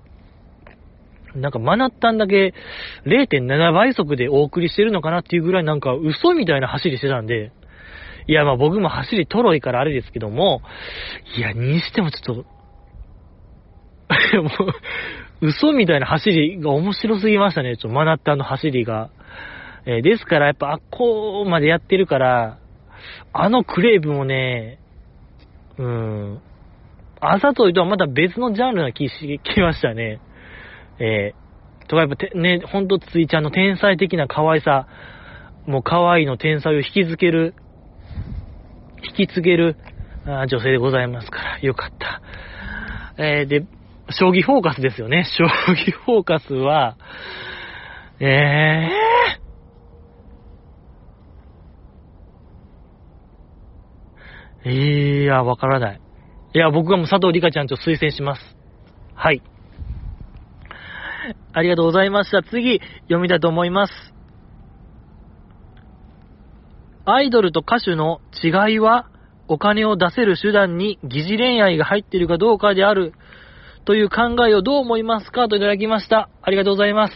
[1.34, 2.54] なんかマナッタンだけ
[3.04, 7.52] 0.7倍速でお送りしてるのかなっていうぐらいなんか嘘みたいな走りしてたんで、
[8.26, 10.62] いやまあ僕も走りトロいからあれですけども、
[11.36, 12.44] いや、にしてもちょっと、
[14.42, 14.48] も
[15.42, 19.10] う、嘘みたいな走りが面白すぎましたね、ちょっとマナッタンの走りが。
[19.86, 22.58] えー、ですからやっぱあっこまでやってるから、
[23.32, 24.78] あのクレープもね、
[25.78, 26.40] うん、
[27.20, 30.20] あざといとはまた別のジャンルな気し、きましたね。
[30.98, 34.86] えー、とかやっぱ、ね、ほんとついちゃんの天才的な可愛さ、
[35.66, 37.54] もう可愛いの天才を引き付ける、
[39.18, 39.76] 引き継げる
[40.26, 42.22] あ女性でございますから、よかった。
[43.16, 43.66] えー、で、
[44.10, 45.24] 将棋フォーカスですよね。
[45.36, 45.44] 将
[45.74, 46.96] 棋フォーカスは、
[48.20, 49.43] えー、
[54.64, 56.00] いや、わからない。
[56.54, 58.56] いや、僕はもう佐藤里香ちゃんと推薦します。
[59.14, 59.42] はい。
[61.52, 62.42] ありがとうございました。
[62.42, 63.92] 次、読みたいと思います。
[67.04, 69.10] アイドルと歌手の違いは、
[69.46, 73.12] お金を出せる手段に疑似恋愛が入っているかどうかである、
[73.84, 76.30] という考えをどう思いますかといただきました。
[76.40, 77.14] ありがとうございます。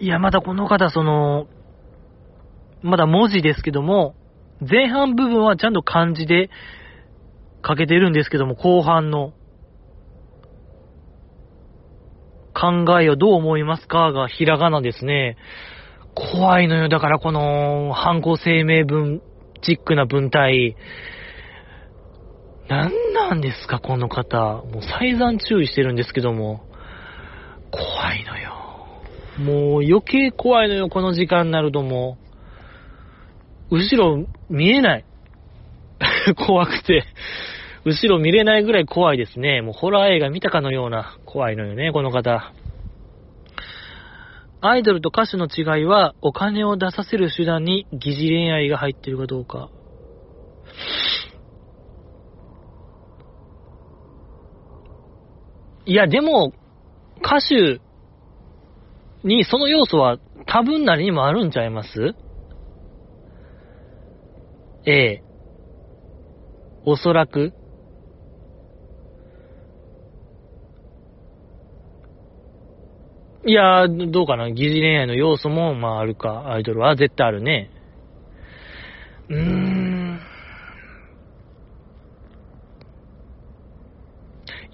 [0.00, 1.46] いや、まだこの方、その、
[2.82, 4.16] まだ文字ですけども、
[4.60, 6.50] 前半部分はちゃんと漢字で
[7.66, 9.32] 書けてるんですけども、後半の
[12.54, 15.36] 考えをどう思いますかがひらがなですね。
[16.14, 16.88] 怖いのよ。
[16.88, 19.20] だからこの、犯行声明文
[19.62, 20.76] チックな文体。
[22.68, 24.36] 何なんですか、この方。
[24.38, 26.64] もう再三注意してるんですけども。
[27.70, 28.54] 怖いのよ。
[29.38, 32.23] もう余計怖いのよ、この時間になるともう。
[33.74, 35.04] 後ろ見えない。
[36.46, 37.04] 怖くて。
[37.84, 39.60] 後ろ見れないぐらい怖いですね。
[39.60, 42.52] もうホラー映画見たかのような怖いのよね、この方。
[44.60, 49.68] アイドルと歌手の違いは、お金を出させる手段に疑似恋愛が入ってるかどうか。
[55.84, 56.52] いや、でも、
[57.18, 57.80] 歌手
[59.22, 62.14] にその要素は多分なりにもあるんちゃいます？
[64.86, 65.22] ええ。
[66.84, 67.52] おそらく。
[73.46, 74.50] いやー、どうかな。
[74.50, 76.50] 疑似恋愛の要素も、まああるか。
[76.52, 77.70] アイドルは絶対あるね。
[79.30, 79.83] うーん。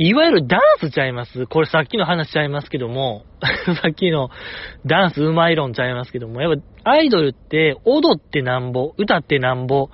[0.03, 1.47] いわゆるダンスちゃいます？
[1.47, 3.27] これさっきの話ちゃいますけども、
[3.83, 4.31] さっきの
[4.87, 9.91] ダンスうまい論ちゃいますけども、やっぱアイドルって踊ってなんぼ、歌ってなんぼ、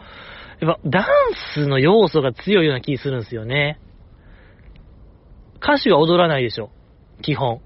[0.61, 1.05] やっぱダン
[1.55, 3.81] スの要素が強いような気するんですよね。
[5.61, 6.71] 歌手は踊らないでしょ。
[7.23, 7.61] 基本。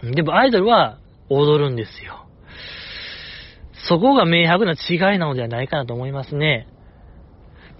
[0.00, 0.98] でもアイドルは
[1.28, 2.24] 踊るんですよ。
[3.72, 6.68] そこが明白な違いなのではないかなと思いますね。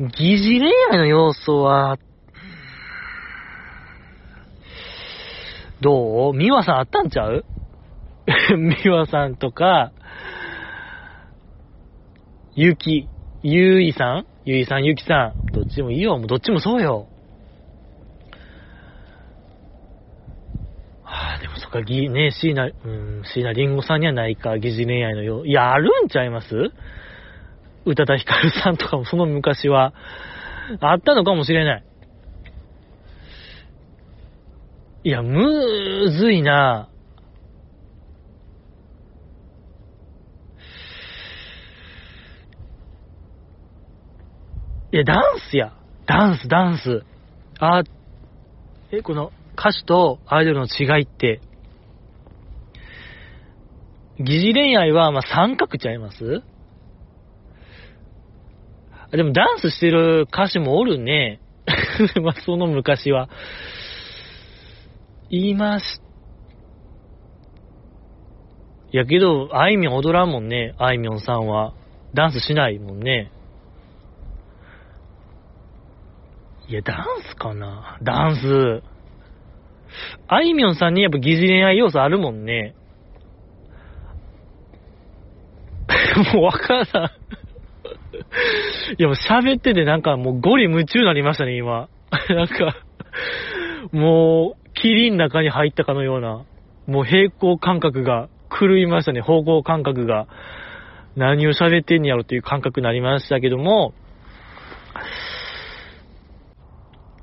[0.01, 1.97] 疑似恋愛の要素は、
[5.81, 6.37] どう？
[6.37, 7.45] 美和さんあったんちゃう？
[8.85, 9.93] 美和さんとか、
[12.55, 13.09] ゆき、
[13.43, 14.27] ゆいさん？
[14.45, 15.53] ゆいさん、ゆきさん。
[15.53, 16.19] どっちもいいよ。
[16.19, 17.09] もうどっちもそうよ。
[21.03, 25.49] はあ、でもそっか、ぎ、ねえ、椎名、うん、椎名林檎さんにはないか、疑似恋愛のよう。
[25.49, 26.55] いや、あるんちゃいます？
[27.85, 29.95] 宇多田ヒカルさんとかもその昔は、
[30.81, 31.85] あったのかもしれない。
[35.05, 36.99] いや、むずいなぁ。
[44.91, 45.73] いや、ダンスや。
[46.07, 47.05] ダンス、ダンス。
[47.61, 47.83] あ、
[48.91, 51.43] え、この歌手とアイドルの違いって、
[54.19, 56.43] 疑似恋愛は、ま、三角ちゃいます？
[59.13, 61.41] でもダンスしてる歌手もおるね。
[62.23, 63.29] ま、その昔は。
[65.31, 66.01] 言いまし
[68.91, 71.75] やけど、あいみょん踊らんもんね、あいみょんさんは。
[72.15, 73.31] ダンスしないもんね。
[76.69, 78.83] いや、ダンスかなダンス。
[80.27, 82.75] あいみょんさんにやっぱ疑似恋愛要素あるもんね。
[86.35, 87.11] もうわからん。
[88.99, 91.89] いやもう喋っててなんかもうゴリ夢中になりましたね、今。
[92.31, 92.75] なんか、
[93.93, 96.45] もう、霧の中に入ったかのような、
[96.87, 100.27] もう平行感覚が狂いましたね、方向感覚が。
[101.17, 103.93] 何を喋ってんやろっていう感覚になりましたけども、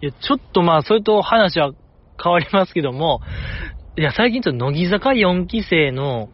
[0.01, 1.71] いや、ちょっとまあ、それと話は
[2.21, 3.21] 変わりますけども、
[3.97, 6.29] いや、最近ちょっと乃木坂4期生の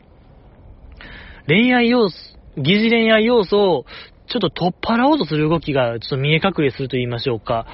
[1.48, 2.18] 恋愛要素、
[2.57, 3.85] 疑似恋愛要素を
[4.27, 7.68] ちょっと取っ払おうとする動きがちょっと見え隠れすると言いましょうか。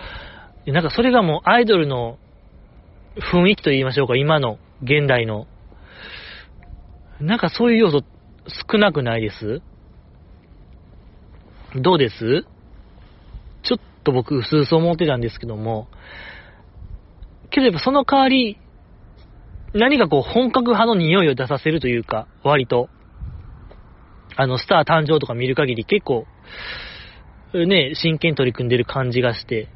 [0.66, 2.18] なんかそれがもうアイドルの
[3.20, 5.48] 雰囲気と言いましょうか、今の、現代の。
[7.20, 8.04] なんかそういう要素
[8.72, 9.62] 少なくないです？
[11.76, 12.46] どうです？
[13.64, 15.88] ちょっと僕、薄々思ってたんですけども、
[17.50, 18.58] けどやっぱその代わり、
[19.74, 22.90] 何かこう本格派の匂いを出させるというか、割と。
[24.40, 26.28] あの、スター誕生とか見る限り結構、
[27.54, 29.68] ね、真剣に取り組んでる感じがして、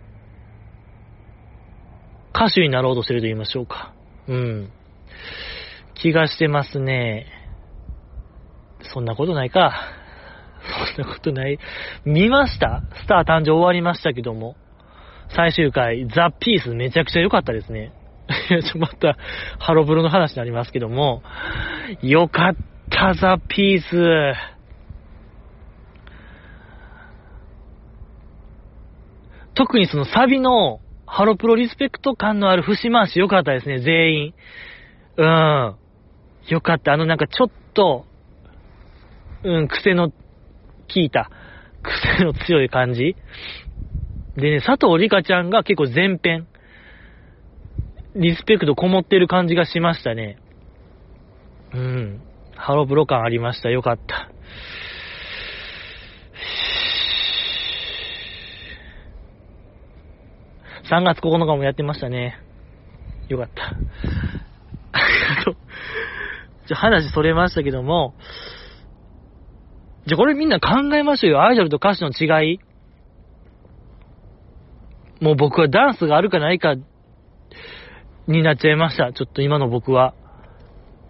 [2.33, 3.93] 歌手になろうとしてると言いましょうか。
[4.27, 4.71] うん。
[5.95, 7.27] 気がしてますね。
[8.93, 9.73] そんなことないか。
[10.95, 11.59] そんなことない。
[12.05, 12.83] 見ました？
[13.03, 14.55] スター誕生終わりましたけども。
[15.35, 17.93] 最終回、ザ・ピースめちゃくちゃ良かったですね。
[18.49, 19.17] ちょ、また、
[19.59, 21.23] ハロブロの話になりますけども、
[22.01, 22.55] よかっ
[22.89, 24.33] た、ザ・ピース。
[29.53, 30.79] 特にそのサビの
[31.13, 34.33] ハロプロリスペクト感のある節回し良かったですね、全員。
[35.17, 35.75] うん。
[36.47, 36.93] よかった。
[36.93, 38.05] あのなんかちょっと、
[39.43, 40.15] うん、癖の効
[40.95, 41.29] いた、
[41.83, 43.17] 癖の強い感じ。
[44.37, 46.47] でね、佐藤里香ちゃんが結構前編、
[48.15, 50.37] リスペクトこもってる感じがしましたね。
[51.73, 52.21] うん。
[52.55, 53.69] ハロプロ感ありました。
[53.69, 54.29] よかった。
[60.91, 62.37] 3月9日もやってましたね。
[63.29, 63.63] よかった。
[64.91, 65.55] ありがとう。
[66.67, 68.13] じゃ、話それましたけども、
[70.05, 71.43] じゃ、これみんな考えましょうよ。
[71.43, 72.59] アイドルと歌手の違い。
[75.21, 76.75] もう僕はダンスがあるかないか
[78.27, 79.13] になっちゃいました。
[79.13, 80.13] ちょっと今の僕は。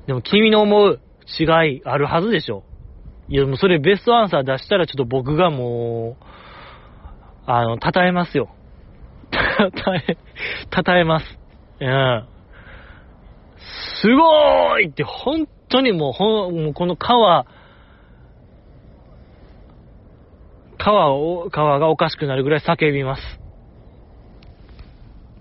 [0.06, 1.00] でも君の思う
[1.40, 1.44] 違
[1.78, 2.64] いあるはずでしょ。
[3.30, 6.24] いや、もうそれベストアンサー出したらちょっと僕がもう、
[7.48, 8.50] あの、称えますよ。
[9.32, 10.18] たたえ、
[10.70, 11.26] たたえます。
[11.80, 12.28] うん。
[14.02, 17.46] すごーいって本当にもう、ほもうこの川、
[20.78, 23.22] 川を、川がおかしくなるぐらい叫びます。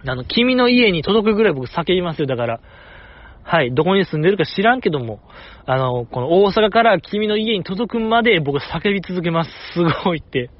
[0.06, 2.26] あの、君の家に届くぐらい僕叫びますよ。
[2.26, 2.60] だから、
[3.42, 5.20] はい、どこに住んでるか知らんけども、
[5.66, 9.50] あの、この大阪から君の家に届くまで僕叫び続けます。
[9.74, 10.50] すごいって。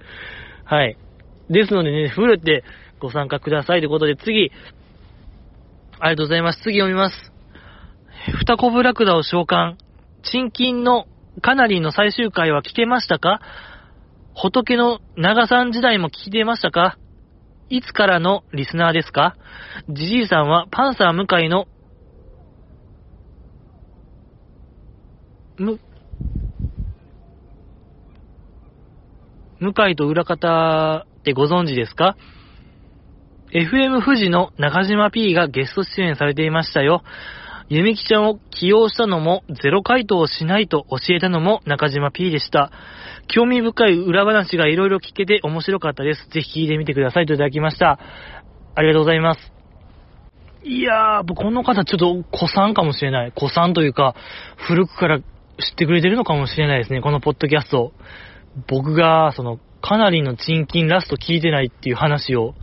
[0.65, 0.97] はい。
[1.51, 2.65] ですのでね、フルって
[3.01, 4.53] ご参加くださいということで、次、
[5.99, 6.61] ありがとうございます。
[6.63, 7.33] 次読みます。
[8.39, 9.77] 二コブラクダを召喚。
[10.23, 11.07] 賃金の
[11.43, 13.41] カナリーの最終回は聞けましたか？
[14.35, 16.99] 仏の長さん時代も聞いてましたか？
[17.69, 19.37] いつからのリスナーですか？
[19.89, 21.67] じじいさんはパンサー向井の、
[25.57, 25.79] む、
[29.61, 32.17] 向井と裏方ってご存知ですか？
[33.53, 37.03] FM 富士の中島 P がゲスト出演されていましたよ。
[37.69, 42.71] ゆみきちゃんを起用したのも、ゼロ回答をしないと教えたのも中島 P でした。
[43.27, 46.29] 興味深い裏話がいろいろ聞けて面白かったです。
[46.31, 47.99] ぜひ聞いてみてくださいといただきました。
[48.77, 49.41] ありがとうございます。
[50.63, 53.33] いやー、この方ちょっと古参かもしれない。
[53.37, 54.15] 古参というか、
[54.59, 55.25] 古くから知っ
[55.77, 57.93] てくれてるのかもしれないですね、このポッドキャスト。
[58.69, 62.55] 僕が、その、かなりの賃金ラスト聞いてないっていう話を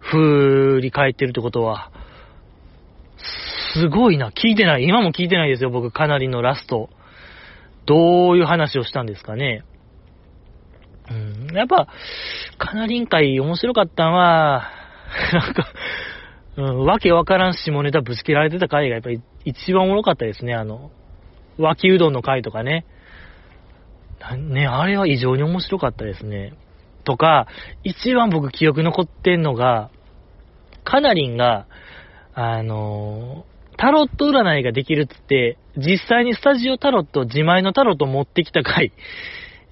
[0.00, 1.90] 振り返ってるってことは、
[3.74, 4.30] すごいな。
[4.30, 4.84] 聞いてない。
[4.84, 6.90] 今も聞いてないですよ、僕、かなりのラスト。
[7.86, 9.64] どういう話をしたんですかね。
[11.10, 11.88] うん、やっぱ、
[12.58, 14.70] かなりん会面白かったのは、
[15.32, 15.68] なんか、
[16.56, 20.90] うん、わけわからん下ネタぶつけられてた回がやっぱり一番おもろかったですね、あの、
[21.56, 22.84] 脇うどんの回とかね。
[24.36, 26.54] ね、あれは異常に面白かったですね。
[27.08, 27.46] とか、
[27.84, 29.90] 一番僕記憶残ってんのが、
[30.84, 31.66] カナリンが、
[32.34, 33.46] あの
[33.78, 38.92] タロット占いができるっつって、実際にスタジオタロット、自前のタロット持ってきた回。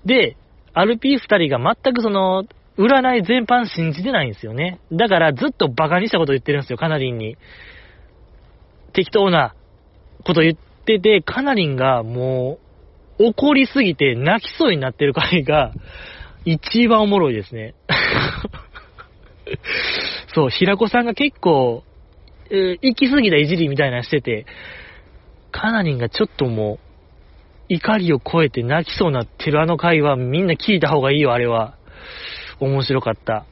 [0.07, 0.39] で、
[0.75, 2.45] RP2 人が全くその、
[2.79, 4.81] 占い全般信じてないんですよね。
[4.91, 7.37] だからずっとバカにしたこと言ってるんですよ、カナリンに。
[8.95, 9.55] 適当な
[10.25, 12.59] こと言ってて、カナリンがも
[13.19, 15.73] う、怒りすぎて泣きそうになってる回が、
[16.47, 17.75] 一番おもろいですね。
[20.33, 21.83] そう、平子さんが結構、
[22.51, 24.47] えー行き過ぎたいじりみたいなのしてて、
[25.51, 26.79] カナリンがちょっともう、
[27.69, 31.75] 怒りを超えて泣きそうになってるあの回はみんな聞いた方がいいよ、あれは。
[32.61, 33.45] 面白かった。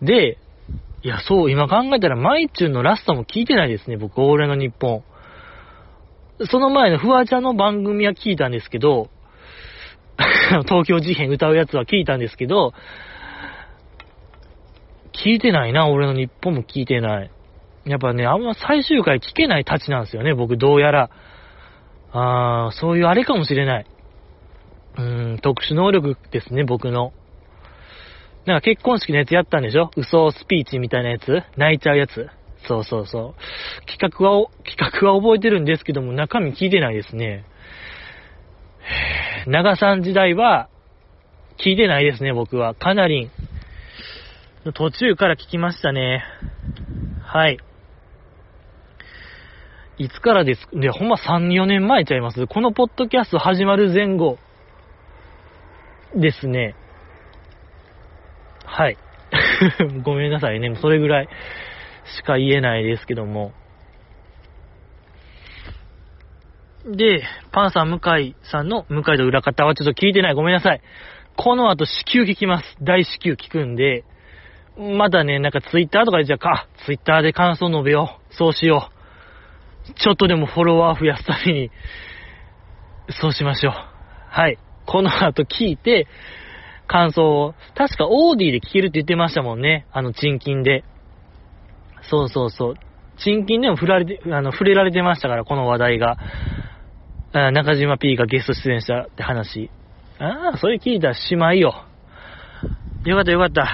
[0.00, 0.38] で、
[1.02, 5.02] いや、そう、今考えたら、マイチュンのラストも聞いてないですね、僕、俺の日本。
[6.48, 9.10] その前のフワちゃんの番組は聞いたんですけど、
[10.66, 12.72] 東京事変歌うやつは聞いたんですけど、
[15.12, 17.30] 聞いてないな、俺の日本も聞いてない。
[17.86, 21.10] やっぱね、あんま最終回聞けないたちなんですよね、僕、どうやら。
[22.12, 23.86] あー、そういうあれかもしれない。
[24.96, 27.12] うーん、特殊能力ですね、僕の。
[28.46, 29.90] なんか結婚式のやつやったんでしょ？
[29.96, 31.42] 嘘スピーチみたいなやつ？
[31.56, 32.28] 泣いちゃうやつ？
[32.66, 33.86] そうそうそう。
[33.86, 37.44] 企画は、企画は覚えてるんですけども、中身聞いてないですね。
[39.46, 40.68] 長さん時代は、
[41.58, 42.74] 聞いてないですね、僕は。
[42.74, 43.30] かなり、
[44.74, 46.24] 途中から聞きましたね。
[47.22, 47.58] はい。
[49.98, 50.68] いつからです？
[50.72, 52.46] で、ほんま3、4年前ちゃいます？
[52.46, 54.38] このポッドキャスト始まる前後
[56.14, 56.76] ですね。
[58.64, 58.96] はい。
[60.04, 60.76] ごめんなさいね。
[60.76, 61.28] それぐらい
[62.18, 63.52] しか言えないですけども。
[66.96, 70.34] で、パンさん向井さんの向井と裏方はちょっと聞いてない。
[70.34, 70.80] ごめんなさい。
[71.36, 72.76] この後、至急聞きます。
[72.82, 74.04] 大至急聞くんで、
[74.76, 78.34] まだね、なんかツイッターとかでじゃあか、ツイッターで感想述べよう。
[78.34, 78.90] そうしよ
[79.88, 79.92] う。
[79.94, 81.70] ちょっとでもフォロワー増やすために、
[83.20, 83.74] そうしましょう。
[84.30, 84.58] はい。
[84.86, 86.06] この後聞いて、
[86.86, 89.86] 感想を、確かオーディで聞けるって言ってましたもんね。
[89.92, 90.84] あの、チンキンで。
[92.02, 92.74] そうそうそう。
[93.18, 96.16] チンキンでも触られて、あの、触れられてましたから、この話題が。
[97.32, 99.70] あ中島 P がゲスト出演したって話。
[100.18, 101.84] ああ、それ聞いたらしまいよ。
[103.04, 103.68] よかったよかった。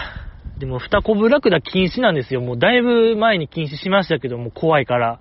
[0.58, 2.40] でも、二コブラクダ禁止なんですよ。
[2.40, 5.20] もうだいぶ前に禁止しましたけども、怖いから。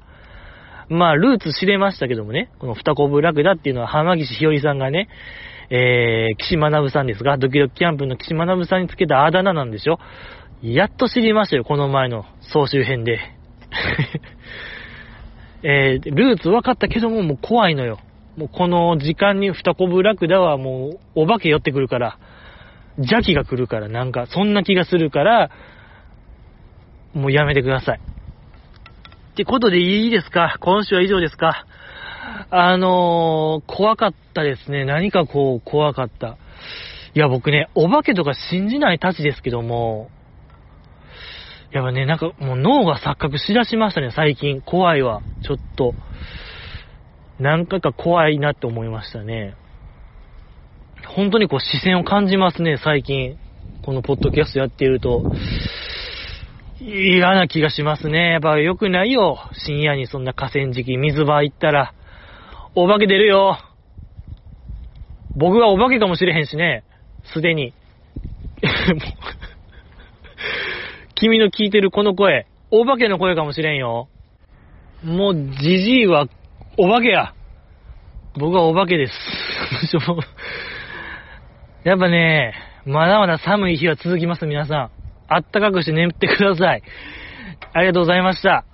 [0.90, 5.08] まあ、ルーツ知れましたけどもね、この二コブラクダっていうのは浜岸ひよりさんがね、
[5.70, 9.98] えー、岸学さんですが、ドキドキキャンプの岸学さんにつけたあだ名なんでしょ
[10.62, 13.20] やっと知りましたよ、この前の総集編で。
[15.64, 18.00] えー、ルーツ分かったけども、もう怖いのよ。
[18.38, 22.18] もうこの時間に二コブラクダはもうお化け寄ってくるから、
[22.98, 25.50] 邪気が来るから、なんか、そんな気がするから、
[27.14, 28.00] もうやめてください。
[28.00, 30.58] ってことでいいですか？
[30.60, 31.66] 今週は以上ですか？
[32.50, 34.86] あのー、怖かったですね。
[34.86, 36.38] 何かこう、怖かった。
[37.16, 40.10] いや、僕ね、お化けとか信じないたちですけども、
[41.72, 44.62] やっぱね、なんかもう脳が錯覚しだしましたね、最近。
[44.62, 45.22] 怖いわ。
[45.44, 45.96] ちょっと。
[47.40, 49.56] 何回か怖いなって思いましたね。
[51.08, 53.38] 本当にこう視線を感じますね、最近。
[53.84, 55.32] このポッドキャストやっていると。
[56.80, 58.32] 嫌な気がしますね。
[58.32, 59.38] やっぱ良くないよ。
[59.66, 61.94] 深夜にそんな河川敷、水場行ったら、
[62.76, 63.58] お化け出るよ。
[65.36, 66.84] 僕がお化けかもしれへんしね。
[67.34, 67.74] すでに。
[71.16, 74.08] 君の聞いてるこの声、お化けの声かもしれんよ。
[75.04, 76.28] もう、じじいは、
[76.78, 77.34] お化けや。
[78.36, 79.14] 僕はお化けです。
[81.84, 82.56] やっぱね、
[82.86, 84.92] まだまだ寒い日は続きます、皆さん。
[85.28, 86.84] あったかくして眠ってください。
[87.74, 88.66] ありがとうございました。